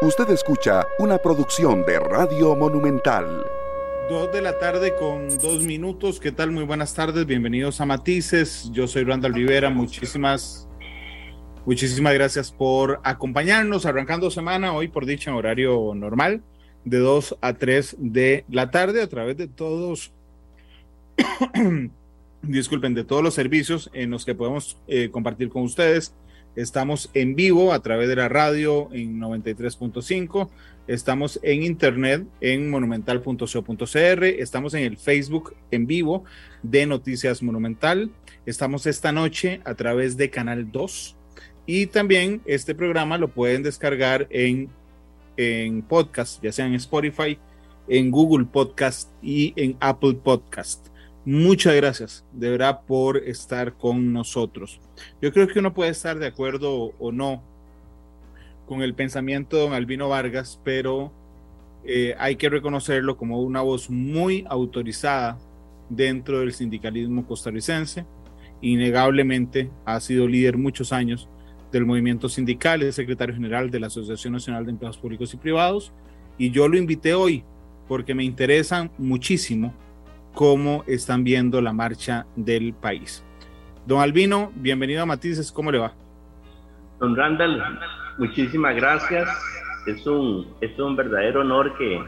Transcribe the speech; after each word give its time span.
Usted 0.00 0.30
escucha 0.30 0.86
una 1.00 1.18
producción 1.18 1.84
de 1.84 1.98
Radio 1.98 2.54
Monumental. 2.54 3.44
Dos 4.08 4.32
de 4.32 4.40
la 4.40 4.56
tarde 4.56 4.94
con 4.94 5.28
dos 5.38 5.64
minutos. 5.64 6.20
¿Qué 6.20 6.30
tal? 6.30 6.52
Muy 6.52 6.62
buenas 6.62 6.94
tardes. 6.94 7.26
Bienvenidos 7.26 7.80
a 7.80 7.86
Matices. 7.86 8.70
Yo 8.72 8.86
soy 8.86 9.02
Randall 9.02 9.34
Rivera. 9.34 9.70
Muchísimas, 9.70 10.68
muchísimas 11.66 12.14
gracias 12.14 12.52
por 12.52 13.00
acompañarnos. 13.02 13.86
Arrancando 13.86 14.30
semana 14.30 14.72
hoy 14.72 14.86
por 14.86 15.04
dicho 15.04 15.34
horario 15.34 15.92
normal 15.96 16.44
de 16.84 16.98
2 16.98 17.38
a 17.40 17.54
3 17.54 17.96
de 17.98 18.44
la 18.48 18.70
tarde 18.70 19.02
a 19.02 19.08
través 19.08 19.36
de 19.36 19.48
todos, 19.48 20.12
disculpen, 22.42 22.94
de 22.94 23.02
todos 23.02 23.24
los 23.24 23.34
servicios 23.34 23.90
en 23.92 24.10
los 24.10 24.24
que 24.24 24.36
podemos 24.36 24.78
eh, 24.86 25.10
compartir 25.10 25.48
con 25.48 25.62
ustedes. 25.64 26.14
Estamos 26.58 27.08
en 27.14 27.36
vivo 27.36 27.72
a 27.72 27.80
través 27.82 28.08
de 28.08 28.16
la 28.16 28.28
radio 28.28 28.88
en 28.92 29.20
93.5. 29.20 30.48
Estamos 30.88 31.38
en 31.44 31.62
internet 31.62 32.26
en 32.40 32.68
monumental.co.cr. 32.68 34.24
Estamos 34.24 34.74
en 34.74 34.82
el 34.82 34.96
Facebook 34.96 35.54
en 35.70 35.86
vivo 35.86 36.24
de 36.64 36.84
Noticias 36.84 37.44
Monumental. 37.44 38.10
Estamos 38.44 38.86
esta 38.86 39.12
noche 39.12 39.60
a 39.64 39.74
través 39.74 40.16
de 40.16 40.30
Canal 40.30 40.72
2. 40.72 41.16
Y 41.66 41.86
también 41.86 42.42
este 42.44 42.74
programa 42.74 43.18
lo 43.18 43.28
pueden 43.28 43.62
descargar 43.62 44.26
en 44.30 44.68
en 45.36 45.82
podcast, 45.82 46.42
ya 46.42 46.50
sea 46.50 46.66
en 46.66 46.74
Spotify, 46.74 47.38
en 47.86 48.10
Google 48.10 48.46
Podcast 48.46 49.10
y 49.22 49.54
en 49.54 49.76
Apple 49.78 50.14
Podcast. 50.14 50.88
Muchas 51.24 51.74
gracias, 51.74 52.24
de 52.32 52.74
por 52.86 53.18
estar 53.18 53.74
con 53.74 54.12
nosotros. 54.12 54.80
Yo 55.20 55.32
creo 55.32 55.46
que 55.48 55.58
uno 55.58 55.74
puede 55.74 55.90
estar 55.90 56.18
de 56.18 56.26
acuerdo 56.26 56.94
o 56.98 57.12
no 57.12 57.42
con 58.66 58.82
el 58.82 58.94
pensamiento 58.94 59.56
de 59.56 59.62
don 59.62 59.72
Albino 59.72 60.08
Vargas, 60.08 60.60
pero 60.64 61.12
eh, 61.84 62.14
hay 62.18 62.36
que 62.36 62.48
reconocerlo 62.48 63.16
como 63.16 63.40
una 63.40 63.60
voz 63.60 63.90
muy 63.90 64.44
autorizada 64.48 65.38
dentro 65.88 66.40
del 66.40 66.52
sindicalismo 66.52 67.26
costarricense. 67.26 68.04
Innegablemente 68.60 69.70
ha 69.84 70.00
sido 70.00 70.26
líder 70.26 70.56
muchos 70.56 70.92
años 70.92 71.28
del 71.72 71.86
movimiento 71.86 72.28
sindical, 72.28 72.82
es 72.82 72.94
secretario 72.94 73.34
general 73.34 73.70
de 73.70 73.80
la 73.80 73.88
Asociación 73.88 74.32
Nacional 74.32 74.64
de 74.64 74.72
Empleados 74.72 74.98
Públicos 74.98 75.32
y 75.34 75.36
Privados, 75.36 75.92
y 76.38 76.50
yo 76.50 76.68
lo 76.68 76.76
invité 76.76 77.14
hoy 77.14 77.44
porque 77.86 78.14
me 78.14 78.24
interesan 78.24 78.90
muchísimo 78.98 79.74
cómo 80.38 80.84
están 80.86 81.24
viendo 81.24 81.60
la 81.60 81.72
marcha 81.72 82.24
del 82.36 82.72
país. 82.72 83.24
Don 83.84 84.00
Albino, 84.00 84.52
bienvenido 84.54 85.02
a 85.02 85.06
Matices, 85.06 85.50
¿cómo 85.50 85.72
le 85.72 85.78
va? 85.78 85.92
Don 87.00 87.16
Randall, 87.16 87.60
muchísimas 88.18 88.76
gracias. 88.76 89.28
Es 89.88 90.06
un, 90.06 90.46
es 90.60 90.78
un 90.78 90.94
verdadero 90.94 91.40
honor 91.40 91.76
que, 91.76 92.04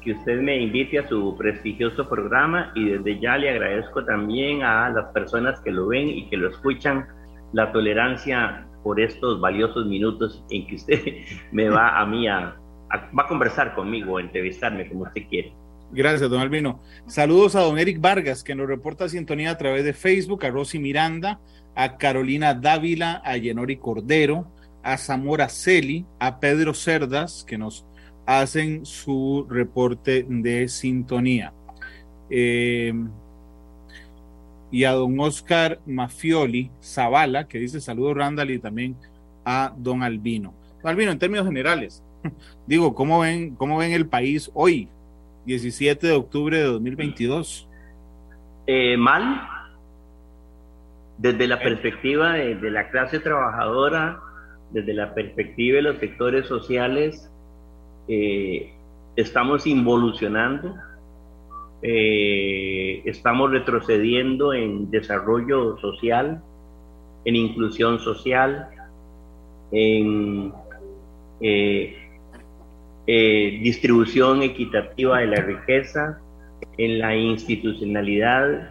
que 0.00 0.12
usted 0.12 0.40
me 0.40 0.62
invite 0.62 1.00
a 1.00 1.06
su 1.10 1.36
prestigioso 1.36 2.08
programa 2.08 2.72
y 2.74 2.88
desde 2.88 3.20
ya 3.20 3.36
le 3.36 3.50
agradezco 3.50 4.02
también 4.02 4.62
a 4.62 4.88
las 4.88 5.12
personas 5.12 5.60
que 5.60 5.72
lo 5.72 5.88
ven 5.88 6.08
y 6.08 6.30
que 6.30 6.38
lo 6.38 6.48
escuchan 6.48 7.06
la 7.52 7.70
tolerancia 7.70 8.66
por 8.82 8.98
estos 8.98 9.42
valiosos 9.42 9.84
minutos 9.84 10.42
en 10.48 10.66
que 10.68 10.76
usted 10.76 11.02
me 11.52 11.68
va 11.68 12.00
a 12.00 12.06
mí 12.06 12.26
a, 12.28 12.56
va 12.90 13.24
a 13.24 13.28
conversar 13.28 13.74
conmigo, 13.74 14.16
a 14.16 14.22
entrevistarme 14.22 14.88
como 14.88 15.02
usted 15.02 15.28
quiere. 15.28 15.61
Gracias, 15.94 16.30
don 16.30 16.40
Albino. 16.40 16.80
Saludos 17.06 17.54
a 17.54 17.60
don 17.60 17.78
Eric 17.78 18.00
Vargas, 18.00 18.42
que 18.42 18.54
nos 18.54 18.66
reporta 18.66 19.10
sintonía 19.10 19.50
a 19.50 19.58
través 19.58 19.84
de 19.84 19.92
Facebook, 19.92 20.46
a 20.46 20.50
Rosy 20.50 20.78
Miranda, 20.78 21.38
a 21.74 21.98
Carolina 21.98 22.54
Dávila, 22.54 23.20
a 23.22 23.36
Yenori 23.36 23.76
Cordero, 23.76 24.46
a 24.82 24.96
Zamora 24.96 25.50
Celi, 25.50 26.06
a 26.18 26.40
Pedro 26.40 26.72
Cerdas, 26.72 27.44
que 27.46 27.58
nos 27.58 27.84
hacen 28.24 28.86
su 28.86 29.46
reporte 29.50 30.24
de 30.26 30.66
sintonía. 30.68 31.52
Eh, 32.30 32.94
y 34.70 34.84
a 34.84 34.92
don 34.92 35.20
Oscar 35.20 35.78
Mafioli 35.84 36.70
Zavala, 36.82 37.46
que 37.46 37.58
dice 37.58 37.82
saludos 37.82 38.16
Randall 38.16 38.50
y 38.50 38.58
también 38.58 38.96
a 39.44 39.74
don 39.76 40.02
Albino. 40.02 40.54
Albino, 40.82 41.12
en 41.12 41.18
términos 41.18 41.46
generales, 41.46 42.02
digo, 42.66 42.94
¿cómo 42.94 43.20
ven, 43.20 43.54
cómo 43.56 43.76
ven 43.76 43.92
el 43.92 44.06
país 44.06 44.50
hoy, 44.54 44.88
17 45.44 46.06
de 46.06 46.12
octubre 46.12 46.56
de 46.56 46.64
2022? 46.64 47.68
Eh, 48.66 48.96
mal, 48.96 49.48
desde 51.18 51.46
la 51.46 51.58
perspectiva 51.60 52.34
de, 52.34 52.70
la 52.70 52.90
clase 52.90 53.18
trabajadora, 53.20 54.20
desde 54.70 54.94
la 54.94 55.14
perspectiva 55.14 55.76
de 55.76 55.82
los 55.82 55.98
sectores 55.98 56.46
sociales, 56.46 57.30
eh, 58.08 58.72
estamos 59.16 59.66
involucionando 59.66 60.74
eh, 61.84 63.02
estamos 63.06 63.50
retrocediendo 63.50 64.52
en 64.52 64.88
desarrollo 64.92 65.76
social, 65.78 66.40
en 67.24 67.34
inclusión 67.36 67.98
social, 67.98 68.68
en 69.72 70.52
eh, 71.40 72.01
eh, 73.06 73.58
distribución 73.62 74.42
equitativa 74.42 75.18
de 75.18 75.26
la 75.26 75.42
riqueza, 75.42 76.20
en 76.78 76.98
la 76.98 77.16
institucionalidad, 77.16 78.70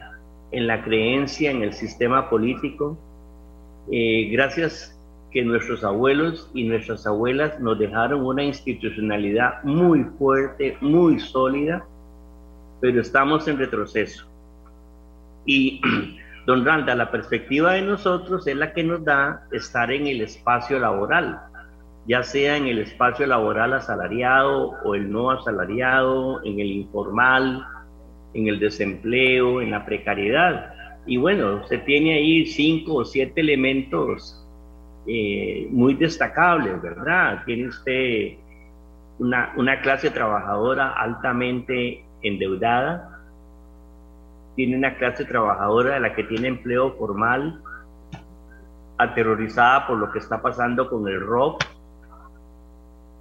en 0.51 0.67
la 0.67 0.83
creencia 0.83 1.51
en 1.51 1.63
el 1.63 1.73
sistema 1.73 2.29
político. 2.29 2.97
gracias 4.31 4.97
que 5.31 5.43
nuestros 5.43 5.83
abuelos 5.83 6.49
y 6.53 6.65
nuestras 6.65 7.07
abuelas 7.07 7.59
nos 7.59 7.79
dejaron 7.79 8.25
una 8.25 8.43
institucionalidad 8.43 9.63
muy 9.63 10.03
fuerte, 10.17 10.77
muy 10.81 11.19
sólida, 11.19 11.85
pero 12.81 13.01
estamos 13.01 13.47
en 13.47 13.57
retroceso. 13.57 14.27
Y, 15.45 15.81
don 16.45 16.65
Randa, 16.65 16.95
la 16.95 17.09
perspectiva 17.11 17.73
de 17.73 17.81
nosotros 17.83 18.45
es 18.45 18.55
la 18.57 18.73
que 18.73 18.83
nos 18.83 19.03
da 19.05 19.47
estar 19.51 19.91
en 19.91 20.07
el 20.07 20.21
espacio 20.21 20.79
laboral, 20.79 21.39
ya 22.07 22.23
sea 22.23 22.57
en 22.57 22.67
el 22.67 22.79
espacio 22.79 23.27
laboral 23.27 23.73
asalariado 23.73 24.75
o 24.83 24.95
el 24.95 25.11
no 25.11 25.31
asalariado, 25.31 26.43
en 26.43 26.59
el 26.59 26.71
informal, 26.71 27.65
en 28.33 28.47
el 28.47 28.59
desempleo, 28.59 29.61
en 29.61 29.71
la 29.71 29.85
precariedad. 29.85 30.73
Y 31.05 31.17
bueno, 31.17 31.65
se 31.67 31.77
tiene 31.79 32.15
ahí 32.15 32.45
cinco 32.45 32.95
o 32.95 33.05
siete 33.05 33.41
elementos 33.41 34.37
eh, 35.07 35.67
muy 35.71 35.95
destacables, 35.95 36.81
¿verdad? 36.81 37.43
Tiene 37.45 37.67
usted 37.67 38.37
una, 39.19 39.53
una 39.57 39.81
clase 39.81 40.09
trabajadora 40.09 40.93
altamente 40.93 42.03
endeudada, 42.21 43.19
tiene 44.55 44.77
una 44.77 44.95
clase 44.95 45.25
trabajadora 45.25 45.95
de 45.95 45.99
la 46.01 46.13
que 46.13 46.23
tiene 46.23 46.47
empleo 46.47 46.93
formal, 46.93 47.61
aterrorizada 48.97 49.87
por 49.87 49.97
lo 49.97 50.11
que 50.11 50.19
está 50.19 50.41
pasando 50.41 50.87
con 50.87 51.07
el 51.07 51.19
rock, 51.19 51.63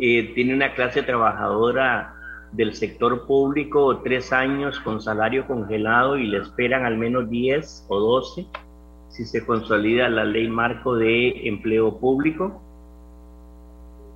eh, 0.01 0.33
tiene 0.35 0.55
una 0.55 0.75
clase 0.75 1.03
trabajadora 1.03 2.15
del 2.53 2.75
sector 2.75 3.27
público 3.27 3.99
tres 3.99 4.33
años 4.33 4.81
con 4.81 5.01
salario 5.01 5.47
congelado 5.47 6.17
y 6.17 6.27
le 6.27 6.39
esperan 6.39 6.85
al 6.85 6.97
menos 6.97 7.29
10 7.31 7.87
o 7.89 8.01
12 8.01 8.47
si 9.11 9.25
se 9.25 9.45
consolida 9.45 10.09
la 10.09 10.25
ley 10.25 10.49
marco 10.49 10.97
de 10.97 11.49
empleo 11.49 11.99
público. 11.99 12.63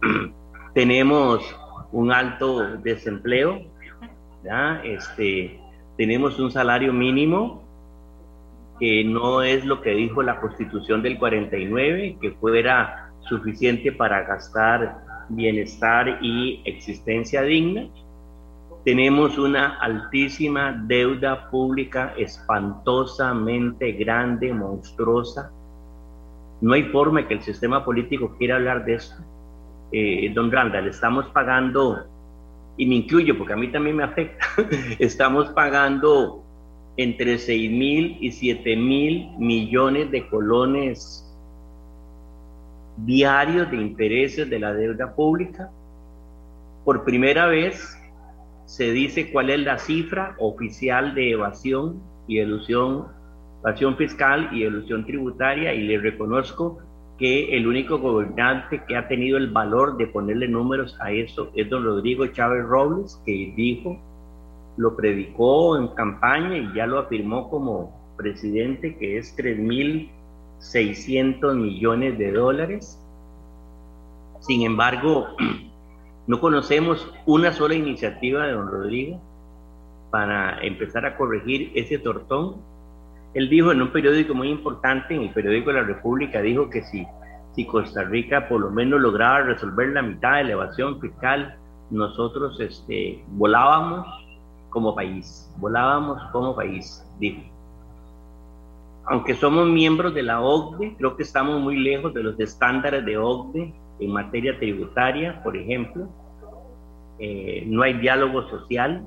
Tenemos 0.75 1.55
un 1.93 2.13
alto 2.13 2.79
desempleo, 2.79 3.61
este, 4.83 5.61
tenemos 5.97 6.39
un 6.41 6.51
salario 6.51 6.93
mínimo 6.93 7.63
que 8.81 9.05
no 9.05 9.43
es 9.43 9.65
lo 9.65 9.81
que 9.81 9.91
dijo 9.91 10.23
la 10.23 10.41
constitución 10.41 11.03
del 11.03 11.19
49, 11.19 12.19
que 12.21 12.33
fuera 12.33 13.13
suficiente 13.21 13.93
para 13.93 14.25
gastar 14.25 15.04
bienestar 15.29 16.19
y 16.23 16.63
existencia 16.65 17.43
digna. 17.43 17.87
Tenemos 18.85 19.39
una 19.39 19.79
altísima 19.81 20.73
deuda 20.87 21.49
pública 21.51 22.13
espantosamente 22.19 23.93
grande, 23.93 24.53
monstruosa. 24.53 25.51
No 26.61 26.75
hay 26.75 26.85
forma 26.85 27.27
que 27.27 27.35
el 27.35 27.43
sistema 27.43 27.85
político 27.85 28.37
quiera 28.39 28.57
hablar 28.57 28.85
de 28.85 28.95
esto. 28.95 29.17
Eh, 29.93 30.31
don 30.35 30.51
Randall, 30.51 30.89
estamos 30.89 31.27
pagando 31.27 32.05
y 32.77 32.87
me 32.87 32.97
incluyo 32.97 33.39
porque 33.39 33.53
a 33.53 33.57
mí 33.57 33.69
también 33.69 33.97
me 33.97 34.03
afecta, 34.03 34.45
estamos 34.99 35.49
pagando 35.51 36.43
entre 36.97 37.39
6 37.39 37.71
mil 37.71 38.19
y 38.21 38.31
7 38.33 38.77
mil 38.77 39.31
millones 39.39 40.11
de 40.11 40.27
colones 40.29 41.24
diarios 42.99 43.71
de 43.71 43.77
intereses 43.77 44.49
de 44.49 44.59
la 44.59 44.73
deuda 44.73 45.15
pública. 45.15 45.71
Por 46.85 47.05
primera 47.05 47.47
vez 47.47 47.99
se 48.67 48.93
dice 48.93 49.31
cuál 49.33 49.51
es 49.51 49.61
la 49.61 49.79
cifra 49.79 50.35
oficial 50.39 51.15
de 51.15 51.33
evasión 51.33 52.01
y 52.27 52.39
elusión, 52.39 53.07
evasión 53.61 53.97
fiscal 53.97 54.51
y 54.53 54.63
elusión 54.63 55.05
tributaria 55.05 55.75
y 55.75 55.83
le 55.83 55.99
reconozco 55.99 56.79
que 57.19 57.57
el 57.57 57.67
único 57.67 57.99
gobernante 57.99 58.83
que 58.87 58.97
ha 58.97 59.07
tenido 59.07 59.39
el 59.39 59.51
valor 59.51 59.97
de 59.97 60.07
ponerle 60.09 60.49
números 60.49 60.97
a 61.01 61.13
eso 61.13 61.51
es 61.55 61.71
don 61.71 61.85
Rodrigo 61.85 62.27
Chávez 62.27 62.65
Robles, 62.65 63.21
que 63.25 63.53
dijo, 63.57 63.99
lo 64.77 64.97
predicó 64.97 65.79
en 65.79 65.89
campaña 65.89 66.57
y 66.57 66.75
ya 66.75 66.87
lo 66.87 66.99
afirmó 66.99 67.49
como 67.49 67.93
presidente, 68.17 68.97
que 68.97 69.19
es 69.19 69.35
3.600 70.61 71.55
millones 71.55 72.19
de 72.19 72.33
dólares. 72.33 73.01
Sin 74.41 74.63
embargo, 74.63 75.29
no 76.27 76.41
conocemos 76.41 77.11
una 77.27 77.53
sola 77.53 77.75
iniciativa 77.75 78.47
de 78.47 78.53
don 78.53 78.69
Rodrigo 78.69 79.21
para 80.11 80.61
empezar 80.63 81.07
a 81.07 81.17
corregir 81.17 81.73
ese 81.75 81.99
tortón. 81.99 82.57
Él 83.35 83.49
dijo 83.49 83.73
en 83.73 83.83
un 83.83 83.91
periódico 83.91 84.35
muy 84.35 84.49
importante, 84.49 85.15
en 85.15 85.23
el 85.23 85.31
periódico 85.31 85.73
la 85.73 85.83
República, 85.83 86.41
dijo 86.41 86.71
que 86.71 86.83
si, 86.83 87.07
si 87.55 87.67
Costa 87.67 88.05
Rica 88.05 88.49
por 88.49 88.61
lo 88.61 88.71
menos 88.71 89.01
lograba 89.01 89.41
resolver 89.41 89.89
la 89.89 90.03
mitad 90.03 90.37
de 90.37 90.45
la 90.45 90.53
evasión 90.53 91.01
fiscal, 91.01 91.57
nosotros 91.91 92.61
este, 92.61 93.25
volábamos 93.29 94.07
como 94.71 94.95
país, 94.95 95.51
volábamos 95.59 96.23
como 96.33 96.55
país, 96.55 97.05
dijo. 97.19 97.54
Aunque 99.07 99.35
somos 99.35 99.69
miembros 99.69 100.15
de 100.15 100.23
la 100.23 100.41
OCDE, 100.41 100.95
creo 100.97 101.17
que 101.17 101.23
estamos 101.25 101.61
muy 101.61 101.77
lejos 101.77 102.15
de 102.15 102.23
los 102.23 102.39
estándares 102.41 103.05
de 103.05 103.19
OCDE 103.19 103.75
en 104.01 104.13
materia 104.13 104.59
tributaria, 104.59 105.43
por 105.43 105.57
ejemplo. 105.57 106.09
Eh, 107.19 107.65
no 107.67 107.83
hay 107.83 107.95
diálogo 107.95 108.49
social, 108.49 109.07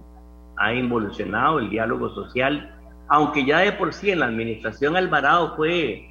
ha 0.57 0.73
involucionado 0.73 1.59
el 1.59 1.69
diálogo 1.69 2.09
social, 2.09 2.73
aunque 3.09 3.45
ya 3.45 3.59
de 3.59 3.71
por 3.71 3.94
sí 3.94 4.11
en 4.11 4.19
la 4.19 4.27
administración 4.27 4.95
Alvarado 4.95 5.55
fue 5.55 6.09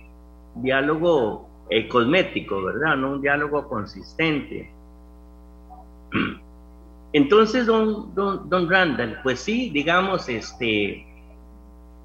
diálogo 0.56 1.48
eh, 1.70 1.88
cosmético, 1.88 2.62
¿verdad? 2.62 2.96
No 2.96 3.12
un 3.12 3.22
diálogo 3.22 3.68
consistente. 3.68 4.70
Entonces, 7.12 7.66
don, 7.66 8.14
don, 8.14 8.70
Randall, 8.70 9.20
pues 9.22 9.40
sí, 9.40 9.70
digamos, 9.70 10.28
este, 10.28 11.06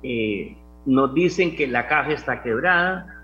eh, 0.04 0.56
nos 0.86 1.14
dicen 1.14 1.56
que 1.56 1.68
la 1.68 1.88
caja 1.88 2.12
está 2.12 2.42
quebrada, 2.42 3.24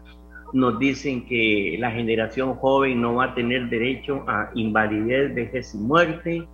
nos 0.54 0.80
dicen 0.80 1.26
que 1.26 1.76
la 1.80 1.92
generación 1.92 2.56
joven 2.56 3.02
no 3.02 3.16
va 3.16 3.26
a 3.26 3.36
tener 3.36 3.70
derecho 3.70 4.24
a 4.28 4.50
invalidez, 4.54 5.34
vejez 5.34 5.74
y 5.74 5.78
muerte, 5.78 6.48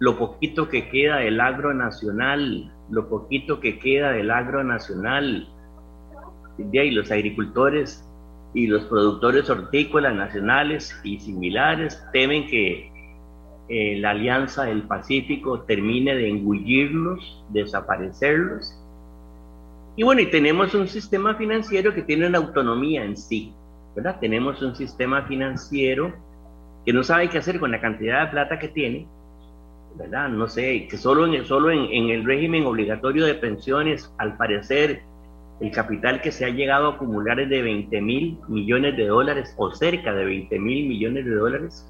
lo 0.00 0.18
poquito 0.18 0.68
que 0.68 0.88
queda 0.88 1.18
del 1.18 1.40
agro 1.40 1.74
nacional, 1.74 2.72
lo 2.90 3.08
poquito 3.08 3.60
que 3.60 3.78
queda 3.78 4.12
del 4.12 4.30
agro 4.30 4.64
nacional, 4.64 5.48
y 6.72 6.90
los 6.90 7.10
agricultores 7.10 8.04
y 8.52 8.66
los 8.66 8.84
productores 8.84 9.48
hortícolas 9.48 10.14
nacionales 10.14 10.98
y 11.04 11.20
similares 11.20 12.02
temen 12.12 12.46
que 12.48 12.90
eh, 13.68 13.98
la 13.98 14.10
Alianza 14.10 14.64
del 14.64 14.82
Pacífico 14.82 15.60
termine 15.60 16.14
de 16.16 16.28
engullirlos, 16.28 17.44
desaparecerlos. 17.50 18.76
Y 19.96 20.02
bueno, 20.02 20.20
y 20.20 20.30
tenemos 20.30 20.74
un 20.74 20.88
sistema 20.88 21.34
financiero 21.34 21.94
que 21.94 22.02
tiene 22.02 22.26
una 22.26 22.38
autonomía 22.38 23.04
en 23.04 23.16
sí, 23.16 23.52
¿verdad? 23.94 24.18
Tenemos 24.20 24.62
un 24.62 24.74
sistema 24.74 25.22
financiero 25.22 26.12
que 26.86 26.92
no 26.92 27.02
sabe 27.02 27.28
qué 27.28 27.38
hacer 27.38 27.60
con 27.60 27.70
la 27.70 27.80
cantidad 27.80 28.24
de 28.24 28.30
plata 28.30 28.58
que 28.58 28.68
tiene 28.68 29.06
¿verdad? 29.96 30.28
No 30.28 30.48
sé, 30.48 30.86
que 30.88 30.96
solo 30.96 31.26
en, 31.26 31.44
solo 31.44 31.70
en, 31.70 32.10
el 32.10 32.24
régimen 32.24 32.66
obligatorio 32.66 33.26
de 33.26 33.34
pensiones, 33.34 34.12
al 34.18 34.36
parecer, 34.36 35.02
el 35.60 35.70
capital 35.70 36.22
que 36.22 36.32
se 36.32 36.44
ha 36.44 36.48
llegado 36.48 36.86
a 36.86 36.94
acumular 36.94 37.38
es 37.40 37.48
de 37.50 37.62
20 37.62 38.00
mil 38.00 38.38
millones 38.48 38.96
de 38.96 39.06
dólares 39.06 39.54
o 39.58 39.70
cerca 39.72 40.14
de 40.14 40.24
20 40.24 40.58
mil 40.58 40.88
millones 40.88 41.24
de 41.24 41.34
dólares. 41.34 41.86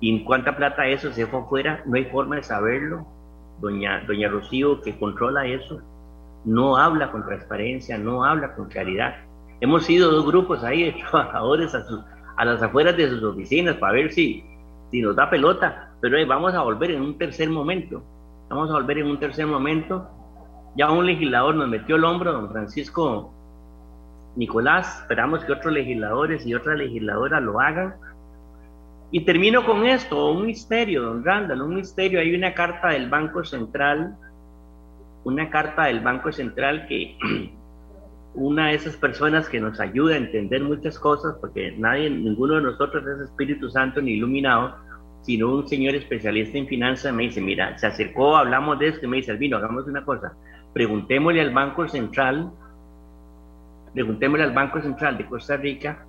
¿Y 0.00 0.10
en 0.16 0.24
cuánta 0.24 0.56
plata 0.56 0.86
eso 0.86 1.12
se 1.12 1.26
fue 1.26 1.40
afuera? 1.40 1.82
No 1.86 1.96
hay 1.96 2.04
forma 2.06 2.36
de 2.36 2.42
saberlo. 2.42 3.06
Doña, 3.60 4.04
doña 4.06 4.28
Rocío, 4.28 4.80
que 4.80 4.96
controla 4.98 5.46
eso, 5.46 5.82
no 6.44 6.76
habla 6.76 7.10
con 7.10 7.24
transparencia, 7.24 7.98
no 7.98 8.24
habla 8.24 8.54
con 8.54 8.68
claridad. 8.68 9.16
Hemos 9.60 9.84
sido 9.84 10.10
dos 10.10 10.26
grupos 10.26 10.64
ahí 10.64 10.84
de 10.92 10.92
trabajadores 10.92 11.74
a, 11.74 11.84
a 12.36 12.44
las 12.44 12.62
afueras 12.62 12.96
de 12.96 13.08
sus 13.08 13.22
oficinas 13.22 13.76
para 13.76 13.92
ver 13.94 14.12
si, 14.12 14.44
si 14.90 15.02
nos 15.02 15.16
da 15.16 15.28
pelota 15.28 15.90
pero 16.00 16.26
vamos 16.26 16.54
a 16.54 16.62
volver 16.62 16.92
en 16.92 17.02
un 17.02 17.18
tercer 17.18 17.50
momento. 17.50 18.02
Vamos 18.48 18.70
a 18.70 18.74
volver 18.74 18.98
en 18.98 19.06
un 19.06 19.20
tercer 19.20 19.46
momento. 19.46 20.08
Ya 20.74 20.90
un 20.90 21.04
legislador 21.04 21.54
nos 21.54 21.68
metió 21.68 21.96
el 21.96 22.04
hombro, 22.04 22.32
don 22.32 22.50
Francisco 22.50 23.32
Nicolás. 24.34 25.02
Esperamos 25.02 25.44
que 25.44 25.52
otros 25.52 25.72
legisladores 25.72 26.46
y 26.46 26.54
otras 26.54 26.78
legisladoras 26.78 27.42
lo 27.42 27.60
hagan. 27.60 27.94
Y 29.10 29.24
termino 29.24 29.64
con 29.66 29.84
esto, 29.84 30.30
un 30.30 30.46
misterio, 30.46 31.02
don 31.02 31.24
Randall, 31.24 31.62
un 31.62 31.74
misterio. 31.74 32.20
Hay 32.20 32.34
una 32.34 32.54
carta 32.54 32.88
del 32.88 33.10
Banco 33.10 33.44
Central, 33.44 34.16
una 35.30 35.50
carta 35.50 35.84
del 35.84 36.00
Banco 36.00 36.32
Central 36.32 36.86
que 36.86 37.16
una 38.34 38.68
de 38.68 38.74
esas 38.74 38.96
personas 38.96 39.48
que 39.48 39.60
nos 39.60 39.80
ayuda 39.80 40.14
a 40.14 40.18
entender 40.18 40.62
muchas 40.62 40.98
cosas, 40.98 41.36
porque 41.40 41.72
nadie, 41.76 42.10
ninguno 42.10 42.56
de 42.56 42.62
nosotros 42.62 43.04
es 43.06 43.28
Espíritu 43.28 43.70
Santo 43.70 44.00
ni 44.00 44.12
iluminado, 44.12 44.76
sino 45.22 45.54
un 45.54 45.68
señor 45.68 45.94
especialista 45.94 46.56
en 46.56 46.66
finanzas 46.66 47.12
me 47.12 47.24
dice, 47.24 47.40
mira, 47.40 47.76
se 47.78 47.86
acercó, 47.86 48.36
hablamos 48.36 48.78
de 48.78 48.88
esto 48.88 49.04
y 49.04 49.08
me 49.08 49.18
dice, 49.18 49.32
Albino, 49.32 49.56
hagamos 49.56 49.86
una 49.86 50.04
cosa, 50.04 50.32
preguntémosle 50.72 51.40
al 51.40 51.52
Banco 51.52 51.86
Central, 51.88 52.50
preguntémosle 53.92 54.44
al 54.44 54.54
Banco 54.54 54.80
Central 54.80 55.18
de 55.18 55.26
Costa 55.26 55.56
Rica 55.56 56.06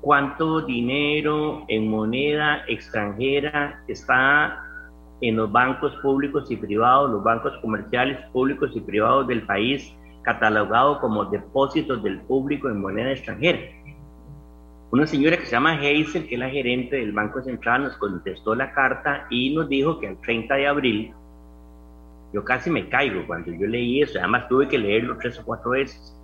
cuánto 0.00 0.60
dinero 0.60 1.64
en 1.68 1.88
moneda 1.88 2.62
extranjera 2.68 3.82
está 3.88 4.63
en 5.20 5.36
los 5.36 5.50
bancos 5.50 5.94
públicos 6.02 6.50
y 6.50 6.56
privados, 6.56 7.10
los 7.10 7.22
bancos 7.22 7.56
comerciales 7.60 8.18
públicos 8.32 8.70
y 8.74 8.80
privados 8.80 9.26
del 9.26 9.42
país, 9.46 9.94
catalogado 10.22 11.00
como 11.00 11.26
depósitos 11.26 12.02
del 12.02 12.20
público 12.22 12.68
en 12.68 12.80
moneda 12.80 13.12
extranjera. 13.12 13.60
Una 14.90 15.06
señora 15.06 15.36
que 15.36 15.46
se 15.46 15.52
llama 15.52 15.72
Hazel, 15.72 16.28
que 16.28 16.34
es 16.34 16.38
la 16.38 16.48
gerente 16.48 16.96
del 16.96 17.12
Banco 17.12 17.42
Central, 17.42 17.82
nos 17.82 17.96
contestó 17.96 18.54
la 18.54 18.72
carta 18.72 19.26
y 19.28 19.54
nos 19.54 19.68
dijo 19.68 19.98
que 19.98 20.08
el 20.08 20.20
30 20.20 20.54
de 20.54 20.66
abril, 20.66 21.14
yo 22.32 22.44
casi 22.44 22.70
me 22.70 22.88
caigo 22.88 23.26
cuando 23.26 23.52
yo 23.52 23.66
leí 23.66 24.02
eso, 24.02 24.18
además 24.18 24.48
tuve 24.48 24.68
que 24.68 24.78
leerlo 24.78 25.16
tres 25.18 25.38
o 25.38 25.44
cuatro 25.44 25.72
veces. 25.72 26.16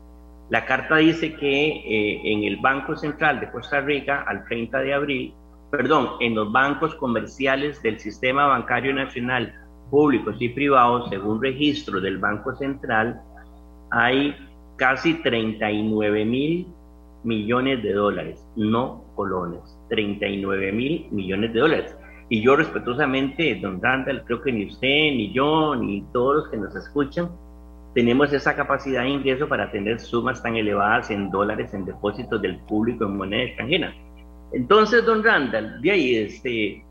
La 0.51 0.65
carta 0.65 0.97
dice 0.97 1.35
que 1.35 1.67
eh, 1.69 2.33
en 2.33 2.45
el 2.45 2.57
Banco 2.57 2.97
Central 2.97 3.41
de 3.41 3.51
Costa 3.51 3.81
Rica, 3.81 4.25
al 4.27 4.45
30 4.45 4.79
de 4.79 4.95
abril, 4.95 5.35
perdón, 5.71 6.11
en 6.21 6.35
los 6.35 6.51
bancos 6.51 6.95
comerciales 6.97 7.83
del 7.83 7.99
Sistema 7.99 8.47
Bancario 8.47 8.93
Nacional, 8.93 9.55
públicos 9.91 10.37
y 10.41 10.49
privados, 10.49 11.09
según 11.11 11.43
registro 11.43 12.01
del 12.01 12.19
Banco 12.19 12.55
Central, 12.57 13.21
hay 13.91 14.35
casi 14.77 15.15
39 15.15 16.25
mil 16.25 16.67
millones 17.23 17.83
de 17.83 17.93
dólares, 17.93 18.45
no 18.57 19.05
colones, 19.15 19.61
39 19.89 20.73
mil 20.73 21.07
millones 21.11 21.53
de 21.53 21.61
dólares. 21.61 21.97
Y 22.29 22.43
yo 22.43 22.57
respetuosamente, 22.57 23.57
don 23.57 23.83
Randall, 23.83 24.25
creo 24.25 24.41
que 24.41 24.53
ni 24.53 24.67
usted, 24.67 24.87
ni 24.87 25.33
yo, 25.33 25.75
ni 25.75 26.03
todos 26.13 26.37
los 26.37 26.49
que 26.49 26.57
nos 26.57 26.75
escuchan, 26.77 27.29
tenemos 27.95 28.33
esa 28.33 28.55
capacidad 28.55 29.03
de 29.03 29.09
ingreso 29.09 29.49
para 29.49 29.71
tener 29.71 29.99
sumas 29.99 30.41
tan 30.41 30.57
elevadas 30.57 31.11
en 31.11 31.31
dólares 31.31 31.75
en 31.75 31.85
depósitos 31.85 32.41
del 32.41 32.59
público 32.61 33.05
en 33.05 33.17
moneda 33.17 33.43
extranjera. 33.43 33.93
Entonces, 34.53 35.05
don 35.05 35.23
Randall, 35.23 35.81
de 35.81 35.91
ahí, 35.91 36.17
este, 36.17 36.85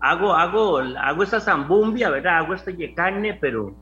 hago, 0.00 0.34
hago, 0.34 0.78
hago 0.78 1.22
esa 1.22 1.40
zambumbia, 1.40 2.10
¿verdad? 2.10 2.38
Hago 2.38 2.54
esta 2.54 2.72
carne, 2.94 3.36
pero, 3.40 3.74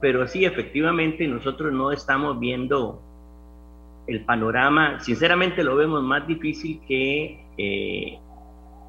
pero 0.00 0.26
sí, 0.26 0.44
efectivamente, 0.44 1.26
nosotros 1.28 1.72
no 1.72 1.92
estamos 1.92 2.38
viendo 2.40 3.02
el 4.06 4.24
panorama, 4.24 4.98
sinceramente 5.00 5.62
lo 5.62 5.76
vemos 5.76 6.02
más 6.02 6.26
difícil 6.26 6.80
que 6.88 7.44
eh, 7.56 8.18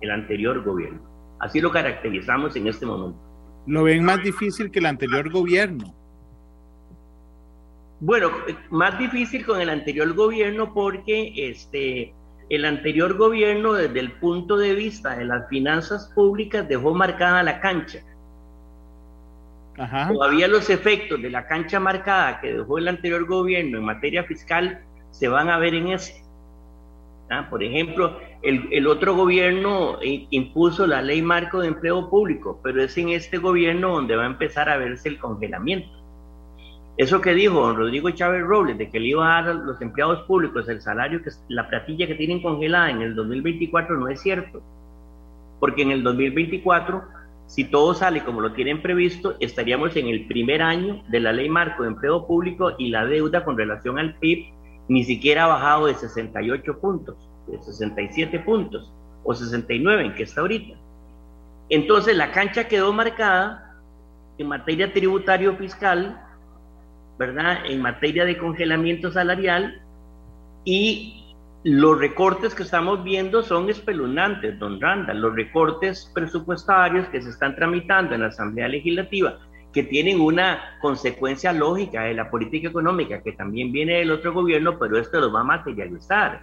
el 0.01 0.12
anterior 0.12 0.63
gobierno. 0.63 1.01
Así 1.39 1.60
lo 1.62 1.72
caracterizamos 1.72 2.56
en 2.56 2.68
este 2.68 2.86
momento. 2.86 3.20
¿Lo 3.68 3.84
ven 3.84 4.03
más 4.03 4.24
difícil 4.24 4.72
que 4.72 4.80
el 4.80 4.88
anterior 4.88 5.30
gobierno? 5.32 5.94
Bueno, 8.00 8.32
más 8.72 8.98
difícil 8.98 9.46
con 9.46 9.62
el 9.62 9.70
anterior 9.70 10.12
gobierno 10.13 10.74
porque 10.74 11.34
este, 11.36 12.15
el 12.51 12.65
anterior 12.65 13.15
gobierno 13.15 13.72
desde 13.72 14.01
el 14.01 14.12
punto 14.12 14.58
de 14.58 14.75
vista 14.75 15.15
de 15.15 15.24
las 15.24 15.48
finanzas 15.48 16.12
públicas 16.13 16.67
dejó 16.67 16.93
marcada 16.93 17.41
la 17.43 17.62
cancha. 17.62 18.00
Todavía 20.10 20.50
los 20.50 20.70
efectos 20.70 21.22
de 21.22 21.29
la 21.29 21.48
cancha 21.48 21.79
marcada 21.79 22.41
que 22.41 22.51
dejó 22.51 22.77
el 22.77 22.89
anterior 22.89 23.25
gobierno 23.25 23.77
en 23.77 23.86
materia 23.86 24.25
fiscal 24.25 24.81
se 25.12 25.29
van 25.29 25.50
a 25.50 25.60
ver 25.60 25.75
en 25.75 25.88
ese. 25.93 26.25
¿Ah? 27.29 27.48
Por 27.50 27.63
ejemplo, 27.63 28.20
el, 28.41 28.86
otro 28.86 29.15
gobierno 29.15 30.00
impuso 30.01 30.86
la 30.86 31.01
ley 31.01 31.22
marco 31.22 31.62
de 31.62 31.70
empleo 31.70 32.10
público, 32.10 32.60
pero 32.62 32.84
es 32.84 32.98
en 32.98 33.10
este 33.10 33.38
gobierno 33.38 33.93
donde 33.93 34.17
va 34.17 34.24
a 34.24 34.27
empezar 34.27 34.67
a 34.67 34.75
verse 34.75 35.08
el 35.08 35.20
congelamiento. 35.20 36.00
Eso 36.98 37.21
que 37.21 37.33
dijo 37.33 37.62
don 37.62 37.77
Rodrigo 37.77 38.10
Chávez 38.12 38.43
Robles, 38.43 38.77
de 38.77 38.89
que 38.89 39.00
le 39.00 39.07
iba 39.10 39.25
a 39.25 39.41
dar 39.41 39.51
a 39.51 39.53
los 39.53 39.81
empleados 39.81 40.21
públicos 40.24 40.67
el 40.67 40.81
salario, 40.81 41.24
que 41.24 41.31
la 41.48 41.67
platilla 41.67 42.05
que 42.05 42.15
tienen 42.15 42.41
congelada 42.41 42.89
en 42.89 43.01
el 43.01 43.15
2024, 43.15 43.98
no 43.98 44.07
es 44.10 44.21
cierto. 44.21 44.62
Porque 45.60 45.83
en 45.83 45.91
el 45.91 46.03
2024, 46.03 47.03
si 47.48 47.63
todo 47.65 47.93
sale 47.93 48.24
como 48.24 48.41
lo 48.41 48.53
tienen 48.53 48.81
previsto, 48.81 49.36
estaríamos 49.39 49.95
en 49.95 50.07
el 50.07 50.27
primer 50.27 50.62
año 50.62 51.03
de 51.07 51.19
la 51.21 51.31
ley 51.31 51.50
marco 51.50 51.83
de 51.83 51.89
empleo 51.89 52.27
público 52.27 52.74
y 52.77 52.89
la 52.89 53.05
deuda 53.05 53.43
con 53.45 53.57
relación 53.57 53.98
al 53.98 54.15
PIB 54.15 54.53
ni 54.88 55.03
siquiera 55.03 55.45
ha 55.45 55.48
bajado 55.48 55.86
de 55.86 55.95
68 55.95 56.79
puntos, 56.79 57.15
de 57.48 57.62
67 57.62 58.39
puntos 58.39 58.91
o 59.24 59.33
69 59.33 60.05
en 60.05 60.15
que 60.15 60.24
está 60.24 60.41
ahorita. 60.41 60.75
Entonces 61.69 62.17
la 62.17 62.31
cancha 62.31 62.67
quedó 62.67 62.91
marcada 62.91 63.77
en 64.38 64.48
materia 64.48 64.91
tributario 64.91 65.55
fiscal 65.55 66.21
¿verdad? 67.18 67.65
En 67.65 67.82
materia 67.82 68.25
de 68.25 68.38
congelamiento 68.38 69.12
salarial 69.12 69.82
y 70.63 71.22
los 71.63 72.00
recortes 72.00 72.56
que 72.56 72.63
estamos 72.63 73.03
viendo 73.03 73.44
son 73.44 73.70
espeluznantes, 73.70 74.58
don 74.58 74.82
Randa, 74.82 75.13
los 75.13 75.36
recortes 75.36 76.12
presupuestarios 76.13 77.08
que 77.10 77.22
se 77.22 77.30
están 77.30 77.56
tramitando 77.56 78.15
en 78.15 78.22
la 78.22 78.27
Asamblea 78.27 78.68
Legislativa, 78.68 79.38
que 79.72 79.84
tienen 79.84 80.20
una 80.20 80.77
consecuencia 80.82 81.53
lógica 81.53 82.03
de 82.03 82.15
la 82.15 82.32
política 82.32 82.70
económica 82.70 83.22
que 83.22 83.34
también 83.34 83.72
viene 83.72 84.00
del 84.00 84.12
otro 84.12 84.34
gobierno, 84.34 84.80
pero 84.80 84.98
esto 84.98 85.20
lo 85.20 85.32
va 85.32 85.41
a 85.41 85.44
materializar. 85.44 86.41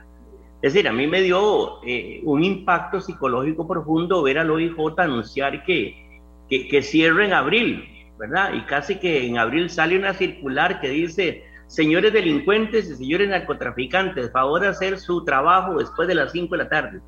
Es 0.62 0.72
decir, 0.72 0.88
a 0.88 0.92
mí 0.92 1.06
me 1.06 1.20
dio 1.20 1.84
eh, 1.84 2.20
un 2.24 2.44
impacto 2.44 3.00
psicológico 3.00 3.66
profundo 3.66 4.22
ver 4.22 4.38
al 4.38 4.50
OIJ 4.50 4.76
anunciar 4.98 5.64
que, 5.64 6.22
que, 6.48 6.68
que 6.68 6.82
cierre 6.82 7.26
en 7.26 7.32
abril, 7.32 7.84
¿verdad? 8.18 8.52
Y 8.54 8.62
casi 8.62 8.96
que 8.96 9.26
en 9.26 9.38
abril 9.38 9.70
sale 9.70 9.96
una 9.96 10.12
circular 10.12 10.80
que 10.80 10.88
dice, 10.88 11.44
señores 11.66 12.12
delincuentes 12.12 12.90
y 12.90 12.96
señores 12.96 13.28
narcotraficantes, 13.28 14.32
favor 14.32 14.64
hacer 14.66 14.98
su 14.98 15.24
trabajo 15.24 15.78
después 15.78 16.08
de 16.08 16.14
las 16.14 16.32
5 16.32 16.56
de 16.56 16.64
la 16.64 16.68
tarde, 16.68 17.00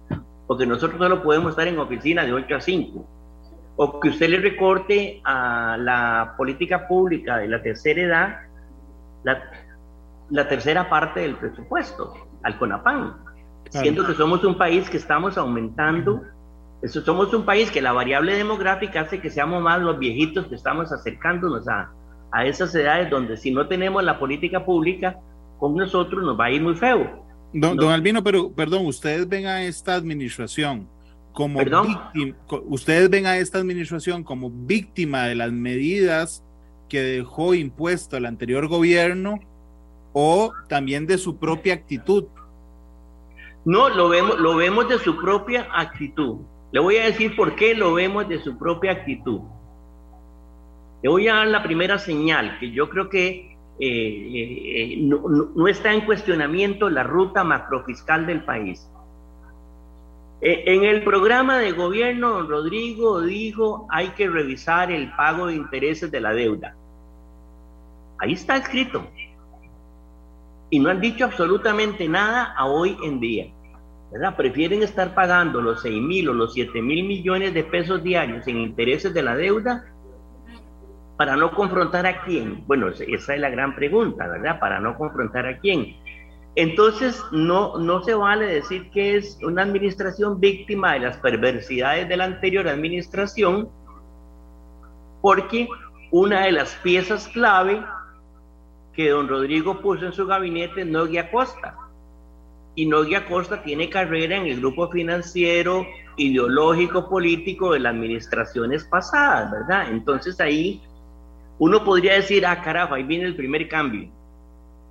porque 0.47 0.67
nosotros 0.67 0.99
solo 0.99 1.23
podemos 1.23 1.51
estar 1.51 1.67
en 1.67 1.79
oficina 1.79 2.25
de 2.25 2.33
8 2.33 2.57
a 2.57 2.61
5. 2.61 3.09
O 3.77 3.99
que 3.99 4.11
usted 4.11 4.29
le 4.29 4.41
recorte 4.41 5.21
a 5.25 5.77
la 5.79 6.35
política 6.37 6.87
pública 6.87 7.39
de 7.39 7.49
la 7.49 7.63
tercera 7.63 8.01
edad 8.03 8.39
la, 9.25 9.43
la 10.31 10.49
tercera 10.49 10.89
parte 10.89 11.21
del 11.21 11.37
presupuesto, 11.37 12.15
al 12.43 12.59
CONAPAN, 12.59 13.17
siendo 13.71 14.07
que 14.07 14.15
somos 14.15 14.45
un 14.45 14.57
país 14.57 14.89
que 14.89 14.97
estamos 14.97 15.37
aumentando 15.39 16.23
eso, 16.83 17.03
somos 17.03 17.33
un 17.35 17.45
país 17.45 17.71
que 17.71 17.83
la 17.83 17.93
variable 17.93 18.37
demográfica 18.37 19.03
hace 19.03 19.21
que 19.21 19.31
seamos 19.31 19.63
más 19.63 19.81
los 19.81 19.99
viejitos 19.99 20.47
que 20.47 20.55
estamos 20.55 20.93
acercándonos 20.93 21.69
a, 21.69 21.93
a 22.33 22.47
esas 22.47 22.75
edades 22.75 23.11
donde 23.11 23.37
si 23.37 23.51
no 23.51 23.69
tenemos 23.69 24.03
la 24.03 24.19
política 24.19 24.65
pública 24.65 25.19
con 25.59 25.75
nosotros 25.77 26.25
nos 26.25 26.39
va 26.39 26.47
a 26.47 26.51
ir 26.51 26.63
muy 26.63 26.75
feo. 26.75 27.27
Don, 27.53 27.77
don 27.77 27.91
Albino, 27.91 28.23
pero 28.23 28.51
perdón, 28.53 28.87
ustedes 28.87 29.29
ven 29.29 29.47
a 29.47 29.63
esta 29.65 29.95
administración 29.95 30.89
como 31.33 31.61
víctima, 31.61 32.13
ustedes 32.67 33.11
ven 33.11 33.27
a 33.27 33.37
esta 33.39 33.59
administración 33.59 34.25
como 34.25 34.51
víctima 34.51 35.27
de 35.27 35.35
las 35.35 35.53
medidas 35.53 36.45
que 36.89 37.03
dejó 37.03 37.55
impuesto 37.55 38.17
el 38.17 38.27
anterior 38.27 38.67
gobierno 38.69 39.39
o 40.13 40.53
también 40.69 41.07
de 41.07 41.19
su 41.19 41.37
propia 41.37 41.75
actitud. 41.75 42.25
No, 43.65 43.89
lo 43.91 44.09
vemos, 44.09 44.41
lo 44.41 44.57
vemos 44.57 44.89
de 44.89 44.99
su 44.99 45.17
propia 45.21 45.69
actitud. 45.73 46.39
Le 46.73 46.81
voy 46.81 46.97
a 46.97 47.05
decir 47.05 47.35
por 47.35 47.57
qué 47.57 47.75
lo 47.75 47.95
vemos 47.95 48.29
de 48.29 48.41
su 48.41 48.57
propia 48.57 48.93
actitud. 48.93 49.41
Le 51.03 51.09
voy 51.09 51.29
a 51.29 51.37
dar 51.37 51.49
la 51.49 51.63
primera 51.63 51.99
señal, 51.99 52.59
que 52.59 52.71
yo 52.71 52.89
creo 52.89 53.09
que 53.09 53.57
eh, 53.79 54.93
eh, 54.93 54.97
no, 55.01 55.67
está 55.67 55.95
en 55.95 56.03
cuestionamiento 56.03 56.91
la 56.91 57.03
ruta 57.03 57.43
macrofiscal 57.43 58.27
del 58.27 58.45
país. 58.45 58.87
Eh, 60.43 60.65
en 60.67 60.85
el 60.85 61.03
programa 61.03 61.59
de 61.59 61.73
gobierno, 61.73 62.43
Rodrigo 62.43 63.23
dijo 63.23 63.87
hay 63.91 64.09
que 64.11 64.29
revisar 64.29 64.93
el 64.93 65.11
pago 65.17 65.47
de 65.47 65.55
intereses 65.55 66.11
de 66.11 66.21
la 66.21 66.33
deuda. 66.33 66.77
Ahí 68.19 68.35
está 68.35 68.59
escrito. 68.59 69.07
Y 70.69 70.79
no 70.79 70.91
han 70.91 71.01
dicho 71.01 71.25
absolutamente 71.25 72.07
nada 72.07 72.55
a 72.57 72.67
hoy 72.67 72.97
en 73.03 73.19
día. 73.19 73.47
Prefieren 74.37 74.83
estar 74.83 75.15
pagando 75.15 75.61
los 75.61 75.83
6 75.83 76.03
mil 76.03 76.29
o 76.29 76.35
los 76.35 76.55
7 76.55 76.83
mil 76.83 77.07
millones 77.07 77.55
de 77.55 77.63
pesos 77.63 78.03
diarios 78.03 78.47
en 78.49 78.59
intereses 78.59 79.15
de 79.15 79.23
la 79.23 79.37
deuda 79.37 79.85
para 81.17 81.37
no 81.37 81.53
confrontar 81.53 82.07
a 82.07 82.23
quién. 82.23 82.65
Bueno, 82.67 82.89
esa 82.89 83.35
es 83.35 83.41
la 83.41 83.51
gran 83.51 83.77
pregunta, 83.77 84.27
¿verdad? 84.27 84.59
Para 84.59 84.81
no 84.81 84.97
confrontar 84.97 85.47
a 85.47 85.59
quién. 85.59 85.97
Entonces, 86.57 87.23
no, 87.31 87.79
no 87.79 88.03
se 88.03 88.15
vale 88.15 88.47
decir 88.47 88.91
que 88.91 89.17
es 89.17 89.39
una 89.43 89.63
administración 89.63 90.41
víctima 90.41 90.95
de 90.95 91.01
las 91.01 91.17
perversidades 91.19 92.09
de 92.09 92.17
la 92.17 92.25
anterior 92.25 92.67
administración, 92.67 93.69
porque 95.23 95.69
una 96.11 96.47
de 96.47 96.53
las 96.53 96.75
piezas 96.77 97.29
clave 97.29 97.85
que 98.93 99.11
don 99.11 99.29
Rodrigo 99.29 99.81
puso 99.81 100.07
en 100.07 100.13
su 100.13 100.27
gabinete 100.27 100.85
no 100.85 101.07
guía 101.07 101.31
Costa 101.31 101.90
y 102.81 102.87
Noguia 102.87 103.27
Costa 103.27 103.63
tiene 103.63 103.91
carrera 103.91 104.39
en 104.39 104.47
el 104.47 104.59
grupo 104.59 104.89
financiero, 104.89 105.87
ideológico, 106.17 107.11
político 107.11 107.75
de 107.75 107.81
las 107.81 107.93
administraciones 107.93 108.85
pasadas, 108.85 109.51
¿verdad? 109.51 109.91
Entonces 109.91 110.41
ahí 110.41 110.81
uno 111.59 111.85
podría 111.85 112.15
decir, 112.15 112.47
ah, 112.47 112.63
carajo, 112.63 112.95
ahí 112.95 113.03
viene 113.03 113.27
el 113.27 113.37
primer 113.37 113.69
cambio. 113.69 114.09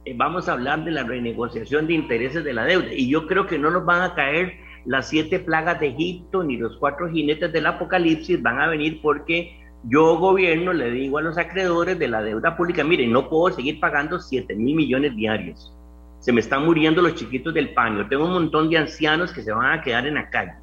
Eh, 0.06 0.14
vamos 0.16 0.48
a 0.48 0.54
hablar 0.54 0.84
de 0.86 0.92
la 0.92 1.02
renegociación 1.02 1.88
de 1.88 1.94
intereses 1.96 2.44
de 2.44 2.54
la 2.54 2.64
deuda. 2.66 2.94
Y 2.94 3.10
yo 3.10 3.26
creo 3.26 3.48
que 3.48 3.58
no 3.58 3.72
nos 3.72 3.84
van 3.84 4.04
a 4.04 4.14
caer 4.14 4.54
las 4.86 5.10
siete 5.10 5.40
plagas 5.40 5.80
de 5.80 5.88
Egipto 5.88 6.44
ni 6.44 6.58
los 6.58 6.78
cuatro 6.78 7.10
jinetes 7.10 7.52
del 7.52 7.66
apocalipsis, 7.66 8.40
van 8.40 8.62
a 8.62 8.68
venir 8.68 9.02
porque 9.02 9.58
yo, 9.86 10.16
gobierno, 10.20 10.74
le 10.74 10.92
digo 10.92 11.18
a 11.18 11.24
los 11.24 11.40
acreedores 11.40 11.98
de 11.98 12.08
la 12.08 12.22
deuda 12.22 12.56
pública, 12.56 12.84
miren, 12.84 13.12
no 13.12 13.30
puedo 13.30 13.56
seguir 13.56 13.80
pagando 13.80 14.20
7 14.20 14.54
mil 14.54 14.76
millones 14.76 15.16
diarios 15.16 15.74
se 16.20 16.34
me 16.34 16.42
están 16.42 16.66
muriendo 16.66 17.02
los 17.02 17.16
chiquitos 17.16 17.54
del 17.54 17.74
paño, 17.74 18.08
tengo 18.08 18.26
un 18.26 18.34
montón 18.34 18.70
de 18.70 18.78
ancianos 18.78 19.32
que 19.32 19.42
se 19.42 19.52
van 19.52 19.80
a 19.80 19.82
quedar 19.82 20.06
en 20.06 20.16
la 20.16 20.30
calle. 20.30 20.54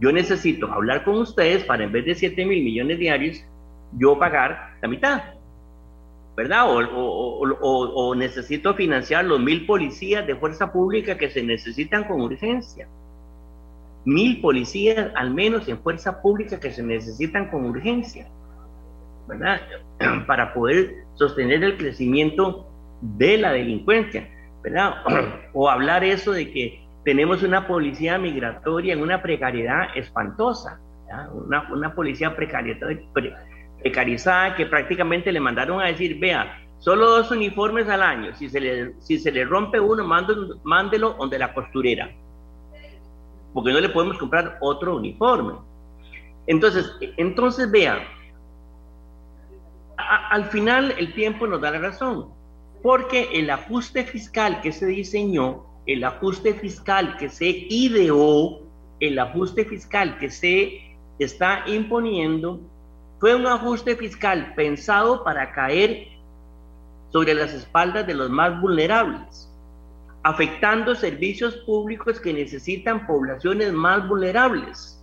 Yo 0.00 0.10
necesito 0.12 0.72
hablar 0.72 1.04
con 1.04 1.16
ustedes 1.16 1.62
para 1.64 1.84
en 1.84 1.92
vez 1.92 2.06
de 2.06 2.14
7 2.14 2.44
mil 2.44 2.64
millones 2.64 2.98
diarios, 2.98 3.44
yo 3.98 4.18
pagar 4.18 4.76
la 4.80 4.88
mitad, 4.88 5.22
¿verdad? 6.36 6.64
O, 6.66 8.14
necesito 8.14 8.74
financiar 8.74 9.24
los 9.26 9.40
mil 9.40 9.66
policías 9.66 10.26
de 10.26 10.34
fuerza 10.34 10.72
pública 10.72 11.16
que 11.16 11.30
se 11.30 11.42
necesitan 11.42 12.04
con 12.04 12.20
urgencia. 12.20 12.88
Mil 14.04 14.40
policías 14.40 15.12
al 15.14 15.34
menos 15.34 15.68
en 15.68 15.78
fuerza 15.78 16.22
pública 16.22 16.58
que 16.58 16.72
se 16.72 16.82
necesitan 16.82 17.50
con 17.50 17.66
urgencia, 17.66 18.26
¿verdad? 19.28 19.60
Para 20.26 20.54
poder 20.54 21.04
sostener 21.14 21.62
el 21.62 21.76
crecimiento 21.76 22.66
de 23.02 23.36
la 23.36 23.52
delincuencia. 23.52 24.28
O 25.52 25.68
hablar 25.68 26.04
eso 26.04 26.32
de 26.32 26.52
que 26.52 26.86
tenemos 27.04 27.42
una 27.42 27.66
policía 27.66 28.18
migratoria 28.18 28.92
en 28.92 29.02
una 29.02 29.22
precariedad 29.22 29.96
espantosa, 29.96 30.78
una, 31.32 31.68
una, 31.72 31.94
policía 31.94 32.36
precarizada 32.36 34.54
que 34.54 34.66
prácticamente 34.66 35.32
le 35.32 35.40
mandaron 35.40 35.80
a 35.80 35.86
decir, 35.86 36.20
vea, 36.20 36.60
solo 36.78 37.08
dos 37.08 37.30
uniformes 37.30 37.88
al 37.88 38.02
año, 38.02 38.34
si 38.34 38.48
se 38.48 38.60
le, 38.60 38.94
si 39.00 39.18
se 39.18 39.32
le 39.32 39.44
rompe 39.44 39.80
uno, 39.80 40.04
mándelo, 40.04 40.60
mándelo 40.62 41.14
donde 41.14 41.38
la 41.38 41.52
costurera, 41.52 42.10
porque 43.52 43.72
no 43.72 43.80
le 43.80 43.88
podemos 43.88 44.18
comprar 44.18 44.58
otro 44.60 44.96
uniforme. 44.96 45.54
Entonces, 46.46 46.92
entonces 47.16 47.70
vea, 47.70 48.06
al 49.96 50.44
final 50.46 50.94
el 50.96 51.12
tiempo 51.12 51.46
nos 51.46 51.60
da 51.60 51.72
la 51.72 51.78
razón 51.78 52.39
porque 52.82 53.28
el 53.34 53.50
ajuste 53.50 54.04
fiscal 54.04 54.60
que 54.60 54.72
se 54.72 54.86
diseñó, 54.86 55.66
el 55.86 56.04
ajuste 56.04 56.54
fiscal 56.54 57.16
que 57.18 57.28
se 57.28 57.48
ideó, 57.48 58.60
el 59.00 59.18
ajuste 59.18 59.64
fiscal 59.64 60.18
que 60.18 60.30
se 60.30 60.96
está 61.18 61.64
imponiendo, 61.66 62.60
fue 63.18 63.34
un 63.34 63.46
ajuste 63.46 63.96
fiscal 63.96 64.54
pensado 64.54 65.22
para 65.24 65.52
caer 65.52 66.08
sobre 67.12 67.34
las 67.34 67.52
espaldas 67.52 68.06
de 68.06 68.14
los 68.14 68.30
más 68.30 68.58
vulnerables, 68.60 69.50
afectando 70.22 70.94
servicios 70.94 71.56
públicos 71.66 72.18
que 72.18 72.32
necesitan 72.32 73.06
poblaciones 73.06 73.72
más 73.72 74.08
vulnerables. 74.08 74.96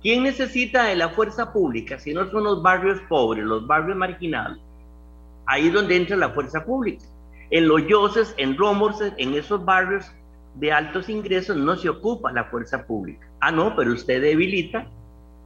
¿Quién 0.00 0.22
necesita 0.22 0.84
de 0.84 0.94
la 0.94 1.08
fuerza 1.08 1.52
pública 1.52 1.98
si 1.98 2.14
no 2.14 2.30
son 2.30 2.44
los 2.44 2.62
barrios 2.62 3.00
pobres, 3.08 3.44
los 3.44 3.66
barrios 3.66 3.96
marginados? 3.96 4.60
Ahí 5.48 5.68
es 5.68 5.72
donde 5.72 5.96
entra 5.96 6.16
la 6.16 6.28
fuerza 6.28 6.62
pública. 6.64 7.04
En 7.50 7.66
los 7.66 7.86
Yoses, 7.86 8.34
en 8.36 8.56
Romorces, 8.56 9.14
en 9.16 9.32
esos 9.32 9.64
barrios 9.64 10.04
de 10.56 10.72
altos 10.72 11.08
ingresos 11.08 11.56
no 11.56 11.74
se 11.76 11.88
ocupa 11.88 12.30
la 12.32 12.44
fuerza 12.44 12.86
pública. 12.86 13.26
Ah, 13.40 13.50
no, 13.50 13.74
pero 13.74 13.92
usted 13.92 14.20
debilita, 14.20 14.86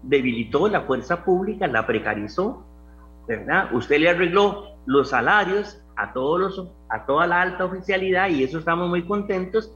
debilitó 0.02 0.68
la 0.68 0.80
fuerza 0.82 1.24
pública, 1.24 1.68
la 1.68 1.86
precarizó, 1.86 2.64
¿verdad? 3.28 3.72
Usted 3.72 4.00
le 4.00 4.10
arregló 4.10 4.72
los 4.86 5.10
salarios 5.10 5.80
a, 5.94 6.12
todos 6.12 6.40
los, 6.40 6.68
a 6.88 7.06
toda 7.06 7.28
la 7.28 7.40
alta 7.40 7.64
oficialidad 7.64 8.28
y 8.28 8.42
eso 8.42 8.58
estamos 8.58 8.88
muy 8.88 9.04
contentos, 9.04 9.72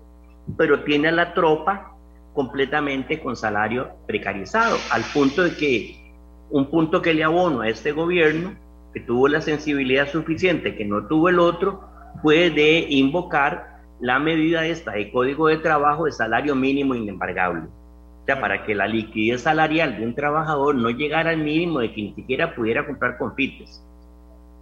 pero 0.56 0.82
tiene 0.82 1.08
a 1.08 1.12
la 1.12 1.34
tropa 1.34 1.92
completamente 2.34 3.20
con 3.20 3.36
salario 3.36 3.90
precarizado, 4.08 4.76
al 4.90 5.04
punto 5.04 5.44
de 5.44 5.56
que 5.56 6.14
un 6.50 6.68
punto 6.68 7.00
que 7.00 7.14
le 7.14 7.22
abono 7.22 7.60
a 7.60 7.68
este 7.68 7.92
gobierno, 7.92 8.54
que 8.96 9.02
tuvo 9.02 9.28
la 9.28 9.42
sensibilidad 9.42 10.08
suficiente, 10.10 10.74
que 10.74 10.86
no 10.86 11.06
tuvo 11.06 11.28
el 11.28 11.38
otro, 11.38 11.86
fue 12.22 12.48
de 12.48 12.86
invocar 12.88 13.82
la 14.00 14.18
medida 14.18 14.64
esta 14.64 14.92
de 14.92 15.12
código 15.12 15.48
de 15.48 15.58
trabajo 15.58 16.06
de 16.06 16.12
salario 16.12 16.54
mínimo 16.54 16.94
inembargable. 16.94 17.66
O 17.66 18.24
sea, 18.24 18.40
para 18.40 18.64
que 18.64 18.74
la 18.74 18.86
liquidez 18.86 19.42
salarial 19.42 19.98
de 19.98 20.06
un 20.06 20.14
trabajador 20.14 20.76
no 20.76 20.88
llegara 20.88 21.28
al 21.28 21.36
mínimo 21.36 21.80
de 21.80 21.92
que 21.92 22.00
ni 22.04 22.14
siquiera 22.14 22.54
pudiera 22.54 22.86
comprar 22.86 23.18
confites. 23.18 23.84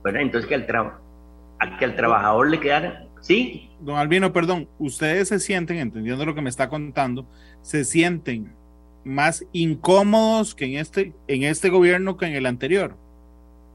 ¿Verdad? 0.02 0.22
Entonces 0.22 0.48
que 0.48 0.56
al, 0.56 1.78
que 1.78 1.84
al 1.84 1.94
trabajador 1.94 2.50
le 2.50 2.58
quedara... 2.58 3.06
Sí. 3.20 3.70
Don 3.78 3.98
Albino, 3.98 4.32
perdón, 4.32 4.68
ustedes 4.80 5.28
se 5.28 5.38
sienten, 5.38 5.76
entendiendo 5.76 6.26
lo 6.26 6.34
que 6.34 6.42
me 6.42 6.50
está 6.50 6.68
contando, 6.68 7.24
se 7.62 7.84
sienten 7.84 8.52
más 9.04 9.46
incómodos 9.52 10.56
que 10.56 10.64
en 10.64 10.80
este, 10.80 11.12
en 11.28 11.44
este 11.44 11.70
gobierno 11.70 12.16
que 12.16 12.26
en 12.26 12.34
el 12.34 12.46
anterior. 12.46 12.96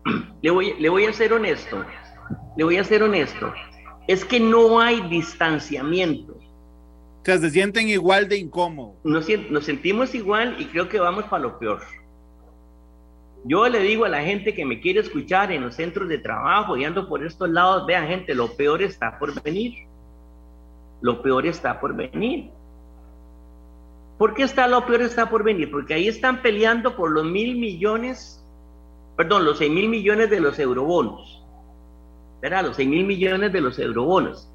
Le 0.41 0.51
voy, 0.51 0.73
le 0.79 0.87
voy 0.87 1.05
a 1.05 1.11
ser 1.11 1.33
honesto, 1.33 1.85
le 2.55 2.63
voy 2.63 2.77
a 2.77 2.83
ser 2.83 3.03
honesto 3.03 3.53
es 4.09 4.25
que 4.25 4.39
no 4.39 4.79
hay 4.79 5.01
distanciamiento. 5.07 6.33
O 6.33 7.23
sea, 7.23 7.37
se 7.37 7.51
sienten 7.51 7.89
igual 7.89 8.27
de 8.27 8.37
incómodos. 8.37 8.95
Nos, 9.03 9.27
nos 9.51 9.65
sentimos 9.65 10.15
igual 10.15 10.55
y 10.57 10.65
creo 10.65 10.89
que 10.89 10.99
vamos 10.99 11.25
para 11.25 11.43
lo 11.43 11.59
peor. 11.59 11.81
Yo 13.43 13.69
le 13.69 13.77
digo 13.81 14.05
a 14.05 14.09
la 14.09 14.23
gente 14.23 14.55
que 14.55 14.65
me 14.65 14.79
quiere 14.79 15.01
escuchar 15.01 15.51
en 15.51 15.61
los 15.61 15.75
centros 15.75 16.09
de 16.09 16.17
trabajo 16.17 16.75
y 16.75 16.85
ando 16.85 17.07
por 17.07 17.23
estos 17.23 17.51
lados, 17.51 17.85
vean 17.85 18.07
gente, 18.07 18.33
lo 18.33 18.51
peor 18.55 18.81
está 18.81 19.19
por 19.19 19.39
venir. 19.43 19.75
Lo 21.01 21.21
peor 21.21 21.45
está 21.45 21.79
por 21.79 21.95
venir. 21.95 22.49
¿Por 24.17 24.33
qué 24.33 24.41
está 24.41 24.67
lo 24.67 24.87
peor 24.87 25.03
está 25.03 25.29
por 25.29 25.43
venir? 25.43 25.69
Porque 25.69 25.93
ahí 25.93 26.07
están 26.07 26.41
peleando 26.41 26.95
por 26.95 27.11
los 27.11 27.25
mil 27.25 27.59
millones, 27.59 28.38
perdón, 29.19 29.43
los 29.43 29.57
seis 29.57 29.69
mil 29.69 29.89
millones 29.89 30.29
de 30.29 30.39
los 30.39 30.57
eurobonos. 30.59 31.39
¿verdad? 32.41 32.65
Los 32.65 32.75
6 32.77 32.89
mil 32.89 33.05
millones 33.05 33.51
de 33.51 33.61
los 33.61 33.79
eurobonos. 33.79 34.49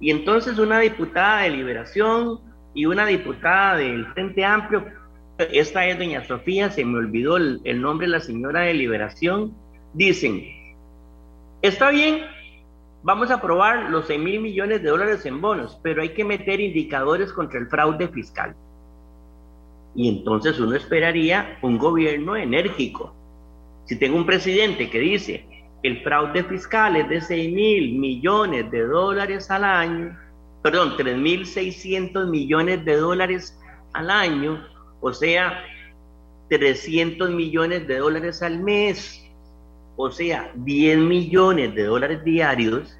Y 0.00 0.10
entonces 0.10 0.58
una 0.58 0.80
diputada 0.80 1.42
de 1.42 1.50
Liberación 1.50 2.40
y 2.74 2.86
una 2.86 3.06
diputada 3.06 3.76
del 3.76 4.06
Frente 4.12 4.44
Amplio, 4.44 4.86
esta 5.38 5.86
es 5.86 5.98
doña 5.98 6.24
Sofía, 6.24 6.70
se 6.70 6.84
me 6.84 6.98
olvidó 6.98 7.36
el, 7.36 7.60
el 7.64 7.80
nombre 7.80 8.06
de 8.06 8.12
la 8.12 8.20
señora 8.20 8.62
de 8.62 8.74
Liberación, 8.74 9.54
dicen, 9.92 10.44
está 11.62 11.90
bien, 11.90 12.22
vamos 13.02 13.30
a 13.30 13.34
aprobar 13.34 13.90
los 13.90 14.06
6 14.06 14.20
mil 14.20 14.40
millones 14.40 14.82
de 14.82 14.88
dólares 14.88 15.26
en 15.26 15.40
bonos, 15.40 15.78
pero 15.82 16.02
hay 16.02 16.10
que 16.10 16.24
meter 16.24 16.60
indicadores 16.60 17.32
contra 17.32 17.58
el 17.58 17.68
fraude 17.68 18.08
fiscal. 18.08 18.54
Y 19.94 20.08
entonces 20.08 20.60
uno 20.60 20.76
esperaría 20.76 21.58
un 21.62 21.78
gobierno 21.78 22.36
enérgico. 22.36 23.17
Si 23.88 23.96
tengo 23.96 24.18
un 24.18 24.26
presidente 24.26 24.90
que 24.90 24.98
dice, 24.98 25.46
el 25.82 26.02
fraude 26.02 26.44
fiscal 26.44 26.94
es 26.96 27.08
de 27.08 27.22
6 27.22 27.54
mil 27.54 27.98
millones 27.98 28.70
de 28.70 28.82
dólares 28.82 29.50
al 29.50 29.64
año, 29.64 30.14
perdón, 30.62 30.94
3.600 30.98 32.28
millones 32.28 32.84
de 32.84 32.96
dólares 32.96 33.58
al 33.94 34.10
año, 34.10 34.62
o 35.00 35.10
sea, 35.10 35.64
300 36.50 37.30
millones 37.30 37.88
de 37.88 37.96
dólares 37.96 38.42
al 38.42 38.60
mes, 38.60 39.24
o 39.96 40.10
sea, 40.10 40.52
10 40.54 40.98
millones 40.98 41.74
de 41.74 41.84
dólares 41.84 42.22
diarios, 42.22 42.94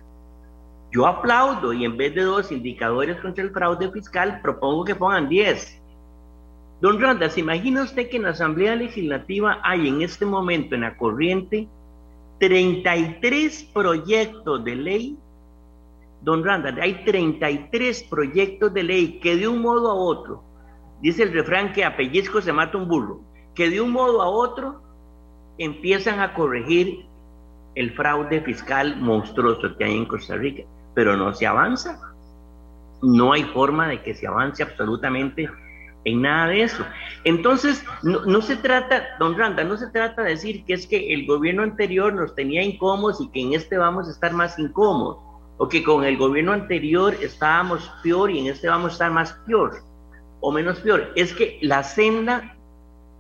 yo 0.91 1.07
aplaudo 1.07 1.75
y 1.75 1.85
en 1.85 1.99
vez 1.99 2.15
de 2.15 2.23
dos 2.23 2.51
indicadores 2.51 3.21
contra 3.21 3.45
el 3.45 3.51
fraude 3.51 3.91
fiscal, 3.91 4.41
propongo 4.41 4.87
que 4.87 4.95
pongan 4.95 5.29
10. 5.29 5.78
Don 6.81 7.01
Ronda, 7.01 7.29
¿se 7.29 7.41
imagina 7.41 7.83
usted 7.83 8.09
que 8.09 8.19
en 8.19 8.23
la 8.23 8.31
Asamblea 8.31 8.77
Legislativa 8.77 9.61
hay 9.65 9.89
en 9.89 10.03
este 10.03 10.25
momento 10.25 10.77
en 10.77 10.83
la 10.83 10.97
corriente 10.97 11.69
33 12.39 13.65
proyectos 13.75 14.65
de 14.65 14.77
ley, 14.77 15.19
don 16.23 16.45
Randall, 16.45 16.81
hay 16.81 17.05
33 17.05 18.05
proyectos 18.05 18.73
de 18.73 18.83
ley 18.85 19.19
que 19.21 19.37
de 19.37 19.49
un 19.49 19.61
modo 19.61 19.91
a 19.91 19.95
otro, 19.95 20.45
dice 21.01 21.25
el 21.25 21.33
refrán 21.33 21.73
que 21.73 21.85
a 21.85 21.97
pellizco 21.97 22.41
se 22.41 22.53
mata 22.53 22.79
un 22.79 22.87
burro, 22.87 23.23
que 23.57 23.71
de 23.71 23.81
un 23.81 23.91
modo 23.91 24.23
a 24.23 24.29
otro 24.29 24.81
empiezan 25.59 26.21
a 26.21 26.33
corregir 26.33 27.07
el 27.75 27.93
fraude 27.93 28.41
fiscal 28.43 29.01
monstruoso 29.01 29.77
que 29.77 29.85
hay 29.85 29.97
en 29.97 30.07
Costa 30.07 30.37
Rica, 30.37 30.63
pero 30.95 31.17
no 31.17 31.33
se 31.35 31.47
avanza. 31.47 32.01
No 33.03 33.33
hay 33.33 33.45
forma 33.45 33.89
de 33.89 34.03
que 34.03 34.15
se 34.15 34.27
avance 34.27 34.63
absolutamente 34.63 35.49
en 36.09 36.23
nada 36.23 36.49
de 36.49 36.63
eso. 36.63 36.85
Entonces, 37.25 37.85
no, 38.03 38.41
se 38.43 38.57
trata, 38.57 39.03
don 39.19 39.37
Randa, 39.37 39.65
no 39.65 39.77
se 39.77 39.89
trata 39.89 40.23
de 40.23 40.31
decir 40.31 40.65
que 40.65 40.75
es 40.75 40.87
que 40.87 41.13
el 41.13 41.27
gobierno 41.27 41.63
anterior 41.63 42.13
nos 42.13 42.35
tenía 42.35 42.63
incómodos 42.63 43.21
y 43.21 43.29
que 43.29 43.43
en 43.43 43.55
este 43.55 43.77
vamos 43.77 44.09
a 44.09 44.13
estar 44.13 44.33
más 44.33 44.59
incómodos, 44.59 45.19
o 45.59 45.69
que 45.69 45.83
con 45.83 46.05
el 46.05 46.17
gobierno 46.17 46.53
anterior 46.53 47.15
estábamos 47.21 47.91
peor 48.03 48.31
y 48.31 48.39
en 48.39 48.47
este 48.47 48.69
vamos 48.69 48.91
a 48.91 48.95
estar 48.95 49.11
más 49.11 49.33
peor 49.47 49.83
o 50.41 50.53
menos 50.53 50.79
peor. 50.81 51.13
Es 51.17 51.33
que 51.33 51.59
la 51.63 51.83
senda, 51.83 52.55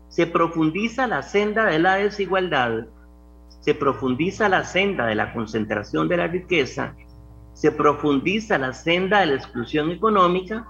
se 0.08 0.26
profundiza 0.26 1.06
la 1.06 1.22
senda 1.22 1.66
de 1.66 1.78
la 1.78 1.96
desigualdad, 1.96 2.86
se 3.60 3.74
profundiza 3.74 4.48
la 4.48 4.64
senda 4.64 5.06
de 5.06 5.14
la 5.14 5.32
concentración 5.34 6.08
de 6.08 6.16
la 6.16 6.28
riqueza, 6.28 6.94
se 7.52 7.72
profundiza 7.72 8.56
la 8.56 8.72
senda 8.72 9.20
de 9.20 9.26
la 9.26 9.34
exclusión 9.34 9.90
económica, 9.90 10.66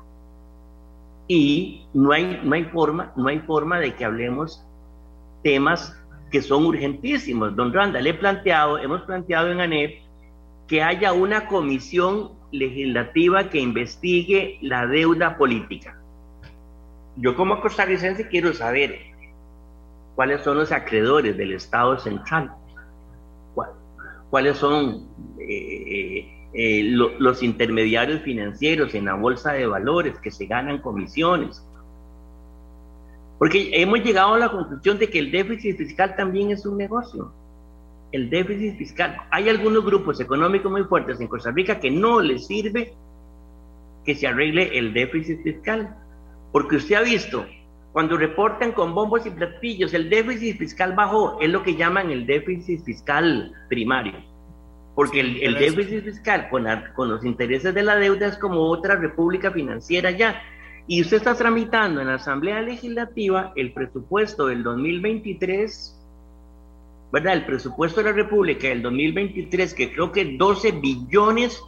y 1.29 1.87
no 1.93 2.13
hay, 2.13 2.41
no 2.43 2.55
hay, 2.55 2.65
forma, 2.65 3.13
no 3.15 3.29
hay 3.29 3.39
forma 3.41 3.79
de 3.79 3.95
que 3.95 4.05
hablemos 4.05 4.65
temas 5.43 5.95
que 6.31 6.43
son 6.43 6.65
urgentísimos. 6.65 7.55
Don 7.55 7.73
Randa, 7.73 8.01
le 8.01 8.11
he 8.11 8.15
planteado, 8.15 8.79
hemos 8.79 9.03
planteado 9.03 9.53
en 9.53 9.61
ANEP 9.61 10.01
que 10.67 10.83
haya 10.83 11.13
una 11.13 11.47
comisión 11.47 12.33
legislativa 12.51 13.51
que 13.51 13.61
investigue 13.61 14.59
la 14.63 14.87
deuda 14.87 15.37
política. 15.37 15.99
Yo 17.17 17.37
como 17.37 17.61
costarricense 17.61 18.29
quiero 18.29 18.55
saber 18.55 18.99
cuáles 20.15 20.43
son 20.43 20.57
los 20.57 20.73
acreedores 20.73 21.37
del 21.37 21.53
Estado 21.53 21.99
central, 21.99 22.53
cuáles 24.31 24.57
son 24.57 25.09
eh, 25.39 26.38
eh, 26.55 26.83
los 26.83 27.43
intermediarios 27.43 28.23
financieros 28.23 28.95
en 28.95 29.05
la 29.05 29.15
bolsa 29.15 29.53
de 29.53 29.67
valores 29.67 30.19
que 30.19 30.31
se 30.31 30.47
ganan 30.47 30.79
comisiones. 30.79 31.63
Porque 33.39 33.71
hemos 33.75 34.01
llegado 34.01 34.35
a 34.35 34.39
la 34.39 34.51
conclusión 34.51 34.99
de 34.99 35.11
que 35.11 35.19
el 35.19 35.31
déficit 35.31 35.77
fiscal 35.77 36.17
también 36.17 36.51
es 36.51 36.65
un 36.65 36.79
negocio. 36.79 37.33
El 38.13 38.31
déficit 38.31 38.79
fiscal. 38.79 39.19
Hay 39.31 39.49
algunos 39.51 39.85
grupos 39.85 40.21
económicos 40.21 40.73
muy 40.73 40.85
fuertes 40.85 41.21
en 41.21 41.29
Costa 41.29 41.51
Rica 41.51 41.79
que 41.79 41.91
no 41.91 42.21
les 42.21 42.47
sirve 42.47 42.95
que 44.05 44.15
se 44.15 44.27
arregle 44.27 44.77
el 44.79 44.95
déficit 44.95 45.43
fiscal. 45.43 45.97
Porque 46.51 46.77
usted 46.77 46.95
ha 46.95 47.03
visto, 47.03 47.45
cuando 47.93 48.17
reportan 48.17 48.73
con 48.73 48.95
bombos 48.95 49.27
y 49.27 49.31
platillos, 49.31 49.93
el 49.93 50.09
déficit 50.09 50.57
fiscal 50.57 50.95
bajó, 50.95 51.39
es 51.43 51.51
lo 51.51 51.63
que 51.63 51.77
llaman 51.77 52.11
el 52.11 52.25
déficit 52.27 52.83
fiscal 52.85 53.53
primario 53.69 54.15
porque 54.99 55.21
el, 55.21 55.55
déficit 55.55 56.03
fiscal 56.03 56.49
con, 56.51 56.67
con 56.97 57.09
los 57.09 57.25
intereses 57.25 57.73
de 57.73 57.85
la 57.85 57.95
deuda 57.95 58.27
es 58.27 58.37
como 58.37 58.63
otra 58.63 58.97
república 58.97 59.53
financiera 59.53 60.11
ya. 60.11 60.43
Y 60.89 61.03
usted 61.03 61.19
está 61.19 61.37
tramitando 61.37 62.01
en 62.01 62.09
la 62.09 62.15
Asamblea 62.15 62.61
Legislativa 62.63 63.53
el 63.55 63.73
presupuesto 63.73 64.49
del 64.49 64.65
2023, 64.65 65.97
¿verdad? 67.13 67.35
El 67.35 67.47
presupuesto 67.47 68.03
de 68.03 68.11
la 68.11 68.13
República 68.13 68.67
del 68.67 68.83
2023, 68.83 69.73
que 69.73 69.93
creo 69.93 70.11
que 70.11 70.37
12 70.37 70.73
billones 70.73 71.63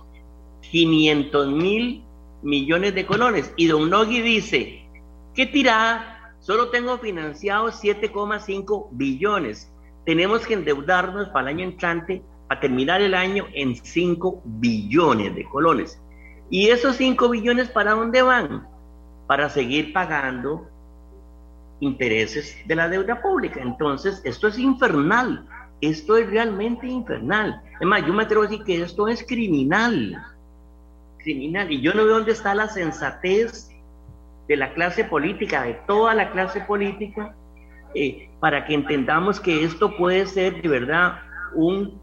500 0.63 1.53
mil 1.53 2.03
millones 2.43 2.97
de 2.97 3.07
colones. 3.07 3.55
Y 3.57 3.69
Don 3.69 3.89
Nogui 3.91 4.23
dice, 4.23 4.83
¿qué 5.37 5.47
tirada? 5.47 6.35
Solo 6.41 6.71
tengo 6.71 6.99
financiados 6.99 7.81
7,5 7.81 8.89
billones. 8.91 9.73
Tenemos 10.05 10.45
que 10.45 10.55
endeudarnos 10.55 11.29
para 11.29 11.49
el 11.49 11.59
año 11.59 11.69
entrante 11.69 12.25
a 12.51 12.59
terminar 12.59 13.01
el 13.01 13.15
año 13.15 13.47
en 13.55 13.77
5 13.77 14.43
billones 14.45 15.35
de 15.37 15.45
colones. 15.45 16.03
¿Y 16.51 16.69
esos 16.71 16.97
5 16.97 17.29
billones 17.29 17.69
para 17.69 17.93
dónde 17.93 18.23
van? 18.23 18.67
Para 19.29 19.49
seguir 19.49 19.93
pagando 19.93 20.67
intereses 21.79 22.57
de 22.67 22.75
la 22.75 22.89
deuda 22.89 23.23
pública. 23.23 23.61
Entonces, 23.63 24.21
esto 24.25 24.49
es 24.49 24.59
infernal. 24.59 25.47
Esto 25.81 26.17
es 26.17 26.29
realmente 26.29 26.89
infernal. 26.89 27.63
Es 27.81 27.87
más, 27.87 28.05
yo 28.05 28.13
me 28.13 28.25
atrevo 28.25 28.43
a 28.43 28.49
decir 28.49 28.65
que 28.65 28.83
esto 28.83 29.07
es 29.07 29.25
criminal. 29.25 30.21
Criminal. 31.19 31.71
Y 31.71 31.81
yo 31.81 31.95
no 31.95 32.05
veo 32.05 32.17
dónde 32.17 32.33
está 32.33 32.53
la 32.57 32.67
sensatez 32.67 33.71
de 34.49 34.57
la 34.57 34.75
clase 34.75 35.05
política, 35.05 35.63
de 35.63 35.75
toda 35.87 36.15
la 36.15 36.33
clase 36.33 36.63
política, 36.63 37.33
eh, 37.95 38.29
para 38.41 38.65
que 38.65 38.75
entendamos 38.75 39.39
que 39.39 39.63
esto 39.63 39.97
puede 39.97 40.27
ser 40.27 40.61
de 40.61 40.69
verdad 40.69 41.21
un 41.55 42.00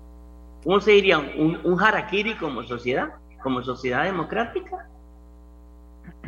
¿cómo 0.68 0.82
se 0.82 0.92
diría? 0.92 1.18
Un, 1.18 1.62
un 1.64 1.82
harakiri 1.82 2.36
como 2.36 2.62
sociedad, 2.64 3.14
como 3.42 3.64
sociedad 3.64 4.04
democrática. 4.04 4.90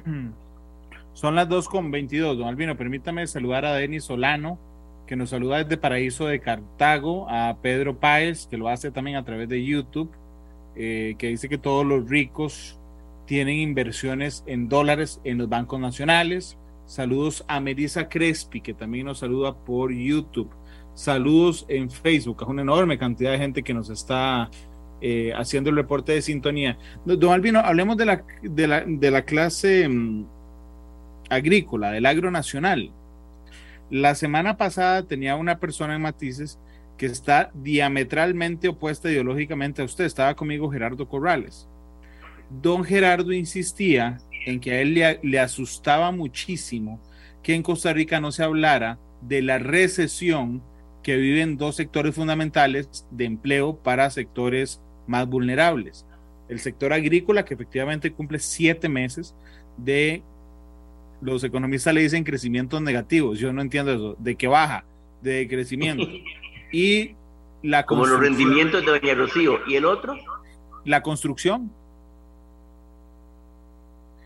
Son 1.13 1.35
las 1.35 1.49
2.22, 1.49 2.37
don 2.37 2.47
Albino. 2.47 2.77
Permítame 2.77 3.27
saludar 3.27 3.65
a 3.65 3.73
Denis 3.73 4.05
Solano, 4.05 4.57
que 5.05 5.17
nos 5.17 5.31
saluda 5.31 5.61
desde 5.61 5.75
Paraíso 5.75 6.25
de 6.25 6.39
Cartago, 6.39 7.29
a 7.29 7.57
Pedro 7.61 7.99
Páez, 7.99 8.47
que 8.47 8.55
lo 8.55 8.69
hace 8.69 8.91
también 8.91 9.17
a 9.17 9.25
través 9.25 9.49
de 9.49 9.61
YouTube, 9.65 10.09
eh, 10.77 11.15
que 11.17 11.27
dice 11.27 11.49
que 11.49 11.57
todos 11.57 11.85
los 11.85 12.09
ricos 12.09 12.79
tienen 13.25 13.57
inversiones 13.57 14.45
en 14.47 14.69
dólares 14.69 15.19
en 15.25 15.37
los 15.37 15.49
bancos 15.49 15.81
nacionales. 15.81 16.57
Saludos 16.85 17.43
a 17.49 17.59
Melissa 17.59 18.07
Crespi, 18.07 18.61
que 18.61 18.73
también 18.73 19.07
nos 19.07 19.19
saluda 19.19 19.53
por 19.53 19.91
YouTube. 19.91 20.49
Saludos 20.99 21.65
en 21.69 21.89
Facebook, 21.89 22.43
a 22.43 22.47
una 22.47 22.61
enorme 22.61 22.97
cantidad 22.97 23.31
de 23.31 23.37
gente 23.37 23.63
que 23.63 23.73
nos 23.73 23.89
está 23.89 24.49
eh, 24.99 25.31
haciendo 25.33 25.69
el 25.69 25.77
reporte 25.77 26.11
de 26.11 26.21
sintonía. 26.21 26.77
Don 27.05 27.31
Albino, 27.31 27.61
hablemos 27.61 27.95
de 27.95 28.05
la, 28.05 28.25
de 28.43 28.67
la, 28.67 28.83
de 28.85 29.09
la 29.09 29.21
clase 29.21 29.87
mm, 29.87 30.25
agrícola, 31.29 31.91
del 31.91 32.05
agro 32.05 32.31
nacional. 32.31 32.91
La 33.89 34.13
semana 34.13 34.57
pasada 34.57 35.03
tenía 35.03 35.37
una 35.37 35.57
persona 35.59 35.95
en 35.95 36.01
Matices 36.01 36.59
que 36.97 37.05
está 37.05 37.49
diametralmente 37.53 38.67
opuesta 38.67 39.09
ideológicamente 39.09 39.81
a 39.81 39.85
usted. 39.85 40.03
Estaba 40.03 40.35
conmigo 40.35 40.69
Gerardo 40.69 41.07
Corrales. 41.07 41.69
Don 42.61 42.83
Gerardo 42.83 43.31
insistía 43.31 44.17
en 44.45 44.59
que 44.59 44.73
a 44.73 44.81
él 44.81 44.95
le, 44.95 45.21
le 45.23 45.39
asustaba 45.39 46.11
muchísimo 46.11 46.99
que 47.41 47.55
en 47.55 47.63
Costa 47.63 47.93
Rica 47.93 48.19
no 48.19 48.33
se 48.33 48.43
hablara 48.43 48.99
de 49.21 49.41
la 49.41 49.59
recesión 49.59 50.61
que 51.03 51.17
viven 51.17 51.57
dos 51.57 51.75
sectores 51.75 52.15
fundamentales 52.15 53.07
de 53.11 53.25
empleo 53.25 53.75
para 53.75 54.09
sectores 54.09 54.81
más 55.07 55.27
vulnerables. 55.27 56.05
El 56.49 56.59
sector 56.59 56.93
agrícola, 56.93 57.45
que 57.45 57.53
efectivamente 57.53 58.11
cumple 58.11 58.39
siete 58.39 58.89
meses 58.89 59.35
de 59.77 60.23
los 61.21 61.43
economistas 61.43 61.93
le 61.93 62.01
dicen 62.01 62.23
crecimientos 62.23 62.81
negativos. 62.81 63.39
Yo 63.39 63.51
no 63.51 63.61
entiendo 63.61 63.91
eso. 63.91 64.15
¿De 64.19 64.35
qué 64.35 64.47
baja? 64.47 64.85
De 65.21 65.47
crecimiento. 65.47 66.07
Y 66.71 67.15
la 67.63 67.83
Como 67.83 68.05
los 68.05 68.19
rendimientos 68.19 68.85
de 68.85 68.91
Doña 68.91 69.15
Rocío. 69.15 69.57
¿Y 69.67 69.73
el 69.73 69.85
otro? 69.85 70.15
La 70.85 71.01
construcción. 71.01 71.71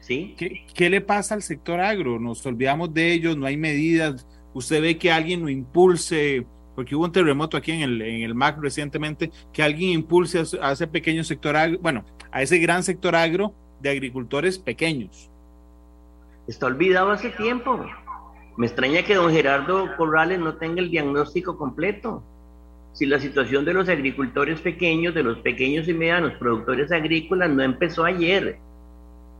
¿Sí? 0.02 0.36
¿Qué, 0.38 0.66
¿Qué, 0.76 0.90
le 0.90 1.00
pasa 1.00 1.36
al 1.36 1.42
sector 1.42 1.80
agro? 1.80 2.20
Nos 2.20 2.46
olvidamos 2.46 2.94
de 2.94 3.14
ellos, 3.14 3.38
no 3.38 3.46
hay 3.46 3.56
medidas. 3.56 4.28
Usted 4.54 4.82
ve 4.82 4.98
que 4.98 5.10
alguien 5.10 5.40
lo 5.40 5.48
impulse, 5.48 6.46
porque 6.76 6.96
hubo 6.96 7.06
un 7.06 7.12
terremoto 7.12 7.58
aquí 7.58 7.72
en 7.72 7.82
el, 7.82 8.02
en 8.02 8.22
el 8.22 8.36
MAC 8.36 8.60
recientemente, 8.60 9.32
que 9.52 9.64
alguien 9.64 9.92
impulse 9.92 10.44
a, 10.62 10.72
ese 10.72 10.88
pequeño 10.88 11.24
sector 11.24 11.56
agro, 11.56 11.80
bueno, 11.80 12.06
a 12.32 12.42
ese 12.42 12.58
gran 12.60 12.84
sector 12.84 13.16
agro 13.16 13.54
de 13.82 13.90
agricultores 13.90 14.58
pequeños 14.58 15.30
Está 16.48 16.66
olvidado 16.66 17.12
hace 17.12 17.30
tiempo. 17.30 17.86
Me 18.58 18.68
extraña 18.68 19.04
que 19.04 19.16
don 19.16 19.32
Gerardo 19.32 19.96
Corrales 19.96 20.40
no 20.40 20.56
tenga 20.56 20.82
el 20.82 20.90
diagnóstico 20.90 21.58
completo. 21.58 22.22
Si 22.92 23.06
la 23.06 23.20
situación 23.20 23.64
de 23.64 23.74
los 23.74 23.88
agricultores 23.88 24.60
pequeños, 24.60 25.16
de 25.16 25.24
los 25.24 25.40
pequeños 25.40 25.88
y 25.88 25.94
medianos 25.94 26.34
productores 26.34 26.92
agrícolas 26.92 27.50
no 27.50 27.64
empezó 27.64 28.04
ayer. 28.04 28.58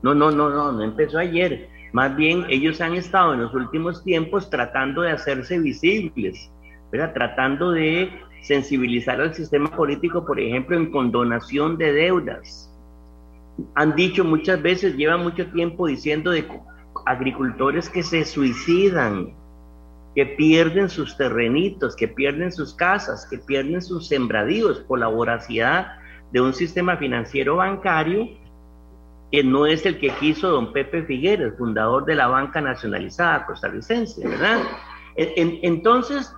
No, 0.02 0.16
no, 0.16 0.32
no, 0.32 0.50
no, 0.50 0.72
no 0.72 0.82
empezó 0.82 1.20
ayer. 1.20 1.70
Más 1.92 2.16
bien 2.16 2.46
ellos 2.50 2.80
han 2.82 2.96
estado 2.96 3.34
en 3.34 3.42
los 3.42 3.54
últimos 3.54 4.04
tiempos 4.04 4.50
tratando 4.50 5.02
de 5.02 5.12
hacerse 5.12 5.60
visibles, 5.60 6.50
¿verdad? 6.94 7.12
tratando 7.12 7.72
de 7.72 8.12
sensibilizar 8.44 9.20
al 9.20 9.34
sistema 9.34 9.76
político, 9.76 10.24
por 10.24 10.40
ejemplo, 10.40 10.78
en 10.78 10.92
condonación 10.92 11.76
de 11.78 11.92
deudas. 11.92 12.72
Han 13.74 13.96
dicho 13.96 14.24
muchas 14.24 14.62
veces, 14.62 14.96
llevan 14.96 15.24
mucho 15.24 15.48
tiempo 15.48 15.88
diciendo 15.88 16.30
de 16.30 16.48
agricultores 17.08 17.90
que 17.90 18.04
se 18.04 18.24
suicidan, 18.26 19.34
que 20.14 20.26
pierden 20.28 20.88
sus 20.88 21.18
terrenitos, 21.18 21.96
que 21.96 22.08
pierden 22.08 22.52
sus 22.52 22.76
casas, 22.76 23.28
que 23.28 23.40
pierden 23.40 23.82
sus 23.82 24.08
sembradíos 24.08 24.80
por 24.82 25.00
la 25.00 25.08
voracidad 25.08 25.94
de 26.32 26.42
un 26.42 26.54
sistema 26.54 26.98
financiero 26.98 27.56
bancario 27.56 28.30
que 29.32 29.44
no 29.44 29.66
es 29.66 29.84
el 29.88 30.00
que 30.00 30.10
quiso 30.20 30.50
don 30.50 30.72
Pepe 30.74 31.02
Figueres, 31.04 31.58
fundador 31.58 32.06
de 32.06 32.14
la 32.14 32.28
banca 32.28 32.62
nacionalizada 32.62 33.48
costarricense, 33.48 34.28
¿verdad? 34.28 34.62
Entonces, 35.16 36.32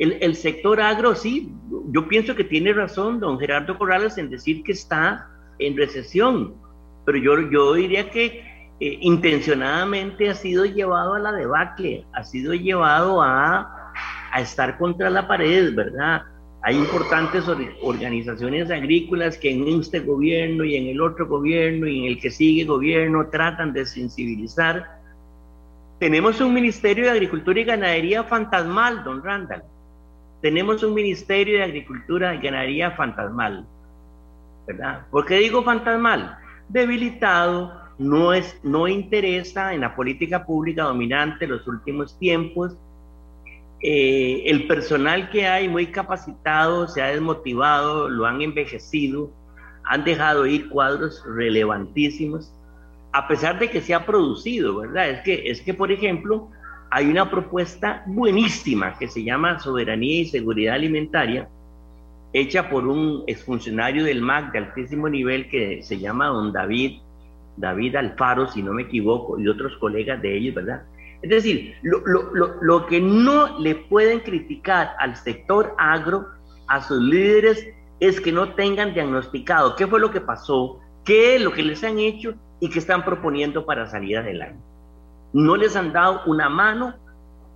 el, 0.00 0.34
sector 0.34 0.80
agro, 0.80 1.14
sí, 1.14 1.52
yo 1.92 2.08
pienso 2.08 2.34
que 2.34 2.44
tiene 2.44 2.72
razón 2.72 3.20
don 3.20 3.38
Gerardo 3.38 3.76
Corrales 3.76 4.16
en 4.16 4.30
decir 4.30 4.62
que 4.62 4.72
está 4.72 5.28
en 5.58 5.76
recesión, 5.76 6.54
pero 7.04 7.18
yo, 7.18 7.50
yo 7.50 7.74
diría 7.74 8.08
que 8.08 8.42
eh, 8.80 8.98
intencionadamente 9.02 10.30
ha 10.30 10.34
sido 10.34 10.64
llevado 10.64 11.14
a 11.14 11.18
la 11.18 11.32
debacle, 11.32 12.06
ha 12.14 12.24
sido 12.24 12.54
llevado 12.54 13.20
a, 13.20 13.92
a 14.32 14.40
estar 14.40 14.78
contra 14.78 15.10
la 15.10 15.28
pared, 15.28 15.74
¿verdad? 15.74 16.22
Hay 16.62 16.76
importantes 16.76 17.44
organizaciones 17.82 18.70
agrícolas 18.70 19.36
que 19.36 19.50
en 19.50 19.68
este 19.68 20.00
gobierno 20.00 20.64
y 20.64 20.76
en 20.76 20.86
el 20.88 21.00
otro 21.02 21.26
gobierno 21.26 21.86
y 21.86 22.00
en 22.00 22.12
el 22.12 22.20
que 22.20 22.30
sigue 22.30 22.64
gobierno 22.64 23.28
tratan 23.28 23.74
de 23.74 23.84
sensibilizar. 23.84 24.98
Tenemos 25.98 26.40
un 26.40 26.54
Ministerio 26.54 27.04
de 27.04 27.10
Agricultura 27.10 27.60
y 27.60 27.64
Ganadería 27.64 28.24
fantasmal, 28.24 29.04
don 29.04 29.22
Randall. 29.22 29.62
Tenemos 30.40 30.82
un 30.82 30.94
Ministerio 30.94 31.58
de 31.58 31.64
Agricultura 31.64 32.34
y 32.34 32.38
Ganadería 32.38 32.92
fantasmal. 32.92 33.66
¿Verdad? 34.66 35.06
¿Por 35.10 35.26
qué 35.26 35.36
digo 35.38 35.62
fantasmal? 35.62 36.38
Debilitado, 36.68 37.72
no, 37.98 38.32
es, 38.32 38.58
no 38.62 38.88
interesa 38.88 39.74
en 39.74 39.82
la 39.82 39.94
política 39.94 40.46
pública 40.46 40.84
dominante 40.84 41.46
los 41.46 41.66
últimos 41.66 42.18
tiempos. 42.18 42.74
Eh, 43.82 44.44
el 44.46 44.66
personal 44.66 45.30
que 45.30 45.46
hay 45.46 45.68
muy 45.68 45.86
capacitado 45.86 46.88
se 46.88 47.02
ha 47.02 47.08
desmotivado, 47.08 48.08
lo 48.08 48.26
han 48.26 48.40
envejecido, 48.40 49.30
han 49.84 50.04
dejado 50.04 50.46
ir 50.46 50.68
cuadros 50.68 51.22
relevantísimos, 51.26 52.52
a 53.12 53.26
pesar 53.26 53.58
de 53.58 53.70
que 53.70 53.80
se 53.80 53.92
ha 53.92 54.06
producido, 54.06 54.80
¿verdad? 54.80 55.10
Es 55.10 55.20
que, 55.22 55.50
es 55.50 55.60
que 55.62 55.74
por 55.74 55.90
ejemplo, 55.90 56.50
hay 56.90 57.06
una 57.06 57.30
propuesta 57.30 58.02
buenísima 58.06 58.98
que 58.98 59.08
se 59.08 59.22
llama 59.22 59.58
Soberanía 59.58 60.22
y 60.22 60.26
Seguridad 60.26 60.74
Alimentaria, 60.74 61.48
hecha 62.32 62.68
por 62.68 62.86
un 62.86 63.24
exfuncionario 63.26 64.04
del 64.04 64.22
MAC 64.22 64.52
de 64.52 64.58
altísimo 64.58 65.08
nivel 65.08 65.48
que 65.48 65.82
se 65.82 65.98
llama 65.98 66.26
don 66.26 66.52
David 66.52 67.00
David 67.60 67.96
Alfaro, 67.96 68.48
si 68.48 68.62
no 68.62 68.72
me 68.72 68.82
equivoco, 68.82 69.38
y 69.38 69.48
otros 69.48 69.76
colegas 69.76 70.20
de 70.22 70.36
ellos, 70.36 70.54
¿verdad? 70.54 70.82
Es 71.22 71.30
decir, 71.30 71.74
lo, 71.82 72.00
lo, 72.06 72.34
lo, 72.34 72.54
lo, 72.62 72.86
que 72.86 73.00
no 73.00 73.58
le 73.58 73.74
pueden 73.74 74.20
criticar 74.20 74.92
al 74.98 75.16
sector 75.16 75.74
agro, 75.78 76.26
a 76.66 76.80
sus 76.80 77.02
líderes, 77.02 77.68
es 77.98 78.20
que 78.20 78.32
no 78.32 78.54
tengan 78.54 78.94
diagnosticado 78.94 79.76
qué 79.76 79.86
fue 79.86 80.00
lo 80.00 80.10
que 80.10 80.20
pasó, 80.20 80.80
qué 81.04 81.36
es 81.36 81.42
lo 81.42 81.52
que 81.52 81.62
les 81.62 81.84
han 81.84 81.98
hecho 81.98 82.34
y 82.60 82.70
qué 82.70 82.78
están 82.78 83.04
proponiendo 83.04 83.66
para 83.66 83.86
salir 83.86 84.16
adelante. 84.16 84.69
No 85.32 85.56
les 85.56 85.76
han 85.76 85.92
dado 85.92 86.22
una 86.26 86.48
mano, 86.48 86.94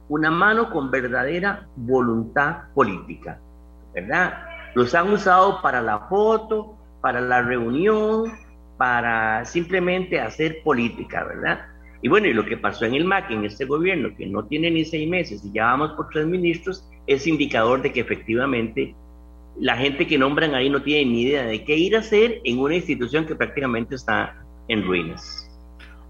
una 0.08 0.30
mano 0.30 0.70
con 0.70 0.90
verdadera 0.90 1.66
voluntad 1.76 2.64
política, 2.74 3.40
¿verdad? 3.94 4.46
Los 4.74 4.94
han 4.94 5.12
usado 5.12 5.60
para 5.62 5.80
la 5.80 6.00
foto, 6.08 6.76
para 7.00 7.20
la 7.20 7.42
reunión, 7.42 8.32
para 8.76 9.44
simplemente 9.44 10.20
hacer 10.20 10.62
política, 10.62 11.24
¿verdad? 11.24 11.66
Y 12.02 12.08
bueno, 12.08 12.26
y 12.26 12.34
lo 12.34 12.44
que 12.44 12.56
pasó 12.56 12.84
en 12.84 12.94
el 12.94 13.04
MAC, 13.04 13.30
en 13.30 13.44
este 13.44 13.64
gobierno, 13.64 14.14
que 14.16 14.26
no 14.26 14.44
tiene 14.44 14.70
ni 14.70 14.84
seis 14.84 15.08
meses 15.08 15.42
y 15.44 15.52
ya 15.52 15.66
vamos 15.66 15.92
por 15.92 16.10
tres 16.10 16.26
ministros, 16.26 16.86
es 17.06 17.26
indicador 17.26 17.82
de 17.82 17.92
que 17.92 18.00
efectivamente 18.00 18.94
la 19.58 19.76
gente 19.76 20.06
que 20.06 20.18
nombran 20.18 20.54
ahí 20.54 20.68
no 20.68 20.82
tiene 20.82 21.10
ni 21.10 21.22
idea 21.22 21.44
de 21.44 21.64
qué 21.64 21.76
ir 21.76 21.96
a 21.96 22.00
hacer 22.00 22.40
en 22.44 22.58
una 22.58 22.74
institución 22.74 23.24
que 23.24 23.34
prácticamente 23.34 23.94
está 23.94 24.36
en 24.68 24.84
ruinas. 24.84 25.43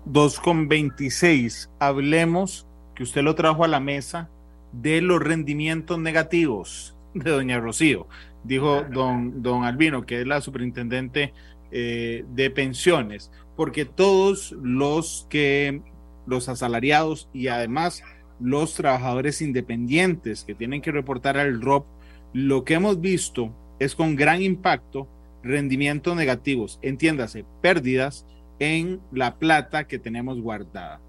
2.26, 0.06 1.70
hablemos, 1.78 2.66
que 2.94 3.02
usted 3.02 3.22
lo 3.22 3.34
trajo 3.34 3.64
a 3.64 3.68
la 3.68 3.80
mesa, 3.80 4.28
de 4.72 5.00
los 5.00 5.22
rendimientos 5.22 5.98
negativos 5.98 6.96
de 7.14 7.30
doña 7.30 7.60
Rocío. 7.60 8.06
Dijo 8.42 8.84
don, 8.92 9.42
don 9.42 9.64
Albino, 9.64 10.04
que 10.04 10.20
es 10.20 10.26
la 10.26 10.40
superintendente 10.40 11.32
eh, 11.70 12.24
de 12.34 12.50
pensiones, 12.50 13.30
porque 13.56 13.84
todos 13.84 14.52
los 14.62 15.26
que, 15.30 15.80
los 16.26 16.48
asalariados 16.48 17.28
y 17.32 17.48
además 17.48 18.02
los 18.40 18.74
trabajadores 18.74 19.40
independientes 19.40 20.44
que 20.44 20.54
tienen 20.54 20.82
que 20.82 20.92
reportar 20.92 21.38
al 21.38 21.62
ROP, 21.62 21.86
lo 22.32 22.64
que 22.64 22.74
hemos 22.74 23.00
visto 23.00 23.54
es 23.78 23.94
con 23.94 24.16
gran 24.16 24.42
impacto 24.42 25.08
rendimientos 25.42 26.16
negativos, 26.16 26.78
entiéndase, 26.82 27.44
pérdidas 27.60 28.26
en 28.58 29.00
la 29.12 29.36
plata 29.36 29.84
que 29.84 29.98
tenemos 29.98 30.40
guardada. 30.40 31.00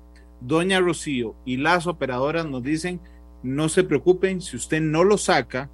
Doña 0.41 0.79
Rocío 0.79 1.35
y 1.45 1.57
las 1.57 1.87
operadoras 1.87 2.45
nos 2.45 2.63
dicen, 2.63 2.99
no 3.43 3.69
se 3.69 3.83
preocupen, 3.83 4.41
si 4.41 4.57
usted 4.57 4.81
no 4.81 5.03
lo 5.03 5.17
saca, 5.17 5.69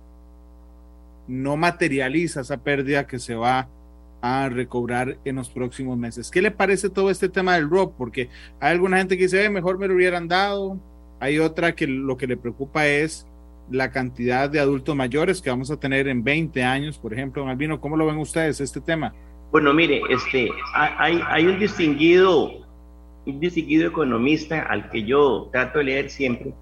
no 1.28 1.58
materializa 1.58 2.42
esa 2.42 2.58
pérdida 2.58 3.08
que 3.08 3.20
se 3.20 3.36
va 3.36 3.70
a 4.22 4.50
recobrar 4.50 5.18
en 5.26 5.36
los 5.36 5.50
próximos 5.50 5.98
meses. 5.98 6.30
¿Qué 6.30 6.42
le 6.42 6.52
parece 6.52 6.90
todo 6.90 7.10
este 7.10 7.30
tema 7.30 7.56
del 7.56 7.70
ROP? 7.70 7.96
Porque 7.98 8.30
hay 8.60 8.72
alguna 8.72 8.98
gente 8.98 9.18
que 9.18 9.24
dice, 9.24 9.50
mejor 9.50 9.78
me 9.78 9.88
lo 9.88 9.96
hubieran 9.96 10.28
dado, 10.28 10.80
hay 11.20 11.40
otra 11.40 11.76
que 11.76 11.88
lo 11.88 12.18
que 12.18 12.28
le 12.28 12.38
preocupa 12.38 12.88
es 12.88 13.26
la 13.70 13.90
cantidad 13.92 14.50
de 14.50 14.60
adultos 14.60 14.96
mayores 14.96 15.42
que 15.42 15.50
vamos 15.50 15.72
a 15.72 15.78
tener 15.78 16.08
en 16.08 16.24
20 16.24 16.64
años, 16.64 16.98
por 16.98 17.14
ejemplo, 17.14 17.42
don 17.42 17.50
Albino, 17.50 17.80
¿cómo 17.80 17.96
lo 17.96 18.06
ven 18.06 18.18
ustedes 18.18 18.60
este 18.60 18.82
tema? 18.82 19.14
Bueno, 19.52 19.74
mire, 19.74 20.02
este, 20.10 20.50
hay, 20.74 21.46
un 21.46 21.60
distinguido, 21.60 22.52
un 23.26 23.40
distinguido 23.42 23.90
economista 23.90 24.62
al 24.62 24.90
que 24.90 25.04
yo 25.04 25.50
trato 25.52 25.80
de 25.80 25.86
leer 25.86 26.10
siempre, 26.10 26.54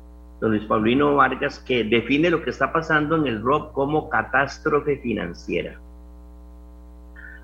don 0.41 0.51
Luis 0.51 0.63
Paulino 0.65 1.15
Vargas, 1.15 1.59
que 1.59 1.83
define 1.83 2.31
lo 2.31 2.41
que 2.41 2.49
está 2.49 2.73
pasando 2.73 3.15
en 3.15 3.27
el 3.27 3.43
ROP 3.43 3.73
como 3.73 4.09
catástrofe 4.09 4.97
financiera. 4.97 5.79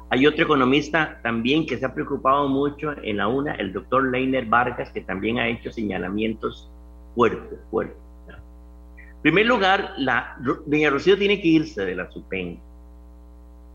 Hay 0.10 0.26
otro 0.26 0.46
economista 0.46 1.20
también 1.22 1.68
que 1.68 1.78
se 1.78 1.86
ha 1.86 1.94
preocupado 1.94 2.48
mucho 2.48 2.96
en 3.04 3.18
la 3.18 3.28
UNA, 3.28 3.54
el 3.54 3.72
doctor 3.72 4.10
Leiner 4.10 4.48
Vargas, 4.48 4.90
que 4.90 5.02
también 5.02 5.38
ha 5.38 5.48
hecho 5.48 5.72
señalamientos 5.72 6.72
fuertes, 7.14 7.60
fuertes. 7.70 7.98
En 8.28 9.22
primer 9.22 9.46
lugar, 9.46 9.94
la, 9.98 10.38
doña 10.66 10.90
Rocío 10.90 11.18
tiene 11.18 11.40
que 11.40 11.48
irse 11.48 11.86
de 11.86 11.96
la 11.96 12.10
SUPEN. 12.10 12.60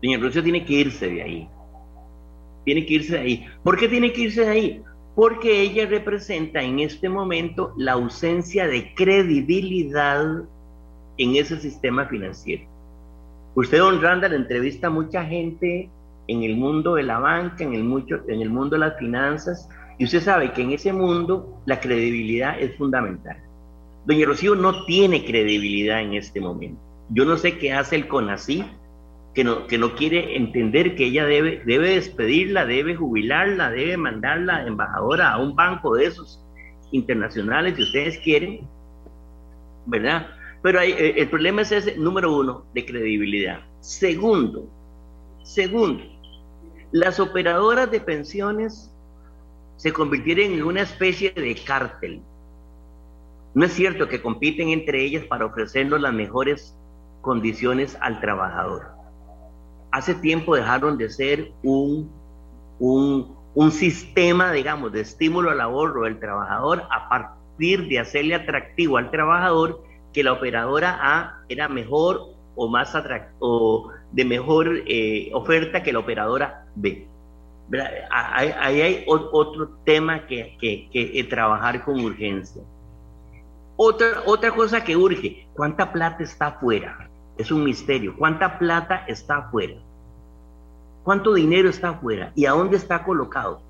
Doña 0.01 0.17
Rocío 0.17 0.43
tiene 0.43 0.65
que 0.65 0.73
irse 0.73 1.07
de 1.07 1.21
ahí. 1.21 1.49
Tiene 2.65 2.85
que 2.85 2.93
irse 2.95 3.13
de 3.13 3.19
ahí. 3.19 3.45
¿Por 3.63 3.77
qué 3.77 3.87
tiene 3.87 4.13
que 4.13 4.21
irse 4.21 4.41
de 4.41 4.49
ahí? 4.49 4.83
Porque 5.15 5.61
ella 5.61 5.85
representa 5.87 6.61
en 6.61 6.79
este 6.79 7.09
momento 7.09 7.73
la 7.77 7.93
ausencia 7.93 8.67
de 8.67 8.93
credibilidad 8.93 10.43
en 11.17 11.35
ese 11.35 11.59
sistema 11.59 12.05
financiero. 12.05 12.63
Usted, 13.55 13.79
don 13.79 14.01
Randall, 14.01 14.33
entrevista 14.33 14.87
a 14.87 14.91
mucha 14.91 15.25
gente 15.25 15.89
en 16.27 16.43
el 16.43 16.55
mundo 16.55 16.95
de 16.95 17.03
la 17.03 17.19
banca, 17.19 17.63
en 17.63 17.73
el, 17.73 17.83
mucho, 17.83 18.21
en 18.27 18.41
el 18.41 18.49
mundo 18.49 18.75
de 18.75 18.79
las 18.79 18.97
finanzas, 18.97 19.67
y 19.97 20.05
usted 20.05 20.21
sabe 20.21 20.53
que 20.53 20.61
en 20.61 20.71
ese 20.71 20.93
mundo 20.93 21.61
la 21.65 21.79
credibilidad 21.79 22.59
es 22.59 22.75
fundamental. 22.77 23.37
Doña 24.05 24.25
Rocío 24.25 24.55
no 24.55 24.85
tiene 24.85 25.25
credibilidad 25.25 26.01
en 26.01 26.13
este 26.13 26.39
momento. 26.39 26.79
Yo 27.09 27.25
no 27.25 27.37
sé 27.37 27.57
qué 27.57 27.73
hace 27.73 27.97
el 27.97 28.07
CONACI, 28.07 28.63
que 29.33 29.43
no, 29.43 29.67
que 29.67 29.77
no 29.77 29.95
quiere 29.95 30.35
entender 30.35 30.95
que 30.95 31.05
ella 31.05 31.25
debe, 31.25 31.61
debe 31.65 31.95
despedirla, 31.95 32.65
debe 32.65 32.95
jubilarla, 32.95 33.71
debe 33.71 33.97
mandarla 33.97 34.65
embajadora 34.65 35.31
a 35.31 35.37
un 35.39 35.55
banco 35.55 35.95
de 35.95 36.05
esos 36.05 36.43
internacionales, 36.91 37.75
si 37.75 37.83
ustedes 37.83 38.17
quieren, 38.19 38.67
¿verdad? 39.85 40.27
Pero 40.61 40.81
eh, 40.81 41.15
el 41.17 41.29
problema 41.29 41.61
es 41.61 41.71
ese, 41.71 41.97
número 41.97 42.35
uno, 42.35 42.65
de 42.73 42.85
credibilidad. 42.85 43.61
Segundo, 43.79 44.69
segundo, 45.43 46.03
las 46.91 47.19
operadoras 47.19 47.89
de 47.89 48.01
pensiones 48.01 48.93
se 49.77 49.93
convirtieron 49.93 50.53
en 50.53 50.63
una 50.63 50.81
especie 50.81 51.31
de 51.31 51.55
cártel. 51.55 52.21
No 53.53 53.65
es 53.65 53.73
cierto 53.73 54.07
que 54.07 54.21
compiten 54.21 54.69
entre 54.69 55.03
ellas 55.03 55.25
para 55.25 55.45
ofrecernos 55.45 55.99
las 55.99 56.13
mejores 56.13 56.77
condiciones 57.21 57.97
al 58.01 58.19
trabajador. 58.19 59.00
Hace 59.91 60.15
tiempo 60.15 60.55
dejaron 60.55 60.97
de 60.97 61.09
ser 61.09 61.51
un, 61.63 62.09
un, 62.79 63.71
sistema, 63.71 64.51
digamos, 64.51 64.91
de 64.91 65.01
estímulo 65.01 65.51
al 65.51 65.61
ahorro 65.61 66.03
del 66.03 66.19
trabajador 66.19 66.83
a 66.89 67.09
partir 67.09 67.87
de 67.87 67.99
hacerle 67.99 68.35
atractivo 68.35 68.97
al 68.97 69.11
trabajador 69.11 69.83
que 70.13 70.23
la 70.23 70.33
operadora 70.33 70.97
A 71.01 71.43
era 71.49 71.67
mejor 71.67 72.21
o 72.55 72.67
más 72.67 72.93
o 73.39 73.91
de 74.11 74.25
mejor 74.25 74.83
eh, 74.87 75.31
oferta 75.33 75.83
que 75.83 75.93
la 75.93 75.99
operadora 75.99 76.65
B. 76.75 77.07
Ahí 78.11 78.81
hay 78.81 79.05
otro 79.07 79.69
tema 79.85 80.27
que, 80.27 80.57
que, 80.59 80.89
que, 80.91 81.19
eh, 81.19 81.23
trabajar 81.23 81.83
con 81.83 82.03
urgencia. 82.03 82.61
Otra, 83.77 84.23
otra 84.25 84.51
cosa 84.51 84.83
que 84.83 84.97
urge, 84.97 85.47
¿cuánta 85.53 85.91
plata 85.91 86.23
está 86.23 86.47
afuera? 86.47 87.09
Es 87.37 87.51
un 87.51 87.63
misterio. 87.63 88.15
¿Cuánta 88.17 88.59
plata 88.59 89.05
está 89.07 89.37
afuera? 89.37 89.75
¿Cuánto 91.03 91.33
dinero 91.33 91.69
está 91.69 91.89
afuera? 91.89 92.31
¿Y 92.35 92.45
a 92.45 92.51
dónde 92.51 92.77
está 92.77 93.03
colocado? 93.03 93.61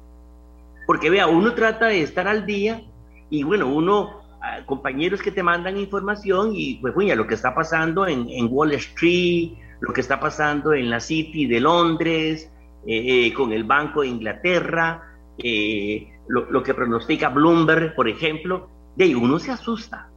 Porque 0.86 1.10
vea, 1.10 1.28
uno 1.28 1.54
trata 1.54 1.88
de 1.88 2.02
estar 2.02 2.28
al 2.28 2.46
día 2.46 2.84
y 3.30 3.44
bueno, 3.44 3.68
uno 3.68 4.22
compañeros 4.66 5.22
que 5.22 5.32
te 5.32 5.44
mandan 5.44 5.78
información 5.78 6.52
y 6.54 6.76
pues 6.76 6.94
bueno, 6.94 7.16
lo 7.16 7.28
que 7.28 7.36
está 7.36 7.54
pasando 7.54 8.08
en, 8.08 8.48
Wall 8.50 8.74
Street, 8.74 9.52
lo 9.80 9.94
que 9.94 10.02
está 10.02 10.20
pasando 10.20 10.74
en 10.74 10.90
la 10.90 11.00
City 11.00 11.46
de 11.46 11.60
Londres, 11.60 12.52
eh, 12.86 13.28
eh, 13.28 13.34
con 13.34 13.52
el 13.52 13.64
Banco 13.64 14.02
de 14.02 14.08
Inglaterra, 14.08 15.04
eh, 15.38 16.08
lo, 16.28 16.64
que 16.64 16.74
pronostica 16.74 17.30
Bloomberg, 17.30 17.96
por 17.96 18.08
ejemplo, 18.08 18.68
de 18.96 19.16
uno 19.16 19.40
se 19.40 19.52
asusta, 19.52 20.10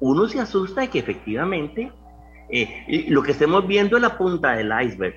uno 0.00 0.28
se 0.28 0.40
asusta 0.40 0.82
de 0.82 0.88
que 0.88 0.98
efectivamente 0.98 1.92
lo 3.08 3.22
que 3.22 3.32
estemos 3.32 3.66
viendo 3.66 3.96
es 3.96 4.02
la 4.02 4.16
punta 4.16 4.52
del 4.52 4.72
iceberg. 4.84 5.14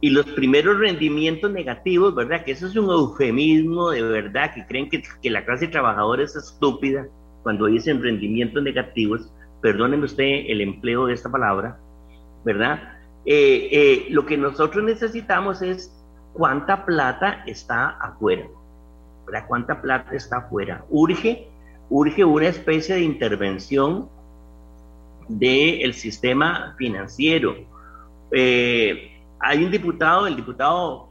Y 0.00 0.10
los 0.10 0.26
primeros 0.26 0.78
rendimientos 0.78 1.50
negativos, 1.50 2.14
¿verdad? 2.14 2.44
Que 2.44 2.52
eso 2.52 2.66
es 2.66 2.76
un 2.76 2.88
eufemismo 2.90 3.90
de 3.90 4.02
verdad, 4.02 4.54
que 4.54 4.64
creen 4.66 4.88
que, 4.88 5.02
que 5.20 5.30
la 5.30 5.44
clase 5.44 5.66
trabajadora 5.66 6.22
es 6.22 6.36
estúpida 6.36 7.06
cuando 7.42 7.66
dicen 7.66 8.02
rendimientos 8.02 8.62
negativos, 8.62 9.32
perdónenme 9.60 10.04
usted 10.04 10.44
el 10.48 10.60
empleo 10.60 11.06
de 11.06 11.14
esta 11.14 11.30
palabra, 11.30 11.78
¿verdad? 12.44 12.98
Eh, 13.24 13.68
eh, 13.72 14.06
lo 14.10 14.24
que 14.26 14.36
nosotros 14.36 14.84
necesitamos 14.84 15.62
es 15.62 15.92
cuánta 16.32 16.84
plata 16.84 17.42
está 17.46 17.90
afuera, 18.00 18.46
¿verdad? 19.26 19.46
¿Cuánta 19.48 19.80
plata 19.80 20.14
está 20.14 20.38
afuera? 20.38 20.84
Urge, 20.90 21.48
urge 21.90 22.24
una 22.24 22.48
especie 22.48 22.96
de 22.96 23.02
intervención 23.02 24.08
del 25.28 25.94
sistema 25.94 26.74
financiero. 26.78 27.56
Eh, 28.32 29.12
hay 29.40 29.64
un 29.64 29.70
diputado, 29.70 30.26
el 30.26 30.36
diputado 30.36 31.08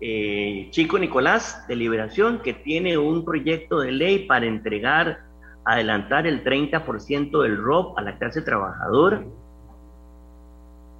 Chico 0.00 0.96
Nicolás 0.96 1.66
de 1.66 1.74
Liberación, 1.74 2.40
que 2.40 2.54
tiene 2.54 2.96
un 2.96 3.24
proyecto 3.24 3.80
de 3.80 3.90
ley 3.90 4.26
para 4.26 4.46
entregar 4.46 5.28
adelantar 5.68 6.26
el 6.26 6.42
30% 6.42 7.42
del 7.42 7.58
ROP 7.58 7.98
a 7.98 8.02
la 8.02 8.16
clase 8.16 8.40
trabajadora. 8.40 9.22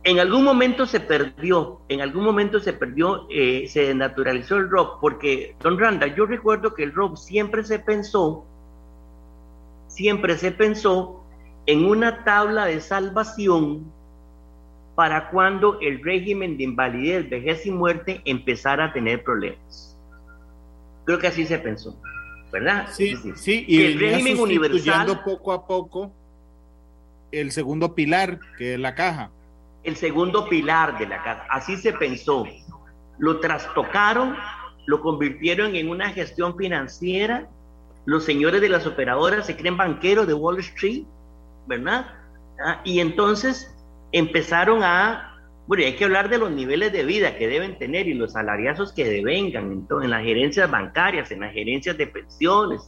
En 0.04 0.20
algún 0.20 0.44
momento 0.44 0.84
se 0.84 1.00
perdió, 1.00 1.80
en 1.88 2.02
algún 2.02 2.22
momento 2.22 2.60
se 2.60 2.74
perdió, 2.74 3.26
eh, 3.30 3.66
se 3.66 3.86
desnaturalizó 3.86 4.56
el 4.56 4.68
ROP, 4.68 5.00
porque, 5.00 5.56
don 5.60 5.78
Randa, 5.78 6.06
yo 6.06 6.26
recuerdo 6.26 6.74
que 6.74 6.82
el 6.82 6.92
ROP 6.92 7.16
siempre 7.16 7.64
se 7.64 7.78
pensó, 7.78 8.44
siempre 9.86 10.36
se 10.36 10.52
pensó 10.52 11.17
en 11.68 11.84
una 11.84 12.24
tabla 12.24 12.64
de 12.64 12.80
salvación 12.80 13.92
para 14.94 15.28
cuando 15.28 15.78
el 15.80 16.02
régimen 16.02 16.56
de 16.56 16.64
invalidez, 16.64 17.28
vejez 17.28 17.66
y 17.66 17.70
muerte 17.70 18.22
empezara 18.24 18.86
a 18.86 18.92
tener 18.94 19.22
problemas. 19.22 19.94
Creo 21.04 21.18
que 21.18 21.26
así 21.26 21.44
se 21.44 21.58
pensó. 21.58 21.94
¿verdad? 22.50 22.88
Sí, 22.90 23.14
sí, 23.36 23.66
y 23.68 23.84
el 23.84 24.00
régimen 24.00 24.40
universal 24.40 25.22
poco 25.22 25.52
a 25.52 25.66
poco 25.66 26.10
el 27.30 27.52
segundo 27.52 27.94
pilar, 27.94 28.40
que 28.56 28.74
es 28.74 28.80
la 28.80 28.94
caja. 28.94 29.30
El 29.84 29.96
segundo 29.96 30.48
pilar 30.48 30.98
de 30.98 31.06
la 31.06 31.22
caja, 31.22 31.46
así 31.50 31.76
se 31.76 31.92
pensó. 31.92 32.46
Lo 33.18 33.40
trastocaron, 33.40 34.34
lo 34.86 35.02
convirtieron 35.02 35.76
en 35.76 35.90
una 35.90 36.08
gestión 36.10 36.56
financiera. 36.56 37.46
Los 38.06 38.24
señores 38.24 38.62
de 38.62 38.70
las 38.70 38.86
operadoras 38.86 39.44
se 39.44 39.54
creen 39.54 39.76
banqueros 39.76 40.26
de 40.26 40.32
Wall 40.32 40.60
Street, 40.60 41.04
¿verdad? 41.68 42.06
Ah, 42.64 42.80
y 42.84 42.98
entonces 42.98 43.72
empezaron 44.10 44.82
a 44.82 45.28
bueno, 45.68 45.84
hay 45.84 45.96
que 45.96 46.04
hablar 46.06 46.30
de 46.30 46.38
los 46.38 46.50
niveles 46.50 46.94
de 46.94 47.04
vida 47.04 47.36
que 47.36 47.46
deben 47.46 47.76
tener 47.78 48.08
y 48.08 48.14
los 48.14 48.32
salariazos 48.32 48.90
que 48.90 49.04
devengan 49.04 49.70
en, 49.70 50.02
en 50.02 50.10
las 50.10 50.24
gerencias 50.24 50.70
bancarias, 50.70 51.30
en 51.30 51.40
las 51.40 51.52
gerencias 51.52 51.98
de 51.98 52.06
pensiones, 52.06 52.80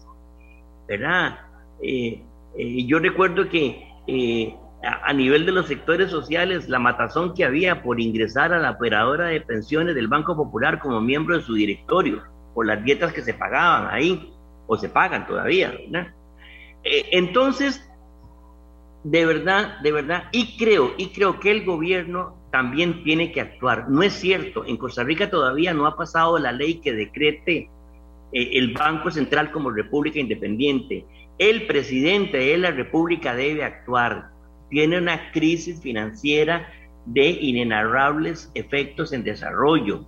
¿verdad? 0.88 1.40
Eh, 1.83 2.23
eh, 2.57 2.87
yo 2.87 2.99
recuerdo 2.99 3.51
que 3.51 3.87
eh, 4.07 4.57
a, 4.83 5.12
nivel 5.12 5.45
de 5.45 5.53
los 5.53 5.66
sectores 5.66 6.11
sociales, 6.11 6.71
la 6.71 6.79
matazón 6.79 7.35
que 7.35 7.45
había 7.45 7.83
por 7.83 8.01
ingresar 8.01 8.55
a 8.55 8.59
la 8.59 8.71
operadora 8.71 9.27
de 9.27 9.43
pensiones 9.43 9.95
del 9.95 10.09
Banco 10.09 10.35
Popular 10.35 10.79
como 10.79 11.03
miembro 11.03 11.37
de 11.37 11.43
su 11.43 11.53
directorio, 11.53 12.23
por 12.55 12.64
las 12.64 12.83
dietas 12.83 13.12
que 13.12 13.21
se 13.21 13.35
pagaban 13.35 13.95
ahí, 13.95 14.33
o 14.66 14.79
se 14.79 14.88
pagan 14.88 15.27
todavía, 15.27 15.71
¿verdad? 15.90 16.14
entonces, 16.83 17.87
de 19.04 19.24
verdad, 19.24 19.78
de 19.80 19.92
verdad, 19.92 20.24
y 20.32 20.56
creo, 20.58 20.92
y 20.98 21.08
creo 21.08 21.40
que 21.40 21.50
el 21.50 21.64
gobierno 21.64 22.36
también 22.52 23.02
tiene 23.02 23.32
que 23.32 23.40
actuar. 23.40 23.88
No 23.88 24.02
es 24.02 24.12
cierto, 24.12 24.64
en 24.66 24.76
Costa 24.76 25.04
Rica 25.04 25.30
todavía 25.30 25.72
no 25.72 25.86
ha 25.86 25.96
pasado 25.96 26.38
la 26.38 26.52
ley 26.52 26.80
que 26.80 26.92
decrete 26.92 27.70
eh, 28.32 28.50
el 28.52 28.74
Banco 28.74 29.10
Central 29.10 29.50
como 29.52 29.70
república 29.70 30.18
independiente. 30.18 31.04
El 31.38 31.66
presidente 31.66 32.38
de 32.38 32.58
la 32.58 32.70
república 32.70 33.34
debe 33.34 33.64
actuar. 33.64 34.28
Tiene 34.68 34.98
una 34.98 35.32
crisis 35.32 35.80
financiera 35.80 36.68
de 37.06 37.30
inenarrables 37.30 38.50
efectos 38.54 39.12
en 39.12 39.24
desarrollo. 39.24 40.04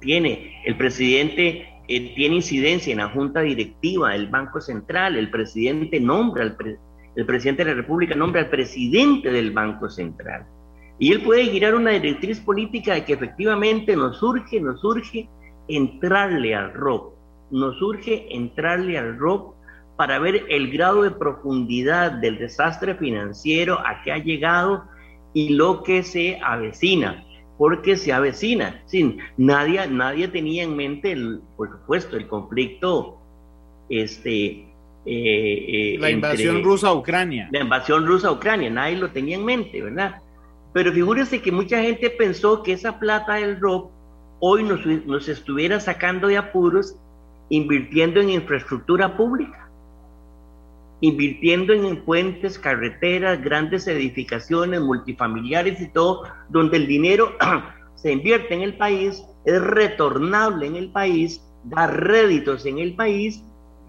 Tiene 0.00 0.60
el 0.66 0.76
presidente 0.76 1.68
eh, 1.86 2.14
tiene 2.14 2.36
incidencia 2.36 2.92
en 2.92 2.98
la 2.98 3.10
junta 3.10 3.40
directiva 3.40 4.12
del 4.12 4.28
Banco 4.28 4.60
Central, 4.60 5.16
el 5.16 5.30
presidente 5.30 6.00
nombra 6.00 6.42
al 6.42 6.56
el 7.16 7.26
presidente 7.26 7.64
de 7.64 7.70
la 7.70 7.76
República 7.76 8.14
nombra 8.14 8.42
al 8.42 8.50
presidente 8.50 9.30
del 9.30 9.52
Banco 9.52 9.88
Central. 9.88 10.46
Y 10.98 11.12
él 11.12 11.22
puede 11.22 11.46
girar 11.46 11.74
una 11.74 11.90
directriz 11.90 12.40
política 12.40 12.94
de 12.94 13.04
que 13.04 13.14
efectivamente 13.14 13.96
nos 13.96 14.18
surge, 14.18 14.60
nos 14.60 14.80
surge 14.80 15.28
entrarle 15.68 16.54
al 16.54 16.72
ROP, 16.72 17.14
nos 17.50 17.78
surge 17.78 18.26
entrarle 18.34 18.98
al 18.98 19.18
ROP 19.18 19.54
para 19.96 20.18
ver 20.18 20.44
el 20.48 20.70
grado 20.72 21.02
de 21.02 21.10
profundidad 21.10 22.12
del 22.12 22.38
desastre 22.38 22.94
financiero 22.94 23.78
a 23.78 24.02
que 24.02 24.12
ha 24.12 24.18
llegado 24.18 24.84
y 25.32 25.50
lo 25.50 25.82
que 25.82 26.02
se 26.02 26.40
avecina, 26.42 27.24
porque 27.58 27.96
se 27.96 28.12
avecina. 28.12 28.82
Sin, 28.86 29.18
nadie, 29.36 29.86
nadie 29.88 30.28
tenía 30.28 30.64
en 30.64 30.76
mente, 30.76 31.12
el, 31.12 31.40
por 31.56 31.70
supuesto, 31.70 32.16
el 32.16 32.28
conflicto 32.28 33.18
este, 33.88 34.66
eh, 35.06 35.94
eh, 35.94 35.98
la 35.98 36.10
invasión 36.10 36.62
rusa 36.62 36.88
a 36.88 36.94
Ucrania. 36.94 37.48
La 37.52 37.60
invasión 37.60 38.06
rusa 38.06 38.28
a 38.28 38.32
Ucrania, 38.32 38.70
nadie 38.70 38.96
lo 38.96 39.10
tenía 39.10 39.36
en 39.36 39.44
mente, 39.44 39.82
¿verdad? 39.82 40.22
Pero 40.72 40.92
figúrese 40.92 41.42
que 41.42 41.52
mucha 41.52 41.82
gente 41.82 42.10
pensó 42.10 42.62
que 42.62 42.72
esa 42.72 42.98
plata 42.98 43.34
del 43.34 43.60
ROP 43.60 43.90
hoy 44.40 44.62
nos, 44.62 44.84
nos 44.86 45.28
estuviera 45.28 45.78
sacando 45.78 46.28
de 46.28 46.36
apuros 46.38 46.96
invirtiendo 47.50 48.20
en 48.20 48.30
infraestructura 48.30 49.16
pública, 49.16 49.68
invirtiendo 51.00 51.74
en 51.74 52.02
puentes, 52.04 52.58
carreteras, 52.58 53.42
grandes 53.42 53.86
edificaciones, 53.86 54.80
multifamiliares 54.80 55.80
y 55.80 55.88
todo, 55.88 56.22
donde 56.48 56.78
el 56.78 56.86
dinero 56.86 57.32
se 57.94 58.12
invierte 58.12 58.54
en 58.54 58.62
el 58.62 58.76
país, 58.76 59.22
es 59.44 59.62
retornable 59.62 60.66
en 60.66 60.76
el 60.76 60.90
país, 60.90 61.42
da 61.64 61.86
réditos 61.86 62.64
en 62.64 62.78
el 62.78 62.94
país 62.94 63.44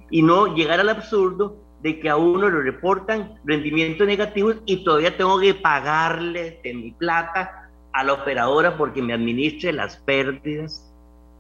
y 0.09 0.21
no 0.21 0.55
llegar 0.55 0.79
al 0.79 0.89
absurdo 0.89 1.57
de 1.81 1.99
que 1.99 2.09
a 2.09 2.17
uno 2.17 2.49
le 2.49 2.61
reportan 2.61 3.39
rendimientos 3.43 4.07
negativos 4.07 4.57
y 4.65 4.83
todavía 4.83 5.15
tengo 5.17 5.39
que 5.39 5.53
pagarle 5.53 6.59
de 6.63 6.73
mi 6.73 6.91
plata 6.91 7.69
a 7.93 8.03
la 8.03 8.13
operadora 8.13 8.77
porque 8.77 9.01
me 9.01 9.13
administre 9.13 9.71
las 9.71 9.97
pérdidas. 9.97 10.91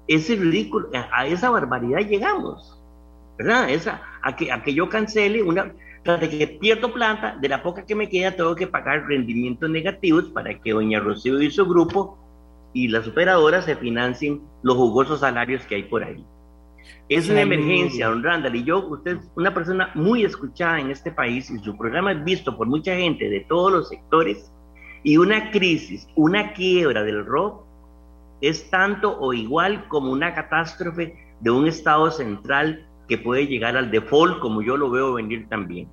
Ese 0.07 0.35
ridículo, 0.35 0.89
a 0.93 1.25
esa 1.25 1.49
barbaridad 1.49 2.01
llegamos, 2.01 2.79
¿verdad? 3.37 3.69
Esa, 3.69 4.01
a, 4.21 4.35
que, 4.35 4.51
a 4.51 4.61
que 4.61 4.73
yo 4.73 4.87
cancele 4.87 5.41
una, 5.41 5.73
de 6.03 6.29
que 6.29 6.47
pierdo 6.47 6.93
plata, 6.93 7.35
de 7.41 7.49
la 7.49 7.63
poca 7.63 7.85
que 7.85 7.95
me 7.95 8.07
queda 8.07 8.35
tengo 8.35 8.55
que 8.55 8.67
pagar 8.67 9.07
rendimientos 9.07 9.69
negativos 9.69 10.25
para 10.25 10.59
que 10.59 10.73
doña 10.73 10.99
Rocío 10.99 11.41
y 11.41 11.49
su 11.49 11.65
grupo 11.65 12.19
y 12.73 12.89
las 12.89 13.07
operadoras 13.07 13.65
se 13.65 13.75
financien 13.75 14.41
los 14.61 14.75
jugosos 14.75 15.21
salarios 15.21 15.65
que 15.65 15.75
hay 15.75 15.83
por 15.83 16.03
ahí. 16.03 16.23
Es 17.07 17.29
una 17.29 17.41
emergencia, 17.41 18.07
don 18.07 18.23
Randall, 18.23 18.55
y 18.55 18.63
yo, 18.63 18.87
usted 18.87 19.17
es 19.17 19.31
una 19.35 19.53
persona 19.53 19.91
muy 19.93 20.25
escuchada 20.25 20.79
en 20.79 20.89
este 20.89 21.11
país 21.11 21.51
y 21.51 21.59
su 21.59 21.77
programa 21.77 22.11
es 22.11 22.23
visto 22.23 22.57
por 22.57 22.67
mucha 22.67 22.95
gente 22.95 23.29
de 23.29 23.41
todos 23.41 23.71
los 23.71 23.89
sectores 23.89 24.51
y 25.03 25.17
una 25.17 25.51
crisis, 25.51 26.07
una 26.15 26.53
quiebra 26.53 27.03
del 27.03 27.25
rock 27.25 27.63
es 28.41 28.69
tanto 28.69 29.17
o 29.19 29.33
igual 29.33 29.87
como 29.87 30.11
una 30.11 30.33
catástrofe 30.33 31.15
de 31.39 31.51
un 31.51 31.67
Estado 31.67 32.09
central 32.09 32.87
que 33.07 33.19
puede 33.19 33.45
llegar 33.45 33.77
al 33.77 33.91
default, 33.91 34.39
como 34.39 34.63
yo 34.63 34.75
lo 34.77 34.89
veo 34.89 35.13
venir 35.13 35.47
también. 35.47 35.87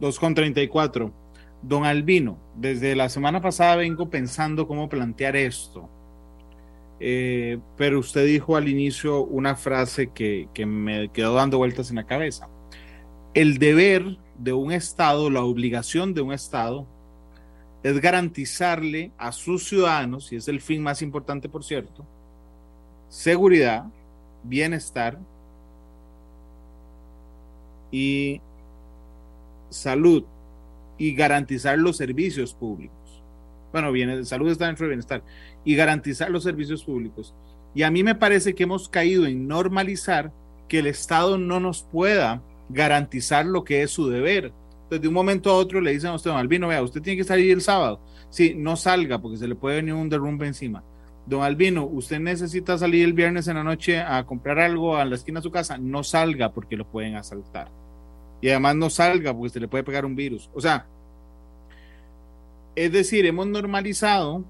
2.34. 0.00 1.10
Don 1.62 1.84
Albino, 1.84 2.38
desde 2.54 2.94
la 2.94 3.08
semana 3.08 3.40
pasada 3.40 3.76
vengo 3.76 4.08
pensando 4.10 4.66
cómo 4.66 4.88
plantear 4.88 5.36
esto 5.36 5.88
eh, 7.02 7.58
pero 7.78 7.98
usted 7.98 8.26
dijo 8.26 8.56
al 8.56 8.68
inicio 8.68 9.24
una 9.24 9.56
frase 9.56 10.10
que, 10.12 10.48
que 10.52 10.66
me 10.66 11.08
quedó 11.08 11.34
dando 11.34 11.56
vueltas 11.56 11.88
en 11.88 11.96
la 11.96 12.06
cabeza. 12.06 12.48
El 13.32 13.58
deber 13.58 14.18
de 14.38 14.52
un 14.52 14.70
Estado, 14.70 15.30
la 15.30 15.42
obligación 15.42 16.12
de 16.12 16.20
un 16.20 16.32
Estado, 16.32 16.86
es 17.82 17.98
garantizarle 18.00 19.12
a 19.16 19.32
sus 19.32 19.66
ciudadanos, 19.66 20.30
y 20.32 20.36
es 20.36 20.48
el 20.48 20.60
fin 20.60 20.82
más 20.82 21.00
importante, 21.00 21.48
por 21.48 21.64
cierto, 21.64 22.04
seguridad, 23.08 23.86
bienestar 24.44 25.18
y 27.90 28.42
salud 29.70 30.24
y 30.98 31.14
garantizar 31.14 31.78
los 31.78 31.96
servicios 31.96 32.52
públicos 32.52 33.00
bueno, 33.72 33.92
bien, 33.92 34.24
salud 34.26 34.50
está 34.50 34.66
dentro 34.66 34.84
de 34.84 34.90
bienestar, 34.90 35.22
y 35.64 35.74
garantizar 35.74 36.30
los 36.30 36.42
servicios 36.42 36.84
públicos. 36.84 37.34
Y 37.74 37.82
a 37.82 37.90
mí 37.90 38.02
me 38.02 38.14
parece 38.14 38.54
que 38.54 38.64
hemos 38.64 38.88
caído 38.88 39.26
en 39.26 39.46
normalizar 39.46 40.32
que 40.68 40.80
el 40.80 40.86
Estado 40.86 41.38
no 41.38 41.60
nos 41.60 41.82
pueda 41.82 42.42
garantizar 42.68 43.46
lo 43.46 43.64
que 43.64 43.82
es 43.82 43.90
su 43.90 44.08
deber. 44.08 44.52
Entonces, 44.84 45.02
de 45.02 45.08
un 45.08 45.14
momento 45.14 45.50
a 45.50 45.54
otro 45.54 45.80
le 45.80 45.92
dicen 45.92 46.10
a 46.10 46.14
usted, 46.14 46.30
don 46.30 46.38
Albino, 46.38 46.68
vea, 46.68 46.82
usted 46.82 47.02
tiene 47.02 47.18
que 47.18 47.24
salir 47.24 47.52
el 47.52 47.60
sábado. 47.60 48.00
Sí, 48.28 48.54
no 48.56 48.76
salga 48.76 49.20
porque 49.20 49.36
se 49.36 49.48
le 49.48 49.54
puede 49.54 49.76
venir 49.76 49.94
un 49.94 50.08
derrumbe 50.08 50.46
encima. 50.46 50.82
Don 51.26 51.42
Albino, 51.42 51.84
usted 51.84 52.18
necesita 52.18 52.76
salir 52.78 53.04
el 53.04 53.12
viernes 53.12 53.46
en 53.46 53.56
la 53.56 53.62
noche 53.62 54.00
a 54.00 54.24
comprar 54.24 54.58
algo 54.58 54.96
a 54.96 55.04
la 55.04 55.14
esquina 55.14 55.40
de 55.40 55.44
su 55.44 55.50
casa. 55.50 55.78
No 55.78 56.02
salga 56.02 56.52
porque 56.52 56.76
lo 56.76 56.90
pueden 56.90 57.14
asaltar. 57.16 57.70
Y 58.40 58.48
además 58.48 58.76
no 58.76 58.90
salga 58.90 59.32
porque 59.32 59.50
se 59.50 59.60
le 59.60 59.68
puede 59.68 59.84
pegar 59.84 60.04
un 60.04 60.16
virus. 60.16 60.50
O 60.54 60.60
sea, 60.60 60.86
es 62.74 62.90
decir, 62.90 63.26
hemos 63.26 63.46
normalizado 63.46 64.44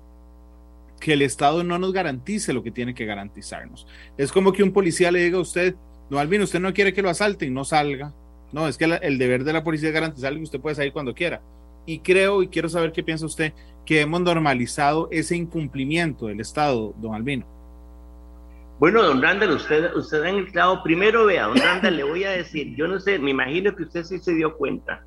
que 1.01 1.15
el 1.15 1.23
Estado 1.23 1.65
no 1.65 1.79
nos 1.79 1.93
garantice 1.93 2.53
lo 2.53 2.63
que 2.63 2.71
tiene 2.71 2.95
que 2.95 3.07
garantizarnos. 3.07 3.87
Es 4.17 4.31
como 4.31 4.53
que 4.53 4.63
un 4.63 4.73
policía 4.73 5.11
le 5.11 5.25
diga 5.25 5.39
a 5.39 5.41
usted, 5.41 5.75
no, 6.11 6.19
Albino, 6.19 6.45
usted 6.45 6.61
no 6.61 6.75
quiere 6.75 6.93
que 6.93 7.03
lo 7.03 7.11
asalten, 7.11 7.53
no 7.55 7.65
salga. 7.65 8.13
No, 8.53 8.69
es 8.69 8.77
que 8.77 8.85
el 8.85 9.19
deber 9.19 9.45
de 9.45 9.53
la 9.53 9.65
policía 9.65 9.89
es 9.89 9.95
garantizarle 9.95 10.39
que 10.39 10.45
usted 10.45 10.61
puede 10.61 10.77
salir 10.77 10.93
cuando 10.93 11.15
quiera. 11.15 11.41
Y 11.87 12.01
creo, 12.01 12.43
y 12.43 12.49
quiero 12.49 12.69
saber 12.69 12.93
qué 12.93 13.03
piensa 13.03 13.27
usted, 13.27 13.53
que 13.87 14.01
hemos 14.01 14.21
normalizado 14.21 15.09
ese 15.11 15.37
incumplimiento 15.37 16.27
del 16.27 16.41
Estado, 16.41 16.93
don 16.99 17.15
Albino. 17.15 17.47
Bueno, 18.79 19.03
don 19.03 19.23
Randall, 19.23 19.53
usted, 19.53 19.95
usted 19.95 20.25
en 20.25 20.37
el 20.37 20.53
clavo. 20.53 20.83
Primero, 20.83 21.27
vea, 21.27 21.47
don 21.47 21.59
Randall, 21.59 21.97
le 21.97 22.03
voy 22.03 22.25
a 22.25 22.31
decir, 22.31 22.75
yo 22.77 22.89
no 22.89 22.99
sé, 22.99 23.19
me 23.19 23.31
imagino 23.31 23.75
que 23.77 23.85
usted 23.85 24.05
sí 24.05 24.19
se 24.19 24.35
dio 24.35 24.57
cuenta. 24.57 25.05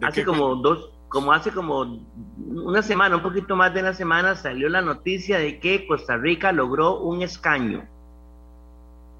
Hace 0.00 0.24
como 0.24 0.56
dos, 0.56 0.90
como 1.12 1.30
hace 1.34 1.50
como 1.50 2.06
una 2.48 2.82
semana, 2.82 3.16
un 3.16 3.22
poquito 3.22 3.54
más 3.54 3.74
de 3.74 3.80
una 3.80 3.92
semana, 3.92 4.34
salió 4.34 4.70
la 4.70 4.80
noticia 4.80 5.38
de 5.38 5.60
que 5.60 5.86
Costa 5.86 6.16
Rica 6.16 6.52
logró 6.52 7.00
un 7.00 7.20
escaño 7.20 7.86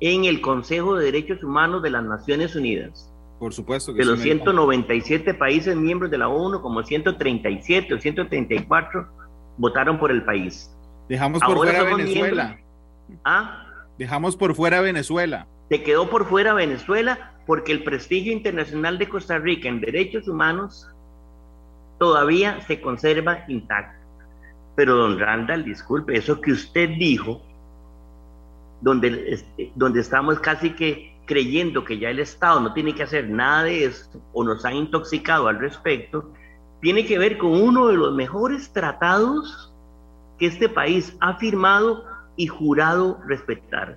en 0.01 0.25
el 0.25 0.41
Consejo 0.41 0.97
de 0.97 1.05
Derechos 1.05 1.45
Humanos 1.45 1.83
de 1.83 1.91
las 1.91 2.03
Naciones 2.03 2.57
Unidas. 2.57 3.13
Por 3.39 3.53
supuesto 3.53 3.93
que 3.93 3.99
De 3.99 4.05
los 4.07 4.21
197 4.21 5.35
países 5.35 5.77
miembros 5.77 6.11
de 6.11 6.17
la 6.17 6.29
ONU, 6.29 6.63
como 6.63 6.83
137 6.83 7.93
o 7.93 8.01
134 8.01 9.09
votaron 9.59 9.99
por 9.99 10.11
el 10.11 10.25
país. 10.25 10.75
Dejamos 11.11 11.43
por 11.43 11.57
fuera 11.59 11.83
Venezuela. 11.85 12.59
¿Ah? 13.23 13.67
Dejamos 13.99 14.35
por 14.35 14.55
fuera 14.55 14.81
Venezuela. 14.81 15.47
Se 15.69 15.83
quedó 15.83 16.09
por 16.09 16.27
fuera 16.27 16.55
Venezuela 16.55 17.35
porque 17.47 17.73
el 17.73 17.85
prestigio 17.85 18.33
internacional 18.33 18.97
de 18.97 19.11
Costa 19.11 19.37
Rica 19.39 19.69
en 19.69 19.81
derechos 19.83 20.27
humanos 20.27 20.89
todavía 22.03 22.61
se 22.63 22.81
conserva 22.81 23.45
intacto. 23.47 23.97
Pero 24.75 24.97
don 24.97 25.21
Randall, 25.21 25.63
disculpe, 25.63 26.17
eso 26.17 26.41
que 26.41 26.51
usted 26.51 26.89
dijo, 26.99 27.41
donde, 28.81 29.25
este, 29.29 29.71
donde 29.77 30.01
estamos 30.01 30.41
casi 30.41 30.71
que 30.71 31.17
creyendo 31.27 31.85
que 31.85 32.01
ya 32.01 32.11
el 32.11 32.19
Estado 32.19 32.59
no 32.59 32.73
tiene 32.73 32.93
que 32.93 33.05
hacer 33.05 33.31
nada 33.31 33.63
de 33.63 33.85
esto 33.85 34.21
o 34.33 34.43
nos 34.43 34.65
han 34.65 34.75
intoxicado 34.75 35.47
al 35.47 35.61
respecto, 35.61 36.29
tiene 36.81 37.07
que 37.07 37.21
ver 37.21 37.39
con 37.39 37.53
uno 37.53 37.87
de 37.87 37.97
los 37.97 38.13
mejores 38.17 38.73
tratados 38.73 39.73
que 40.41 40.47
este 40.47 40.69
país 40.69 41.17
ha 41.21 41.37
firmado 41.37 42.05
y 42.35 42.49
jurado 42.49 43.21
respetar. 43.29 43.97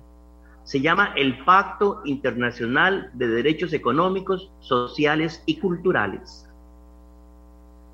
Se 0.62 0.80
llama 0.80 1.12
el 1.16 1.44
Pacto 1.44 2.02
Internacional 2.04 3.10
de 3.14 3.26
Derechos 3.26 3.72
Económicos, 3.72 4.52
Sociales 4.60 5.42
y 5.44 5.58
Culturales 5.58 6.45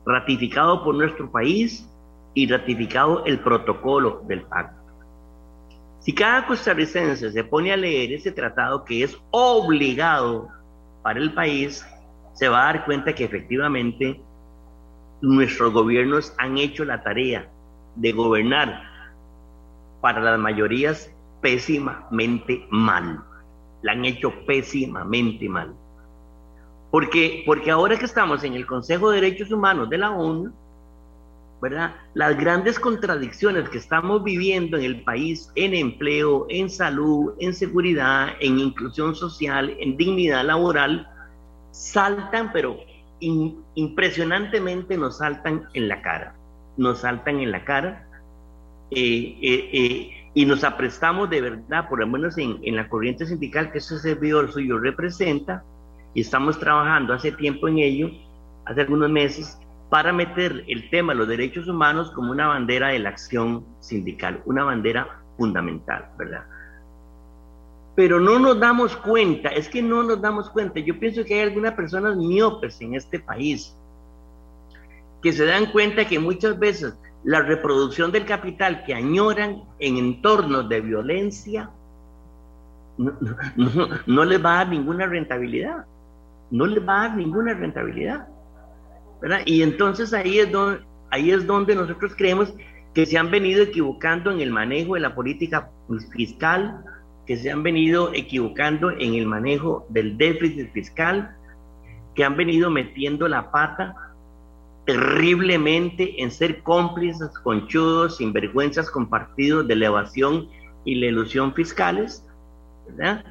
ratificado 0.04 0.82
por 0.82 0.94
nuestro 0.94 1.30
país 1.30 1.88
y 2.34 2.48
ratificado 2.48 3.24
el 3.24 3.40
protocolo 3.40 4.22
del 4.26 4.42
pacto. 4.42 4.80
Si 6.00 6.12
cada 6.12 6.46
costarricense 6.46 7.30
se 7.30 7.44
pone 7.44 7.72
a 7.72 7.76
leer 7.76 8.12
ese 8.12 8.32
tratado 8.32 8.84
que 8.84 9.04
es 9.04 9.16
obligado 9.30 10.48
para 11.02 11.20
el 11.20 11.32
país, 11.32 11.86
se 12.32 12.48
va 12.48 12.62
a 12.62 12.72
dar 12.72 12.84
cuenta 12.84 13.14
que 13.14 13.24
efectivamente 13.24 14.20
nuestros 15.20 15.72
gobiernos 15.72 16.34
han 16.38 16.58
hecho 16.58 16.84
la 16.84 17.02
tarea 17.02 17.48
de 17.94 18.12
gobernar 18.12 18.82
para 20.00 20.20
las 20.20 20.38
mayorías 20.38 21.10
pésimamente 21.40 22.66
mal. 22.70 23.22
La 23.82 23.92
han 23.92 24.04
hecho 24.04 24.32
pésimamente 24.46 25.48
mal. 25.48 25.74
Porque, 26.92 27.42
porque 27.46 27.70
ahora 27.70 27.98
que 27.98 28.04
estamos 28.04 28.44
en 28.44 28.52
el 28.52 28.66
Consejo 28.66 29.10
de 29.10 29.22
Derechos 29.22 29.50
Humanos 29.50 29.88
de 29.88 29.96
la 29.96 30.10
ONU, 30.10 30.52
¿verdad? 31.62 31.94
Las 32.12 32.36
grandes 32.36 32.78
contradicciones 32.78 33.70
que 33.70 33.78
estamos 33.78 34.22
viviendo 34.22 34.76
en 34.76 34.84
el 34.84 35.02
país 35.02 35.50
en 35.54 35.72
empleo, 35.72 36.44
en 36.50 36.68
salud, 36.68 37.32
en 37.38 37.54
seguridad, 37.54 38.34
en 38.40 38.58
inclusión 38.58 39.14
social, 39.14 39.74
en 39.80 39.96
dignidad 39.96 40.44
laboral, 40.44 41.08
saltan, 41.70 42.52
pero 42.52 42.78
impresionantemente 43.20 44.98
nos 44.98 45.16
saltan 45.16 45.68
en 45.72 45.88
la 45.88 46.02
cara. 46.02 46.34
Nos 46.76 46.98
saltan 46.98 47.40
en 47.40 47.52
la 47.52 47.64
cara 47.64 48.06
eh, 48.90 49.38
eh, 49.40 49.70
eh, 49.72 50.10
y 50.34 50.44
nos 50.44 50.62
aprestamos 50.62 51.30
de 51.30 51.40
verdad, 51.40 51.88
por 51.88 52.00
lo 52.00 52.06
menos 52.06 52.36
en, 52.36 52.58
en 52.62 52.76
la 52.76 52.90
corriente 52.90 53.24
sindical 53.24 53.72
que 53.72 53.78
ese 53.78 53.98
servidor 53.98 54.52
suyo 54.52 54.78
representa, 54.78 55.64
y 56.14 56.20
estamos 56.20 56.58
trabajando 56.58 57.14
hace 57.14 57.32
tiempo 57.32 57.68
en 57.68 57.78
ello, 57.78 58.10
hace 58.64 58.82
algunos 58.82 59.10
meses, 59.10 59.58
para 59.90 60.12
meter 60.12 60.64
el 60.68 60.88
tema 60.90 61.12
de 61.12 61.18
los 61.18 61.28
derechos 61.28 61.68
humanos 61.68 62.10
como 62.12 62.32
una 62.32 62.46
bandera 62.46 62.88
de 62.88 62.98
la 62.98 63.10
acción 63.10 63.64
sindical, 63.80 64.40
una 64.46 64.64
bandera 64.64 65.20
fundamental, 65.36 66.08
¿verdad? 66.18 66.44
Pero 67.94 68.18
no 68.18 68.38
nos 68.38 68.58
damos 68.58 68.96
cuenta, 68.96 69.50
es 69.50 69.68
que 69.68 69.82
no 69.82 70.02
nos 70.02 70.20
damos 70.20 70.48
cuenta. 70.48 70.80
Yo 70.80 70.98
pienso 70.98 71.24
que 71.24 71.34
hay 71.34 71.40
algunas 71.40 71.74
personas 71.74 72.16
miopes 72.16 72.80
en 72.80 72.94
este 72.94 73.18
país 73.20 73.76
que 75.22 75.32
se 75.32 75.44
dan 75.44 75.66
cuenta 75.66 76.06
que 76.06 76.18
muchas 76.18 76.58
veces 76.58 76.98
la 77.22 77.40
reproducción 77.40 78.10
del 78.10 78.24
capital 78.24 78.84
que 78.84 78.94
añoran 78.94 79.62
en 79.78 79.98
entornos 79.98 80.68
de 80.68 80.80
violencia 80.80 81.70
no, 82.96 83.12
no 84.06 84.24
les 84.24 84.44
va 84.44 84.54
a 84.54 84.56
dar 84.58 84.68
ninguna 84.68 85.06
rentabilidad. 85.06 85.84
No 86.52 86.66
les 86.66 86.86
va 86.86 87.00
a 87.00 87.08
dar 87.08 87.16
ninguna 87.16 87.54
rentabilidad. 87.54 88.28
Y 89.46 89.62
entonces 89.62 90.12
ahí 90.12 90.38
es, 90.38 90.52
donde, 90.52 90.80
ahí 91.10 91.30
es 91.30 91.46
donde 91.46 91.74
nosotros 91.74 92.14
creemos 92.16 92.54
que 92.94 93.06
se 93.06 93.16
han 93.18 93.30
venido 93.30 93.62
equivocando 93.62 94.30
en 94.30 94.40
el 94.40 94.50
manejo 94.50 94.94
de 94.94 95.00
la 95.00 95.14
política 95.14 95.70
fiscal, 96.14 96.84
que 97.26 97.36
se 97.36 97.50
han 97.50 97.62
venido 97.62 98.12
equivocando 98.12 98.90
en 98.90 99.14
el 99.14 99.26
manejo 99.26 99.86
del 99.88 100.18
déficit 100.18 100.70
fiscal, 100.72 101.34
que 102.14 102.24
han 102.24 102.36
venido 102.36 102.70
metiendo 102.70 103.26
la 103.28 103.50
pata 103.50 103.96
terriblemente 104.84 106.22
en 106.22 106.30
ser 106.30 106.62
cómplices, 106.62 107.30
conchudos, 107.38 108.18
sinvergüenzas 108.18 108.90
compartidos 108.90 109.66
de 109.68 109.76
la 109.76 109.86
evasión 109.86 110.48
y 110.84 110.96
la 110.96 111.06
ilusión 111.06 111.54
fiscales. 111.54 112.26
¿verdad? 112.88 113.24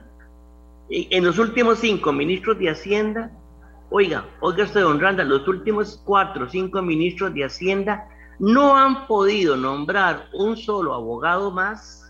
En 0.92 1.24
los 1.24 1.40
últimos 1.40 1.80
cinco 1.80 2.12
ministros 2.12 2.60
de 2.60 2.70
Hacienda 2.70 3.32
Oiga, 3.94 4.26
oiga 4.40 4.64
usted, 4.64 4.84
don 4.84 5.02
Randa, 5.02 5.26
los 5.26 5.46
últimos 5.50 6.02
cuatro 6.06 6.46
o 6.46 6.50
cinco 6.50 6.82
ministros 6.82 7.34
de 7.34 7.44
Hacienda 7.44 8.08
no 8.40 8.78
han 8.78 9.06
podido 9.06 9.58
nombrar 9.58 10.30
un 10.32 10.56
solo 10.56 10.94
abogado 10.94 11.52
más 11.52 12.10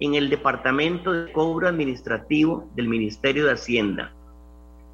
en 0.00 0.16
el 0.16 0.28
Departamento 0.28 1.12
de 1.12 1.32
Cobro 1.32 1.66
Administrativo 1.66 2.68
del 2.76 2.88
Ministerio 2.88 3.46
de 3.46 3.52
Hacienda, 3.52 4.12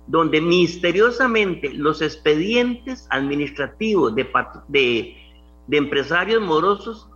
donde 0.06 0.40
misteriosamente 0.40 1.74
los 1.74 2.00
expedientes 2.00 3.08
administrativos 3.10 4.14
de, 4.14 4.28
de, 4.68 5.76
empresarios 5.76 6.40
morosos 6.40 7.08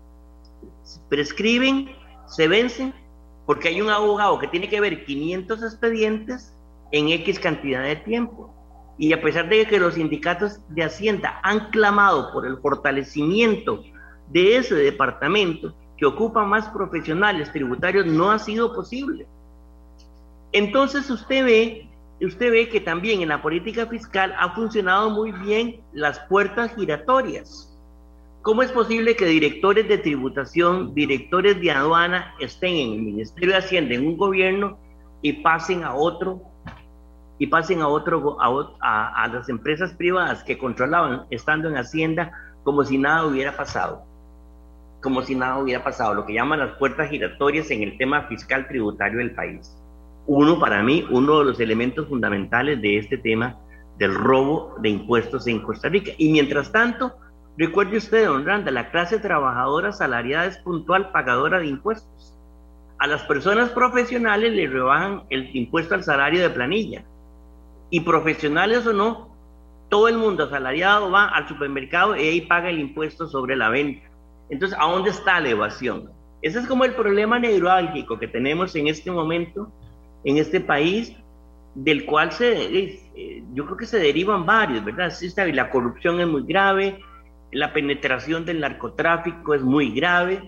prescriben, 1.09 1.89
se 2.27 2.49
vencen, 2.49 2.93
porque 3.47 3.69
hay 3.69 3.81
un 3.81 3.91
abogado 3.91 4.39
que 4.39 4.49
tiene 4.49 4.69
que 4.69 4.81
ver 4.81 5.05
500 5.05 5.63
expedientes 5.63 6.57
en 6.93 7.09
X 7.09 7.39
cantidad 7.39 7.83
de 7.83 7.97
tiempo. 7.97 8.53
Y 8.97 9.13
a 9.13 9.21
pesar 9.21 9.49
de 9.49 9.67
que 9.67 9.81
los 9.81 9.95
sindicatos 9.95 10.61
de 10.69 10.85
Hacienda 10.85 11.41
han 11.43 11.71
clamado 11.71 12.33
por 12.33 12.47
el 12.47 12.59
fortalecimiento 12.59 13.83
de 14.31 14.57
ese 14.57 14.77
departamento 14.77 15.75
que 15.97 16.07
ocupa 16.07 16.45
más 16.45 16.69
profesionales 16.69 17.53
tributarios, 17.53 18.07
no 18.07 18.31
ha 18.31 18.39
sido 18.39 18.73
posible. 18.75 19.27
Entonces 20.53 21.11
usted 21.11 21.45
ve, 21.45 21.89
usted 22.21 22.51
ve 22.51 22.69
que 22.69 22.81
también 22.81 23.21
en 23.21 23.29
la 23.29 23.43
política 23.43 23.87
fiscal 23.87 24.35
ha 24.39 24.55
funcionado 24.55 25.11
muy 25.11 25.33
bien 25.33 25.81
las 25.93 26.21
puertas 26.21 26.75
giratorias. 26.75 27.74
¿Cómo 28.45 28.63
es 28.63 28.71
posible 28.73 29.17
que 29.17 29.25
directores 29.25 29.89
de 29.89 29.97
tributación, 29.97 30.95
directores 30.95 31.59
de 31.63 31.71
aduana 31.71 32.35
estén 32.39 32.75
en 32.75 32.93
el 32.93 33.01
Ministerio 33.01 33.53
de 33.53 33.57
Hacienda 33.57 33.95
en 33.95 34.07
un 34.07 34.19
gobierno 34.19 34.77
y 35.23 35.33
pasen 35.33 35.83
a 35.83 35.95
otro 35.95 36.43
y 37.39 37.47
pasen 37.47 37.81
a, 37.81 37.89
otro, 37.89 38.37
las 38.83 39.49
empresas 39.49 39.95
privadas 39.95 40.45
que 40.45 40.59
controlaban 40.59 41.23
estando 41.31 41.71
en 41.71 41.79
Hacienda 41.79 42.33
como 42.65 42.85
si 42.85 42.99
nada 42.99 43.25
hubiera 43.25 43.57
pasado. 43.57 44.05
Como 45.01 45.23
si 45.23 45.35
nada 45.35 45.57
hubiera 45.57 45.83
pasado, 45.83 46.13
lo 46.13 46.27
que 46.27 46.35
llaman 46.35 46.59
las 46.59 46.77
puertas 46.77 47.09
giratorias 47.09 47.71
en 47.71 47.83
el 47.83 47.97
tema 47.97 48.25
fiscal 48.29 48.69
tributario 48.69 49.21
del 49.21 49.35
país. 49.35 49.75
Uno, 50.27 50.61
para 50.61 50.83
mí, 50.83 51.07
uno 51.11 51.39
de 51.39 51.47
los 51.47 51.61
elementos 51.61 52.07
fundamentales 52.09 52.83
de 52.83 52.99
este 52.99 53.17
tema 53.17 53.57
del 53.97 54.15
robo 54.15 54.75
de 54.83 54.91
impuestos 54.91 55.47
en 55.47 55.63
Costa 55.63 55.89
Rica. 55.89 56.13
Y 56.19 56.31
mientras 56.31 56.71
tanto, 56.71 57.15
recuerde 57.59 57.97
usted, 57.97 58.27
don 58.27 58.45
Randa, 58.45 58.71
la 58.71 58.91
clase 58.91 59.19
trabajadora 59.19 59.93
salariada 59.93 60.47
es 60.47 60.59
puntual 60.59 61.11
pagadora 61.13 61.59
de 61.59 61.67
impuestos. 61.67 62.35
A 62.99 63.07
las 63.07 63.23
personas 63.23 63.71
profesionales 63.71 64.53
le 64.53 64.69
rebajan 64.69 65.25
el 65.31 65.55
impuesto 65.55 65.95
al 65.95 66.05
salario 66.05 66.41
de 66.41 66.51
planilla 66.51 67.05
y 67.91 68.01
profesionales 68.01 68.87
o 68.87 68.93
no, 68.93 69.35
todo 69.89 70.09
el 70.09 70.17
mundo 70.17 70.45
asalariado 70.45 71.11
va 71.11 71.29
al 71.29 71.47
supermercado 71.47 72.17
y 72.17 72.21
ahí 72.21 72.41
paga 72.41 72.71
el 72.71 72.79
impuesto 72.79 73.27
sobre 73.27 73.57
la 73.57 73.69
venta. 73.69 74.09
Entonces, 74.49 74.77
¿a 74.81 74.91
dónde 74.91 75.11
está 75.11 75.41
la 75.41 75.51
evasión? 75.51 76.11
Ese 76.43 76.59
es 76.59 76.67
como 76.67 76.85
el 76.85 76.95
problema 76.95 77.39
neurálgico 77.39 78.19
que 78.19 78.29
tenemos 78.29 78.75
en 78.77 78.89
este 78.89 79.11
momento 79.11 79.71
en 80.25 80.39
este 80.39 80.61
país, 80.61 81.15
del 81.75 82.07
cual 82.07 82.33
se, 82.33 82.53
eh, 82.53 83.45
yo 83.53 83.65
creo 83.67 83.77
que 83.77 83.87
se 83.87 83.99
derivan 83.99 84.47
varios, 84.47 84.85
¿verdad? 84.85 85.11
Sí, 85.11 85.31
la 85.53 85.71
corrupción 85.71 86.21
es 86.21 86.27
muy 86.27 86.45
grave, 86.45 87.01
la 87.55 87.73
penetración 87.73 88.45
del 88.45 88.61
narcotráfico 88.61 89.55
es 89.55 89.63
muy 89.63 89.93
grave, 89.93 90.43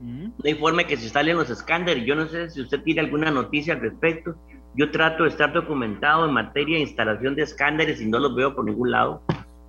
mm. 0.00 0.24
no 0.24 0.44
hay 0.44 0.54
forma 0.54 0.84
que 0.84 0.96
se 0.96 1.08
salen 1.08 1.36
los 1.36 1.48
escándalos. 1.48 2.04
Yo 2.04 2.16
no 2.16 2.26
sé 2.26 2.50
si 2.50 2.60
usted 2.60 2.82
tiene 2.82 3.00
alguna 3.00 3.30
noticia 3.30 3.74
al 3.74 3.80
respecto. 3.80 4.34
Yo 4.74 4.90
trato 4.90 5.22
de 5.22 5.30
estar 5.30 5.52
documentado 5.52 6.26
en 6.26 6.34
materia 6.34 6.76
de 6.76 6.82
instalación 6.82 7.34
de 7.34 7.42
escáneres 7.42 8.00
y 8.00 8.06
no 8.06 8.18
los 8.18 8.34
veo 8.34 8.54
por 8.54 8.64
ningún 8.64 8.90
lado. 8.90 9.22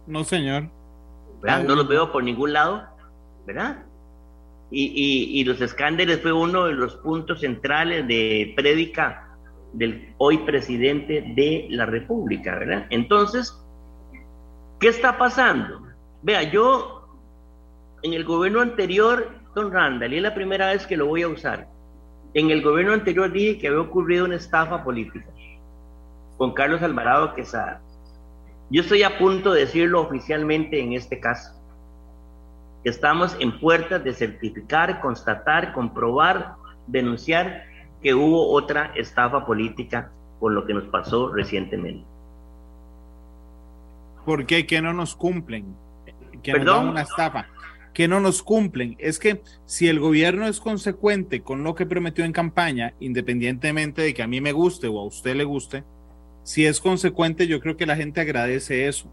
No, 0.07 0.23
señor. 0.23 0.69
¿Verdad? 1.41 1.63
No 1.63 1.75
los 1.75 1.87
veo 1.87 2.11
por 2.11 2.23
ningún 2.23 2.53
lado, 2.53 2.83
¿verdad? 3.45 3.85
Y, 4.69 5.39
y, 5.39 5.43
los 5.45 5.61
escáneres 5.61 6.21
fue 6.21 6.33
uno 6.33 6.65
de 6.65 6.73
los 6.73 6.97
puntos 6.97 7.39
centrales 7.39 8.05
de 8.05 8.51
prédica 8.57 9.37
del 9.71 10.13
hoy 10.17 10.39
presidente 10.39 11.23
de 11.35 11.67
la 11.69 11.85
República, 11.85 12.55
¿verdad? 12.55 12.85
Entonces, 12.89 13.57
¿qué 14.81 14.89
está 14.89 15.17
pasando? 15.17 15.86
Vea, 16.21 16.43
yo 16.43 17.07
en 18.03 18.13
el 18.13 18.23
gobierno 18.23 18.61
anterior, 18.61 19.29
don 19.55 19.71
Randall, 19.71 20.13
y 20.13 20.17
es 20.17 20.23
la 20.23 20.33
primera 20.33 20.67
vez 20.67 20.85
que 20.87 20.97
lo 20.97 21.05
voy 21.05 21.23
a 21.23 21.27
usar, 21.27 21.67
en 22.33 22.51
el 22.51 22.61
gobierno 22.61 22.93
anterior 22.93 23.31
dije 23.31 23.57
que 23.57 23.67
había 23.67 23.81
ocurrido 23.81 24.25
una 24.25 24.35
estafa 24.35 24.83
política 24.83 25.25
con 26.37 26.53
Carlos 26.53 26.81
Alvarado 26.81 27.33
Quesada. 27.33 27.81
Yo 28.69 28.81
estoy 28.81 29.03
a 29.03 29.17
punto 29.17 29.53
de 29.53 29.61
decirlo 29.61 30.01
oficialmente 30.01 30.79
en 30.79 30.93
este 30.93 31.19
caso. 31.19 31.53
Estamos 32.83 33.35
en 33.39 33.59
puertas 33.59 34.03
de 34.03 34.13
certificar, 34.13 35.01
constatar, 35.01 35.73
comprobar, 35.73 36.55
denunciar 36.85 37.63
que 38.01 38.13
hubo 38.13 38.51
otra 38.51 38.91
estafa 38.95 39.45
política 39.45 40.11
con 40.39 40.53
lo 40.53 40.65
que 40.65 40.73
nos 40.73 40.85
pasó 40.85 41.33
recientemente. 41.33 42.05
¿Por 44.25 44.45
qué? 44.45 44.67
Que 44.67 44.81
no 44.81 44.93
nos 44.93 45.15
cumplen. 45.15 45.86
Que 46.41 46.53
¿Perdón? 46.53 46.89
una 46.89 47.01
estafa 47.01 47.47
que 47.93 48.07
no 48.07 48.19
nos 48.19 48.43
cumplen. 48.43 48.95
Es 48.99 49.17
que 49.17 49.41
si 49.65 49.87
el 49.87 49.99
gobierno 49.99 50.47
es 50.47 50.59
consecuente 50.59 51.41
con 51.41 51.63
lo 51.63 51.73
que 51.73 51.87
prometió 51.87 52.25
en 52.25 52.31
campaña, 52.31 52.93
independientemente 52.99 54.03
de 54.03 54.13
que 54.13 54.21
a 54.21 54.27
mí 54.27 54.39
me 54.39 54.51
guste 54.51 54.87
o 54.87 54.99
a 54.99 55.03
usted 55.03 55.35
le 55.35 55.45
guste, 55.45 55.83
si 56.43 56.65
es 56.67 56.79
consecuente, 56.79 57.47
yo 57.47 57.59
creo 57.59 57.75
que 57.75 57.87
la 57.87 57.95
gente 57.95 58.21
agradece 58.21 58.87
eso. 58.87 59.11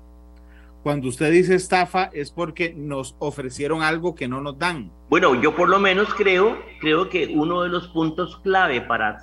Cuando 0.83 1.09
usted 1.09 1.33
dice 1.33 1.55
estafa 1.55 2.11
es 2.13 2.31
porque 2.31 2.75
nos 2.75 3.17
ofrecieron 3.19 3.81
algo 3.81 4.15
que 4.15 4.29
no 4.29 4.43
nos 4.43 4.59
dan. 4.59 4.93
Bueno, 5.09 5.41
yo 5.41 5.57
por 5.57 5.71
lo 5.71 5.79
menos 5.79 6.13
creo, 6.13 6.59
creo 6.79 7.09
que 7.09 7.33
uno 7.35 7.63
de 7.63 7.71
los 7.71 7.89
puntos 7.89 8.37
clave 8.45 8.83
para 8.83 9.19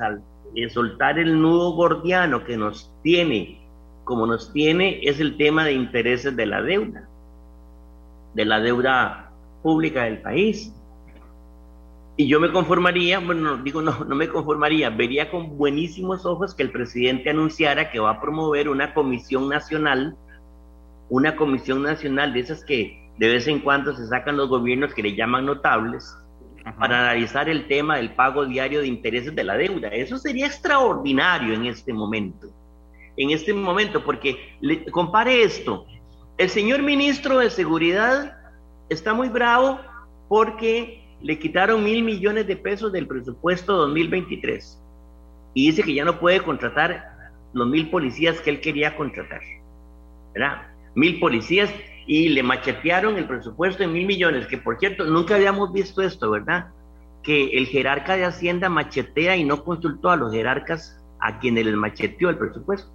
eh, 0.55 0.69
soltar 0.71 1.19
el 1.19 1.39
nudo 1.39 1.73
gordiano 1.73 2.43
que 2.43 2.57
nos 2.57 2.91
tiene, 3.03 3.61
como 4.05 4.25
nos 4.25 4.51
tiene, 4.53 5.01
es 5.03 5.19
el 5.19 5.37
tema 5.37 5.63
de 5.65 5.73
intereses 5.73 6.35
de 6.35 6.47
la 6.47 6.63
deuda, 6.63 7.07
de 8.33 8.45
la 8.45 8.59
deuda 8.59 9.31
pública 9.61 10.03
del 10.03 10.21
país. 10.21 10.73
Y 12.17 12.27
yo 12.27 12.39
me 12.39 12.51
conformaría, 12.51 13.19
bueno, 13.19 13.57
digo, 13.57 13.81
no, 13.81 14.03
no 14.05 14.15
me 14.15 14.27
conformaría, 14.27 14.89
vería 14.89 15.31
con 15.31 15.57
buenísimos 15.57 16.25
ojos 16.25 16.53
que 16.53 16.63
el 16.63 16.71
presidente 16.71 17.29
anunciara 17.29 17.89
que 17.89 17.99
va 17.99 18.11
a 18.11 18.21
promover 18.21 18.69
una 18.69 18.93
comisión 18.93 19.49
nacional, 19.49 20.15
una 21.09 21.35
comisión 21.35 21.81
nacional 21.83 22.33
de 22.33 22.41
esas 22.41 22.63
que 22.63 23.01
de 23.17 23.27
vez 23.27 23.47
en 23.47 23.59
cuando 23.59 23.95
se 23.95 24.07
sacan 24.07 24.37
los 24.37 24.49
gobiernos 24.49 24.93
que 24.93 25.03
le 25.03 25.15
llaman 25.15 25.45
notables 25.45 26.15
para 26.79 26.99
analizar 26.99 27.49
el 27.49 27.67
tema 27.67 27.97
del 27.97 28.13
pago 28.13 28.45
diario 28.45 28.81
de 28.81 28.87
intereses 28.87 29.35
de 29.35 29.43
la 29.43 29.57
deuda. 29.57 29.89
Eso 29.89 30.17
sería 30.17 30.47
extraordinario 30.47 31.53
en 31.53 31.65
este 31.65 31.93
momento. 31.93 32.47
En 33.17 33.31
este 33.31 33.53
momento, 33.53 34.03
porque 34.03 34.57
compare 34.91 35.43
esto. 35.43 35.85
El 36.37 36.49
señor 36.49 36.81
ministro 36.81 37.39
de 37.39 37.49
Seguridad 37.49 38.37
está 38.89 39.13
muy 39.13 39.29
bravo 39.29 39.79
porque 40.27 41.03
le 41.21 41.37
quitaron 41.37 41.83
mil 41.83 42.03
millones 42.03 42.47
de 42.47 42.55
pesos 42.55 42.91
del 42.91 43.07
presupuesto 43.07 43.75
2023 43.75 44.81
y 45.53 45.67
dice 45.67 45.83
que 45.83 45.93
ya 45.93 46.05
no 46.05 46.19
puede 46.19 46.41
contratar 46.41 47.33
los 47.53 47.67
mil 47.67 47.89
policías 47.89 48.39
que 48.41 48.49
él 48.49 48.61
quería 48.61 48.95
contratar. 48.95 49.41
¿Verdad? 50.33 50.67
Mil 50.95 51.19
policías 51.19 51.69
y 52.07 52.29
le 52.29 52.43
machetearon 52.43 53.17
el 53.17 53.27
presupuesto 53.27 53.83
en 53.83 53.93
mil 53.93 54.05
millones, 54.05 54.47
que 54.47 54.57
por 54.57 54.79
cierto, 54.79 55.03
nunca 55.05 55.35
habíamos 55.35 55.71
visto 55.71 56.01
esto, 56.01 56.31
¿verdad? 56.31 56.67
Que 57.23 57.57
el 57.57 57.67
jerarca 57.67 58.15
de 58.15 58.25
Hacienda 58.25 58.69
machetea 58.69 59.35
y 59.35 59.43
no 59.43 59.63
consultó 59.63 60.09
a 60.09 60.15
los 60.15 60.33
jerarcas 60.33 60.99
a 61.19 61.39
quienes 61.39 61.65
les 61.65 61.75
macheteó 61.75 62.29
el 62.29 62.37
presupuesto. 62.37 62.89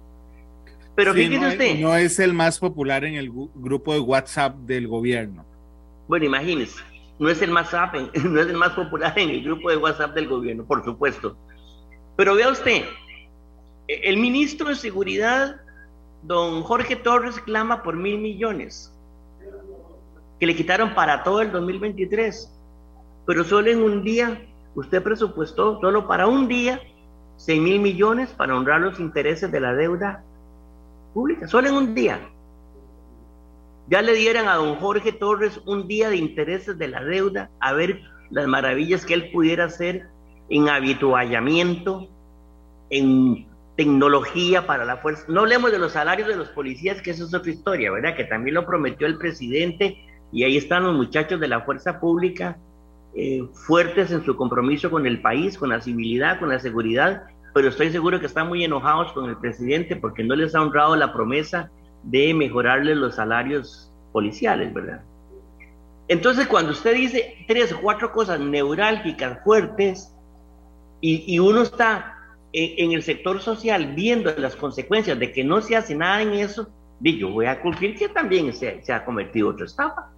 Pero 0.97 1.13
fíjese 1.13 1.39
no 1.39 1.47
usted. 1.49 1.79
no 1.79 1.95
es 1.95 2.17
el 2.17 2.33
más 2.33 2.57
popular 2.57 3.05
en 3.05 3.13
el 3.13 3.29
grupo 3.29 3.93
de 3.93 3.99
WhatsApp 3.99 4.55
del 4.61 4.87
gobierno. 4.87 5.45
Bueno, 6.07 6.25
imagínese, 6.25 6.81
no 7.19 7.29
es 7.29 7.39
el 7.43 7.51
más 7.51 7.71
no 8.23 8.41
es 8.41 8.47
el 8.47 8.57
más 8.57 8.71
popular 8.71 9.13
en 9.15 9.29
el 9.29 9.43
grupo 9.43 9.69
de 9.69 9.77
WhatsApp 9.77 10.15
del 10.15 10.27
gobierno, 10.27 10.65
por 10.65 10.83
supuesto. 10.83 11.37
Pero 12.15 12.33
vea 12.33 12.49
usted, 12.49 12.85
el 13.87 14.17
ministro 14.17 14.69
de 14.69 14.75
Seguridad, 14.75 15.61
don 16.23 16.63
Jorge 16.63 16.95
Torres, 16.95 17.39
clama 17.41 17.83
por 17.83 17.95
mil 17.95 18.17
millones 18.17 18.91
que 20.39 20.47
le 20.47 20.55
quitaron 20.55 20.95
para 20.95 21.21
todo 21.21 21.43
el 21.43 21.51
2023. 21.51 22.51
Pero 23.27 23.43
solo 23.43 23.69
en 23.69 23.83
un 23.83 24.03
día, 24.03 24.41
usted 24.73 25.03
presupuestó 25.03 25.79
solo 25.79 26.07
para 26.07 26.25
un 26.25 26.47
día 26.47 26.81
6 27.35 27.61
mil 27.61 27.81
millones 27.81 28.31
para 28.31 28.57
honrar 28.57 28.81
los 28.81 28.99
intereses 28.99 29.51
de 29.51 29.59
la 29.59 29.75
deuda 29.75 30.23
pública, 31.13 31.47
solo 31.47 31.69
en 31.69 31.75
un 31.75 31.95
día. 31.95 32.19
Ya 33.89 34.01
le 34.01 34.13
dieran 34.13 34.47
a 34.47 34.55
don 34.55 34.75
Jorge 34.75 35.11
Torres 35.13 35.61
un 35.65 35.87
día 35.87 36.09
de 36.09 36.17
intereses 36.17 36.77
de 36.77 36.87
la 36.89 37.03
deuda, 37.03 37.49
a 37.59 37.73
ver 37.73 38.01
las 38.29 38.47
maravillas 38.47 39.05
que 39.05 39.13
él 39.13 39.31
pudiera 39.31 39.65
hacer 39.65 40.07
en 40.49 40.69
habituallamiento, 40.69 42.09
en 42.89 43.47
tecnología 43.77 44.67
para 44.67 44.83
la 44.83 44.97
fuerza. 44.97 45.23
No 45.29 45.41
hablemos 45.41 45.71
de 45.71 45.79
los 45.79 45.93
salarios 45.93 46.27
de 46.27 46.35
los 46.35 46.49
policías, 46.49 47.01
que 47.01 47.11
eso 47.11 47.25
es 47.25 47.33
otra 47.33 47.51
historia, 47.51 47.91
¿verdad? 47.91 48.15
Que 48.15 48.25
también 48.25 48.55
lo 48.55 48.65
prometió 48.65 49.07
el 49.07 49.17
presidente 49.17 49.97
y 50.31 50.43
ahí 50.43 50.57
están 50.57 50.83
los 50.83 50.95
muchachos 50.95 51.39
de 51.39 51.47
la 51.47 51.61
fuerza 51.61 51.99
pública 51.99 52.57
eh, 53.15 53.47
fuertes 53.65 54.11
en 54.11 54.23
su 54.23 54.35
compromiso 54.35 54.91
con 54.91 55.07
el 55.07 55.21
país, 55.21 55.57
con 55.57 55.69
la 55.69 55.81
civilidad, 55.81 56.39
con 56.39 56.49
la 56.49 56.59
seguridad, 56.59 57.23
pero 57.53 57.69
estoy 57.69 57.91
seguro 57.91 58.19
que 58.19 58.25
están 58.25 58.47
muy 58.47 58.63
enojados 58.63 59.11
con 59.13 59.29
el 59.29 59.37
presidente 59.37 59.95
porque 59.95 60.23
no 60.23 60.35
les 60.35 60.55
ha 60.55 60.61
honrado 60.61 60.95
la 60.95 61.13
promesa 61.13 61.71
de 62.03 62.33
mejorarles 62.33 62.97
los 62.97 63.15
salarios 63.15 63.91
policiales, 64.11 64.73
¿verdad? 64.73 65.01
Entonces, 66.07 66.47
cuando 66.47 66.71
usted 66.71 66.95
dice 66.95 67.45
tres 67.47 67.73
o 67.73 67.81
cuatro 67.81 68.11
cosas 68.11 68.39
neurálgicas 68.39 69.43
fuertes 69.43 70.13
y, 71.01 71.23
y 71.33 71.39
uno 71.39 71.63
está 71.63 72.17
en, 72.53 72.91
el 72.91 73.03
sector 73.03 73.41
social 73.41 73.93
viendo 73.93 74.33
las 74.37 74.55
consecuencias 74.55 75.19
de 75.19 75.31
que 75.31 75.43
no 75.43 75.61
se 75.61 75.75
hace 75.75 75.95
nada 75.95 76.21
en 76.21 76.33
eso, 76.33 76.69
yo 77.01 77.29
voy 77.29 77.45
a 77.45 77.61
cumplir 77.61 77.95
que 77.95 78.09
también 78.09 78.53
se, 78.53 78.81
se 78.83 78.93
ha 78.93 79.05
cometido 79.05 79.49
otra 79.49 79.65
estafa. 79.65 80.09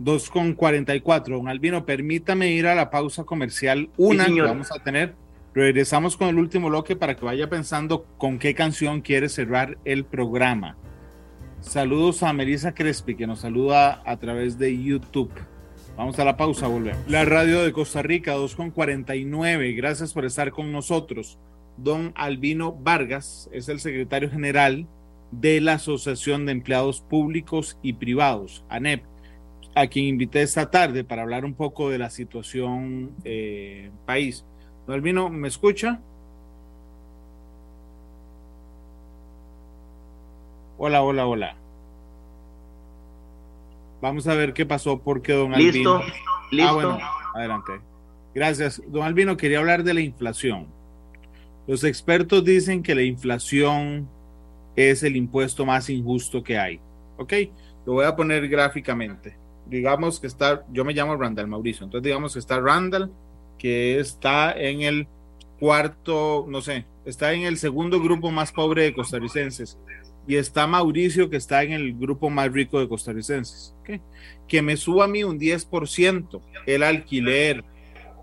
2.44, 0.00 1.36
don 1.36 1.48
Albino, 1.48 1.84
permítame 1.84 2.48
ir 2.48 2.66
a 2.66 2.74
la 2.74 2.90
pausa 2.90 3.24
comercial, 3.24 3.88
una 3.96 4.26
que 4.26 4.40
vamos 4.40 4.72
a 4.72 4.82
tener. 4.82 5.14
Regresamos 5.54 6.16
con 6.16 6.28
el 6.28 6.38
último 6.38 6.68
bloque 6.68 6.96
para 6.96 7.14
que 7.14 7.26
vaya 7.26 7.50
pensando 7.50 8.06
con 8.16 8.38
qué 8.38 8.54
canción 8.54 9.02
quiere 9.02 9.28
cerrar 9.28 9.76
el 9.84 10.04
programa. 10.04 10.78
Saludos 11.60 12.22
a 12.22 12.32
Melissa 12.32 12.74
Crespi, 12.74 13.16
que 13.16 13.26
nos 13.26 13.40
saluda 13.40 14.02
a 14.06 14.16
través 14.16 14.58
de 14.58 14.82
YouTube. 14.82 15.30
Vamos 15.96 16.18
a 16.18 16.24
la 16.24 16.38
pausa, 16.38 16.68
volvemos. 16.68 17.06
La 17.06 17.26
radio 17.26 17.62
de 17.62 17.72
Costa 17.72 18.00
Rica, 18.00 18.34
2.49. 18.34 19.76
Gracias 19.76 20.14
por 20.14 20.24
estar 20.24 20.52
con 20.52 20.72
nosotros. 20.72 21.38
Don 21.76 22.12
Albino 22.16 22.72
Vargas 22.72 23.50
es 23.52 23.68
el 23.68 23.78
secretario 23.78 24.30
general 24.30 24.86
de 25.32 25.60
la 25.60 25.74
Asociación 25.74 26.46
de 26.46 26.52
Empleados 26.52 27.02
Públicos 27.02 27.78
y 27.82 27.92
Privados, 27.92 28.64
ANEP, 28.70 29.04
a 29.74 29.86
quien 29.86 30.06
invité 30.06 30.40
esta 30.42 30.70
tarde 30.70 31.04
para 31.04 31.22
hablar 31.22 31.44
un 31.44 31.54
poco 31.54 31.90
de 31.90 31.98
la 31.98 32.08
situación 32.08 33.12
eh, 33.24 33.90
país. 34.06 34.46
Don 34.86 34.94
Albino, 34.94 35.28
¿me 35.28 35.48
escucha? 35.48 36.00
Hola, 40.78 41.02
hola, 41.02 41.26
hola. 41.26 41.56
Vamos 44.00 44.26
a 44.26 44.34
ver 44.34 44.52
qué 44.52 44.66
pasó 44.66 45.00
porque 45.00 45.32
don 45.32 45.54
Albino. 45.54 45.98
Listo, 45.98 46.02
listo. 46.50 46.68
Ah, 46.68 46.72
bueno, 46.74 46.98
adelante. 47.34 47.72
Gracias. 48.34 48.82
Don 48.88 49.04
Albino, 49.04 49.36
quería 49.36 49.60
hablar 49.60 49.84
de 49.84 49.94
la 49.94 50.00
inflación. 50.00 50.66
Los 51.68 51.84
expertos 51.84 52.44
dicen 52.44 52.82
que 52.82 52.96
la 52.96 53.02
inflación 53.02 54.08
es 54.74 55.04
el 55.04 55.14
impuesto 55.14 55.64
más 55.64 55.88
injusto 55.88 56.42
que 56.42 56.58
hay. 56.58 56.80
¿Ok? 57.16 57.32
Lo 57.86 57.92
voy 57.94 58.06
a 58.06 58.16
poner 58.16 58.48
gráficamente. 58.48 59.36
Digamos 59.66 60.18
que 60.18 60.26
está, 60.26 60.64
yo 60.72 60.84
me 60.84 60.92
llamo 60.92 61.16
Randall 61.16 61.46
Mauricio, 61.46 61.84
entonces 61.84 62.04
digamos 62.04 62.32
que 62.32 62.40
está 62.40 62.58
Randall, 62.58 63.12
que 63.58 63.98
está 63.98 64.52
en 64.52 64.82
el 64.82 65.08
cuarto, 65.58 66.46
no 66.48 66.60
sé, 66.60 66.86
está 67.04 67.32
en 67.32 67.42
el 67.42 67.58
segundo 67.58 68.00
grupo 68.00 68.30
más 68.30 68.52
pobre 68.52 68.82
de 68.82 68.94
costarricenses 68.94 69.78
y 70.26 70.36
está 70.36 70.66
Mauricio, 70.66 71.28
que 71.30 71.36
está 71.36 71.62
en 71.62 71.72
el 71.72 71.94
grupo 71.94 72.30
más 72.30 72.52
rico 72.52 72.78
de 72.78 72.88
costarricenses. 72.88 73.74
Que 74.46 74.62
me 74.62 74.76
suba 74.76 75.04
a 75.04 75.08
mí 75.08 75.24
un 75.24 75.38
10%, 75.38 76.40
el 76.66 76.82
alquiler, 76.82 77.64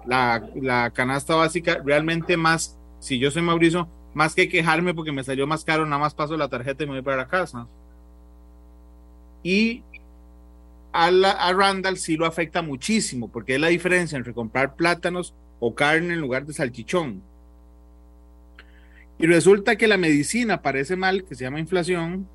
la, 0.06 0.48
la, 0.56 0.92
canasta 0.92 1.36
básica, 1.36 1.82
realmente 1.84 2.38
más, 2.38 2.78
si 3.00 3.20
yo 3.20 3.32
soy 3.32 3.42
Mauricio, 3.42 3.90
más 4.14 4.34
que 4.34 4.48
quejarme 4.48 4.94
porque 4.94 5.12
me 5.12 5.24
salió 5.24 5.46
más 5.46 5.64
caro, 5.64 5.86
nada 5.86 6.00
más 6.00 6.14
paso 6.14 6.38
la 6.38 6.48
tarjeta 6.48 6.84
y 6.84 6.88
me 6.88 6.94
voy 6.94 7.02
para 7.02 7.18
la 7.18 7.28
casa. 7.28 7.68
Y 9.44 9.84
a, 10.92 11.54
Randall 11.54 11.98
sí 11.98 12.18
lo 12.18 12.26
afecta 12.26 12.62
muchísimo, 12.62 13.32
porque 13.32 13.56
es 13.56 13.62
la 13.62 13.68
diferencia 13.68 14.18
entre 14.18 14.34
comprar 14.34 14.76
plátanos 14.76 15.34
o 15.60 15.76
carne 15.76 16.14
en 16.14 16.22
lugar 16.22 16.46
de 16.46 16.54
salchichón. 16.54 17.22
Y 19.18 19.28
resulta 19.28 19.76
que 19.76 19.88
la 19.88 19.98
medicina 19.98 20.62
parece 20.62 20.96
mal, 20.96 21.26
que 21.26 21.36
se 21.36 21.44
llama 21.44 21.60
inflación, 21.60 22.28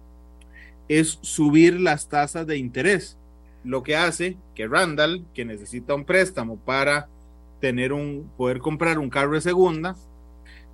es 0.89 1.19
subir 1.23 1.81
las 1.81 2.09
tasas 2.09 2.47
de 2.47 2.59
interés, 2.59 3.17
lo 3.65 3.83
que 3.83 3.97
hace 3.97 4.37
que 4.55 4.69
Randall, 4.69 5.25
que 5.33 5.47
necesita 5.47 5.95
un 5.95 6.05
préstamo 6.05 6.59
para 6.59 7.09
tener 7.61 7.95
un, 7.95 8.31
poder 8.37 8.59
comprar 8.59 8.99
un 8.99 9.09
carro 9.09 9.33
de 9.33 9.41
segunda, 9.41 9.97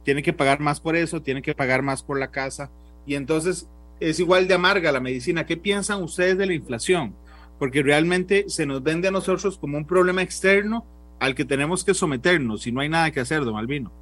tiene 0.04 0.22
que 0.22 0.32
pagar 0.32 0.58
más 0.58 0.80
por 0.80 0.96
eso, 0.96 1.22
tiene 1.22 1.42
que 1.42 1.54
pagar 1.54 1.82
más 1.82 2.02
por 2.02 2.18
la 2.18 2.32
casa, 2.32 2.70
y 3.06 3.14
entonces 3.14 3.68
es 4.00 4.18
igual 4.18 4.48
de 4.48 4.54
amarga 4.54 4.90
la 4.90 5.00
medicina. 5.00 5.46
¿Qué 5.46 5.56
piensan 5.56 6.02
ustedes 6.02 6.36
de 6.36 6.46
la 6.46 6.54
inflación? 6.54 7.14
Porque 7.60 7.84
realmente 7.84 8.46
se 8.48 8.66
nos 8.66 8.82
vende 8.82 9.06
a 9.06 9.12
nosotros 9.12 9.56
como 9.56 9.78
un 9.78 9.86
problema 9.86 10.22
externo 10.22 10.84
al 11.20 11.36
que 11.36 11.44
tenemos 11.44 11.84
que 11.84 11.94
someternos 11.94 12.66
y 12.66 12.72
no 12.72 12.80
hay 12.80 12.88
nada 12.88 13.12
que 13.12 13.20
hacer, 13.20 13.44
don 13.44 13.56
Albino. 13.56 13.92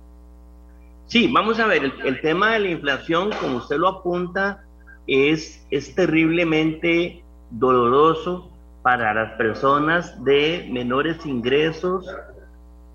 Sí, 1.06 1.28
vamos 1.30 1.58
a 1.58 1.66
ver, 1.66 1.92
el, 2.04 2.20
tema 2.22 2.52
de 2.52 2.60
la 2.60 2.68
inflación, 2.70 3.30
como 3.40 3.56
usted 3.58 3.76
lo 3.76 3.88
apunta, 3.88 4.64
es, 5.06 5.66
es 5.70 5.94
terriblemente 5.94 7.22
doloroso 7.50 8.50
para 8.82 9.12
las 9.12 9.32
personas 9.32 10.22
de 10.24 10.68
menores 10.70 11.26
ingresos, 11.26 12.06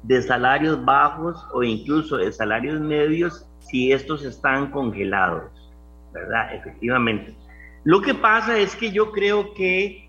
de 0.03 0.21
salarios 0.21 0.83
bajos 0.83 1.43
o 1.53 1.63
incluso 1.63 2.17
de 2.17 2.31
salarios 2.31 2.79
medios 2.79 3.45
si 3.59 3.91
estos 3.91 4.23
están 4.23 4.71
congelados, 4.71 5.51
¿verdad? 6.13 6.53
Efectivamente. 6.55 7.35
Lo 7.83 8.01
que 8.01 8.13
pasa 8.13 8.57
es 8.59 8.75
que 8.75 8.91
yo 8.91 9.11
creo 9.11 9.53
que, 9.53 10.02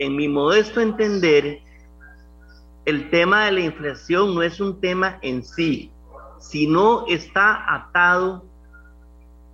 en 0.00 0.16
mi 0.16 0.28
modesto 0.28 0.80
entender, 0.80 1.60
el 2.86 3.10
tema 3.10 3.44
de 3.44 3.52
la 3.52 3.60
inflación 3.60 4.34
no 4.34 4.42
es 4.42 4.58
un 4.58 4.80
tema 4.80 5.18
en 5.20 5.44
sí, 5.44 5.92
si 6.38 6.66
no 6.66 7.06
está 7.06 7.62
atado, 7.72 8.46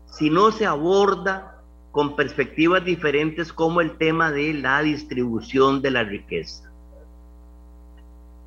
si 0.07 0.30
no 0.30 0.53
se 0.53 0.64
aborda 0.64 1.61
con 1.90 2.14
perspectivas 2.14 2.84
diferentes 2.84 3.53
como 3.53 3.80
el 3.80 3.99
tema 3.99 4.30
de 4.30 4.55
la 4.55 4.82
distribución 4.82 5.82
de 5.82 5.90
la 5.90 6.05
riqueza. 6.05 6.70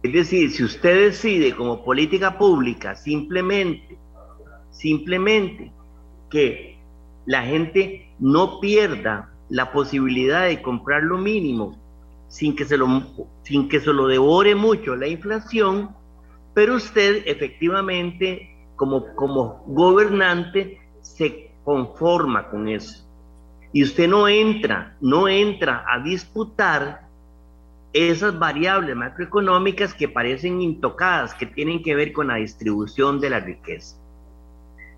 Es 0.02 0.14
decir, 0.14 0.52
si 0.52 0.64
usted 0.64 1.10
decide 1.10 1.54
como 1.54 1.84
política 1.84 2.38
pública 2.38 2.96
simplemente, 2.96 3.98
simplemente 4.72 5.74
que 6.30 6.80
la 7.26 7.44
gente 7.44 8.10
no 8.20 8.62
pierda 8.62 9.34
la 9.50 9.74
posibilidad 9.74 10.46
de 10.46 10.62
comprar 10.62 11.04
lo 11.04 11.18
mínimo 11.18 11.89
sin 12.30 12.56
que 12.56 12.64
se 12.64 12.78
lo, 12.78 12.88
sin 13.44 13.68
que 13.68 13.82
se 13.82 13.92
lo 13.92 14.08
devore 14.08 14.56
mucho 14.56 14.96
la 14.96 15.08
inflación, 15.08 15.90
pero 16.54 16.76
usted 16.76 17.24
efectivamente 17.26 18.56
como, 18.76 19.14
como 19.16 19.64
gobernante 19.68 20.80
se 21.02 21.52
conforma 21.66 22.50
con 22.50 22.70
eso. 22.70 23.06
Y 23.74 23.84
usted 23.84 24.08
no 24.08 24.28
entra, 24.28 24.96
no 25.02 25.28
entra 25.28 25.84
a 25.88 26.00
disputar 26.00 27.08
esas 27.94 28.38
variables 28.38 28.96
macroeconómicas 28.96 29.94
que 29.94 30.08
parecen 30.08 30.62
intocadas, 30.62 31.34
que 31.34 31.46
tienen 31.46 31.84
que 31.84 31.96
ver 31.96 32.14
con 32.14 32.28
la 32.28 32.36
distribución 32.36 33.20
de 33.20 33.30
la 33.30 33.40
riqueza. 33.40 33.98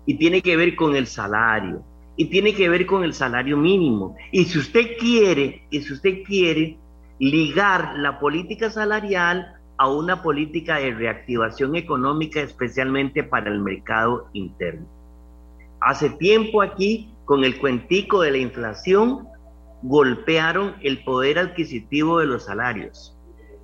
Y 0.04 0.14
tiene 0.14 0.42
que 0.42 0.56
ver 0.56 0.74
con 0.76 0.96
el 0.96 1.06
salario. 1.06 1.82
Y 2.16 2.26
tiene 2.26 2.54
que 2.54 2.68
ver 2.68 2.86
con 2.86 3.04
el 3.04 3.14
salario 3.14 3.56
mínimo. 3.56 4.16
Y 4.30 4.44
si 4.44 4.58
usted 4.58 4.96
quiere, 4.98 5.66
y 5.70 5.80
si 5.80 5.92
usted 5.92 6.22
quiere 6.24 6.78
ligar 7.22 7.94
la 7.98 8.18
política 8.18 8.68
salarial 8.68 9.54
a 9.78 9.88
una 9.88 10.22
política 10.22 10.78
de 10.78 10.90
reactivación 10.90 11.76
económica, 11.76 12.40
especialmente 12.40 13.22
para 13.22 13.48
el 13.48 13.60
mercado 13.60 14.28
interno. 14.32 14.88
Hace 15.80 16.10
tiempo 16.10 16.62
aquí, 16.62 17.14
con 17.24 17.44
el 17.44 17.60
cuentico 17.60 18.22
de 18.22 18.32
la 18.32 18.38
inflación, 18.38 19.28
golpearon 19.82 20.74
el 20.82 21.04
poder 21.04 21.38
adquisitivo 21.38 22.18
de 22.18 22.26
los 22.26 22.46
salarios, 22.46 23.16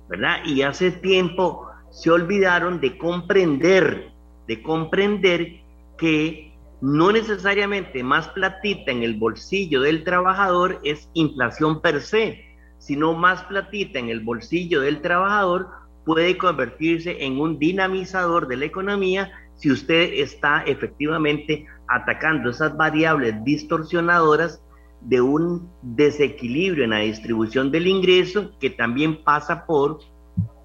¿verdad? 0.07 0.37
Y 0.45 0.61
hace 0.61 0.91
tiempo 0.91 1.67
se 1.89 2.11
olvidaron 2.11 2.79
de 2.79 2.97
comprender, 2.97 4.13
de 4.47 4.63
comprender 4.63 5.59
que 5.97 6.53
no 6.79 7.11
necesariamente 7.11 8.05
más 8.05 8.29
platita 8.29 8.89
en 8.89 9.03
el 9.03 9.15
bolsillo 9.15 9.81
del 9.81 10.05
trabajador 10.05 10.79
es 10.85 11.09
inflación 11.13 11.81
per 11.81 12.01
se, 12.01 12.48
sino 12.79 13.13
más 13.13 13.43
platita 13.43 13.99
en 13.99 14.09
el 14.09 14.21
bolsillo 14.21 14.81
del 14.81 15.01
trabajador 15.01 15.69
puede 16.05 16.37
convertirse 16.37 17.23
en 17.23 17.39
un 17.39 17.59
dinamizador 17.59 18.47
de 18.47 18.57
la 18.57 18.65
economía 18.65 19.31
si 19.55 19.71
usted 19.71 20.13
está 20.13 20.63
efectivamente 20.63 21.67
atacando 21.87 22.49
esas 22.49 22.75
variables 22.75 23.35
distorsionadoras 23.43 24.63
de 25.01 25.21
un 25.21 25.69
desequilibrio 25.81 26.85
en 26.85 26.91
la 26.91 26.99
distribución 26.99 27.71
del 27.71 27.87
ingreso 27.87 28.51
que 28.59 28.69
también 28.69 29.23
pasa 29.23 29.65
por 29.65 29.99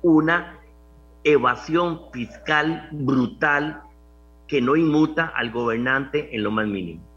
una 0.03 0.59
evasión 1.25 2.01
fiscal 2.13 2.89
brutal 2.93 3.83
que 4.47 4.61
no 4.61 4.77
inmuta 4.77 5.33
al 5.35 5.51
gobernante 5.51 6.35
en 6.35 6.43
lo 6.43 6.51
más 6.51 6.67
mínimo. 6.67 7.14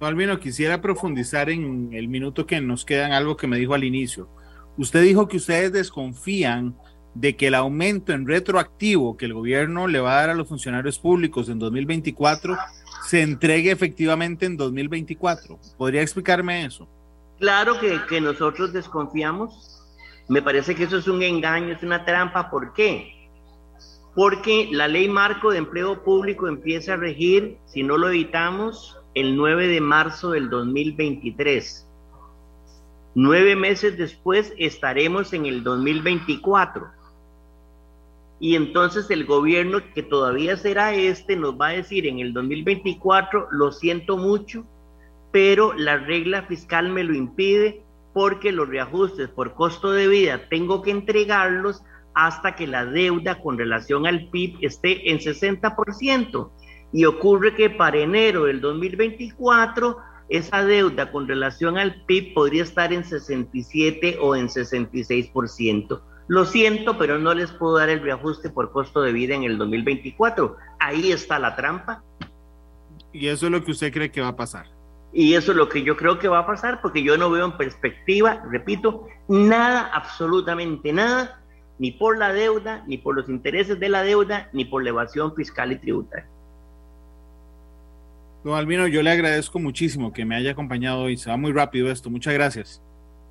Albino, 0.00 0.38
quisiera 0.38 0.80
profundizar 0.80 1.48
en 1.48 1.90
el 1.92 2.08
minuto 2.08 2.46
que 2.46 2.60
nos 2.60 2.84
queda 2.84 3.06
en 3.06 3.12
algo 3.12 3.36
que 3.36 3.46
me 3.46 3.58
dijo 3.58 3.74
al 3.74 3.84
inicio. 3.84 4.28
Usted 4.76 5.02
dijo 5.02 5.28
que 5.28 5.38
ustedes 5.38 5.72
desconfían 5.72 6.76
de 7.14 7.36
que 7.36 7.46
el 7.46 7.54
aumento 7.54 8.12
en 8.12 8.26
retroactivo 8.26 9.16
que 9.16 9.26
el 9.26 9.34
gobierno 9.34 9.86
le 9.86 10.00
va 10.00 10.12
a 10.12 10.20
dar 10.20 10.30
a 10.30 10.34
los 10.34 10.48
funcionarios 10.48 10.98
públicos 10.98 11.48
en 11.48 11.58
2024 11.60 12.56
se 13.04 13.22
entregue 13.22 13.70
efectivamente 13.70 14.46
en 14.46 14.56
2024. 14.56 15.58
¿Podría 15.76 16.02
explicarme 16.02 16.64
eso? 16.64 16.88
Claro 17.38 17.78
que, 17.78 18.00
que 18.08 18.20
nosotros 18.20 18.72
desconfiamos. 18.72 19.82
Me 20.28 20.40
parece 20.40 20.74
que 20.74 20.84
eso 20.84 20.96
es 20.96 21.06
un 21.06 21.22
engaño, 21.22 21.74
es 21.74 21.82
una 21.82 22.04
trampa. 22.04 22.50
¿Por 22.50 22.72
qué? 22.72 23.28
Porque 24.14 24.68
la 24.72 24.88
ley 24.88 25.08
marco 25.08 25.50
de 25.50 25.58
empleo 25.58 26.02
público 26.02 26.48
empieza 26.48 26.94
a 26.94 26.96
regir, 26.96 27.58
si 27.66 27.82
no 27.82 27.98
lo 27.98 28.08
evitamos, 28.08 28.98
el 29.14 29.36
9 29.36 29.68
de 29.68 29.80
marzo 29.80 30.32
del 30.32 30.50
2023. 30.50 31.88
Nueve 33.14 33.54
meses 33.54 33.96
después 33.96 34.52
estaremos 34.58 35.32
en 35.32 35.46
el 35.46 35.62
2024. 35.62 36.88
Y 38.40 38.56
entonces 38.56 39.08
el 39.10 39.24
gobierno, 39.24 39.78
que 39.94 40.02
todavía 40.02 40.56
será 40.56 40.92
este, 40.94 41.36
nos 41.36 41.54
va 41.58 41.68
a 41.68 41.72
decir 41.72 42.06
en 42.06 42.18
el 42.18 42.32
2024, 42.32 43.48
lo 43.52 43.70
siento 43.70 44.16
mucho, 44.16 44.66
pero 45.30 45.72
la 45.74 45.96
regla 45.96 46.42
fiscal 46.42 46.88
me 46.90 47.04
lo 47.04 47.14
impide 47.14 47.82
porque 48.12 48.50
los 48.50 48.68
reajustes 48.68 49.28
por 49.28 49.54
costo 49.54 49.92
de 49.92 50.08
vida 50.08 50.48
tengo 50.48 50.82
que 50.82 50.90
entregarlos 50.90 51.82
hasta 52.14 52.56
que 52.56 52.66
la 52.66 52.84
deuda 52.84 53.40
con 53.40 53.58
relación 53.58 54.06
al 54.06 54.28
PIB 54.30 54.58
esté 54.62 55.10
en 55.10 55.18
60%. 55.18 56.50
Y 56.94 57.06
ocurre 57.06 57.56
que 57.56 57.70
para 57.70 57.98
enero 57.98 58.44
del 58.44 58.60
2024 58.60 59.98
esa 60.28 60.64
deuda 60.64 61.10
con 61.10 61.26
relación 61.26 61.76
al 61.76 62.04
PIB 62.06 62.34
podría 62.34 62.62
estar 62.62 62.92
en 62.92 63.04
67 63.04 64.18
o 64.20 64.36
en 64.36 64.46
66%. 64.46 66.00
Lo 66.28 66.44
siento, 66.46 66.96
pero 66.96 67.18
no 67.18 67.34
les 67.34 67.50
puedo 67.50 67.78
dar 67.78 67.90
el 67.90 68.00
reajuste 68.00 68.48
por 68.48 68.70
costo 68.70 69.02
de 69.02 69.12
vida 69.12 69.34
en 69.34 69.42
el 69.42 69.58
2024. 69.58 70.56
Ahí 70.78 71.10
está 71.10 71.40
la 71.40 71.56
trampa. 71.56 72.04
Y 73.12 73.26
eso 73.26 73.46
es 73.46 73.52
lo 73.52 73.64
que 73.64 73.72
usted 73.72 73.92
cree 73.92 74.12
que 74.12 74.20
va 74.20 74.28
a 74.28 74.36
pasar. 74.36 74.66
Y 75.12 75.34
eso 75.34 75.50
es 75.50 75.56
lo 75.56 75.68
que 75.68 75.82
yo 75.82 75.96
creo 75.96 76.20
que 76.20 76.28
va 76.28 76.38
a 76.38 76.46
pasar, 76.46 76.80
porque 76.80 77.02
yo 77.02 77.18
no 77.18 77.28
veo 77.28 77.44
en 77.44 77.56
perspectiva, 77.56 78.40
repito, 78.50 79.08
nada, 79.28 79.90
absolutamente 79.92 80.92
nada, 80.92 81.40
ni 81.80 81.90
por 81.90 82.18
la 82.18 82.32
deuda, 82.32 82.84
ni 82.86 82.98
por 82.98 83.14
los 83.16 83.28
intereses 83.28 83.80
de 83.80 83.88
la 83.88 84.04
deuda, 84.04 84.48
ni 84.52 84.64
por 84.64 84.84
la 84.84 84.90
evasión 84.90 85.34
fiscal 85.34 85.72
y 85.72 85.76
tributaria. 85.76 86.28
Don 88.44 88.54
Albino, 88.54 88.86
yo 88.86 89.02
le 89.02 89.10
agradezco 89.10 89.58
muchísimo 89.58 90.12
que 90.12 90.24
me 90.24 90.36
haya 90.36 90.52
acompañado 90.52 91.00
hoy. 91.00 91.16
Se 91.16 91.30
va 91.30 91.36
muy 91.36 91.52
rápido 91.52 91.90
esto. 91.90 92.10
Muchas 92.10 92.34
gracias 92.34 92.82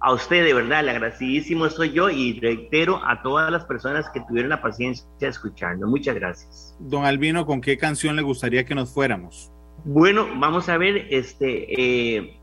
a 0.03 0.11
usted 0.11 0.43
de 0.43 0.53
verdad, 0.53 0.81
el 0.81 0.89
agradecidísimo 0.89 1.69
soy 1.69 1.93
yo 1.93 2.09
y 2.09 2.37
reitero 2.37 2.99
a 3.05 3.21
todas 3.21 3.49
las 3.49 3.63
personas 3.63 4.09
que 4.09 4.19
tuvieron 4.19 4.49
la 4.49 4.61
paciencia 4.61 5.05
de 5.17 5.27
escucharnos. 5.27 5.89
Muchas 5.89 6.15
gracias. 6.15 6.75
Don 6.77 7.05
Albino, 7.05 7.45
¿con 7.45 7.61
qué 7.61 7.77
canción 7.77 8.17
le 8.17 8.21
gustaría 8.21 8.65
que 8.65 8.75
nos 8.75 8.93
fuéramos? 8.93 9.49
Bueno, 9.85 10.27
vamos 10.35 10.67
a 10.67 10.77
ver, 10.77 11.07
este 11.09 12.17
eh, 12.17 12.37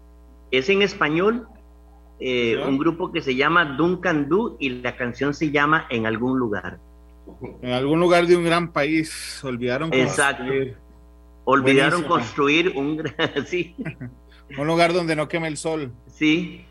es 0.50 0.70
en 0.70 0.80
español, 0.80 1.48
eh, 2.18 2.56
un 2.66 2.78
grupo 2.78 3.12
que 3.12 3.20
se 3.20 3.36
llama 3.36 3.76
Duncan 3.76 4.26
Du 4.26 4.56
y 4.58 4.70
la 4.80 4.96
canción 4.96 5.34
se 5.34 5.50
llama 5.50 5.86
En 5.90 6.06
algún 6.06 6.38
lugar. 6.38 6.78
En 7.60 7.72
algún 7.72 8.00
lugar 8.00 8.26
de 8.26 8.36
un 8.36 8.44
gran 8.44 8.72
país, 8.72 9.38
olvidaron 9.44 9.92
Exacto. 9.92 10.44
Olvidaron 11.50 12.04
construir 12.04 12.72
un 12.76 13.02
sí. 13.46 13.74
un 14.56 14.66
lugar 14.66 14.92
donde 14.92 15.16
no 15.16 15.28
queme 15.28 15.48
el 15.48 15.56
sol. 15.56 15.92
Sí, 16.06 16.64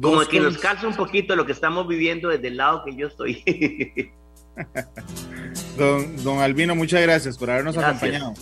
como 0.00 0.20
que 0.20 0.40
nos 0.40 0.58
calza 0.58 0.86
un 0.86 0.94
poquito 0.94 1.34
lo 1.34 1.44
que 1.44 1.52
estamos 1.52 1.88
viviendo 1.88 2.28
desde 2.28 2.48
el 2.48 2.56
lado 2.56 2.84
que 2.84 2.94
yo 2.94 3.08
estoy. 3.08 3.42
don, 5.76 6.22
don 6.22 6.38
Albino, 6.38 6.74
muchas 6.74 7.02
gracias 7.02 7.36
por 7.36 7.50
habernos 7.50 7.76
acompañado. 7.76 8.34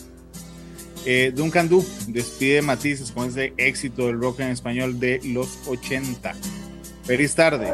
Eh, 1.07 1.33
Duncan 1.35 1.69
Du 1.69 1.83
despide 2.09 2.61
matices 2.61 3.11
con 3.13 3.29
ese 3.29 3.55
éxito 3.57 4.07
del 4.07 4.21
rock 4.21 4.41
en 4.41 4.49
español 4.49 5.01
de 5.01 5.21
los 5.25 5.67
80. 5.67 6.35
Feliz 7.05 7.35
tarde. 7.35 7.73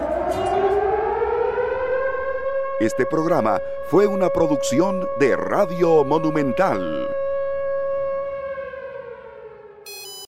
Este 2.78 3.06
programa 3.06 3.60
fue 3.88 4.06
una 4.06 4.28
producción 4.28 5.04
de 5.18 5.36
Radio 5.36 6.04
Monumental. 6.04 7.08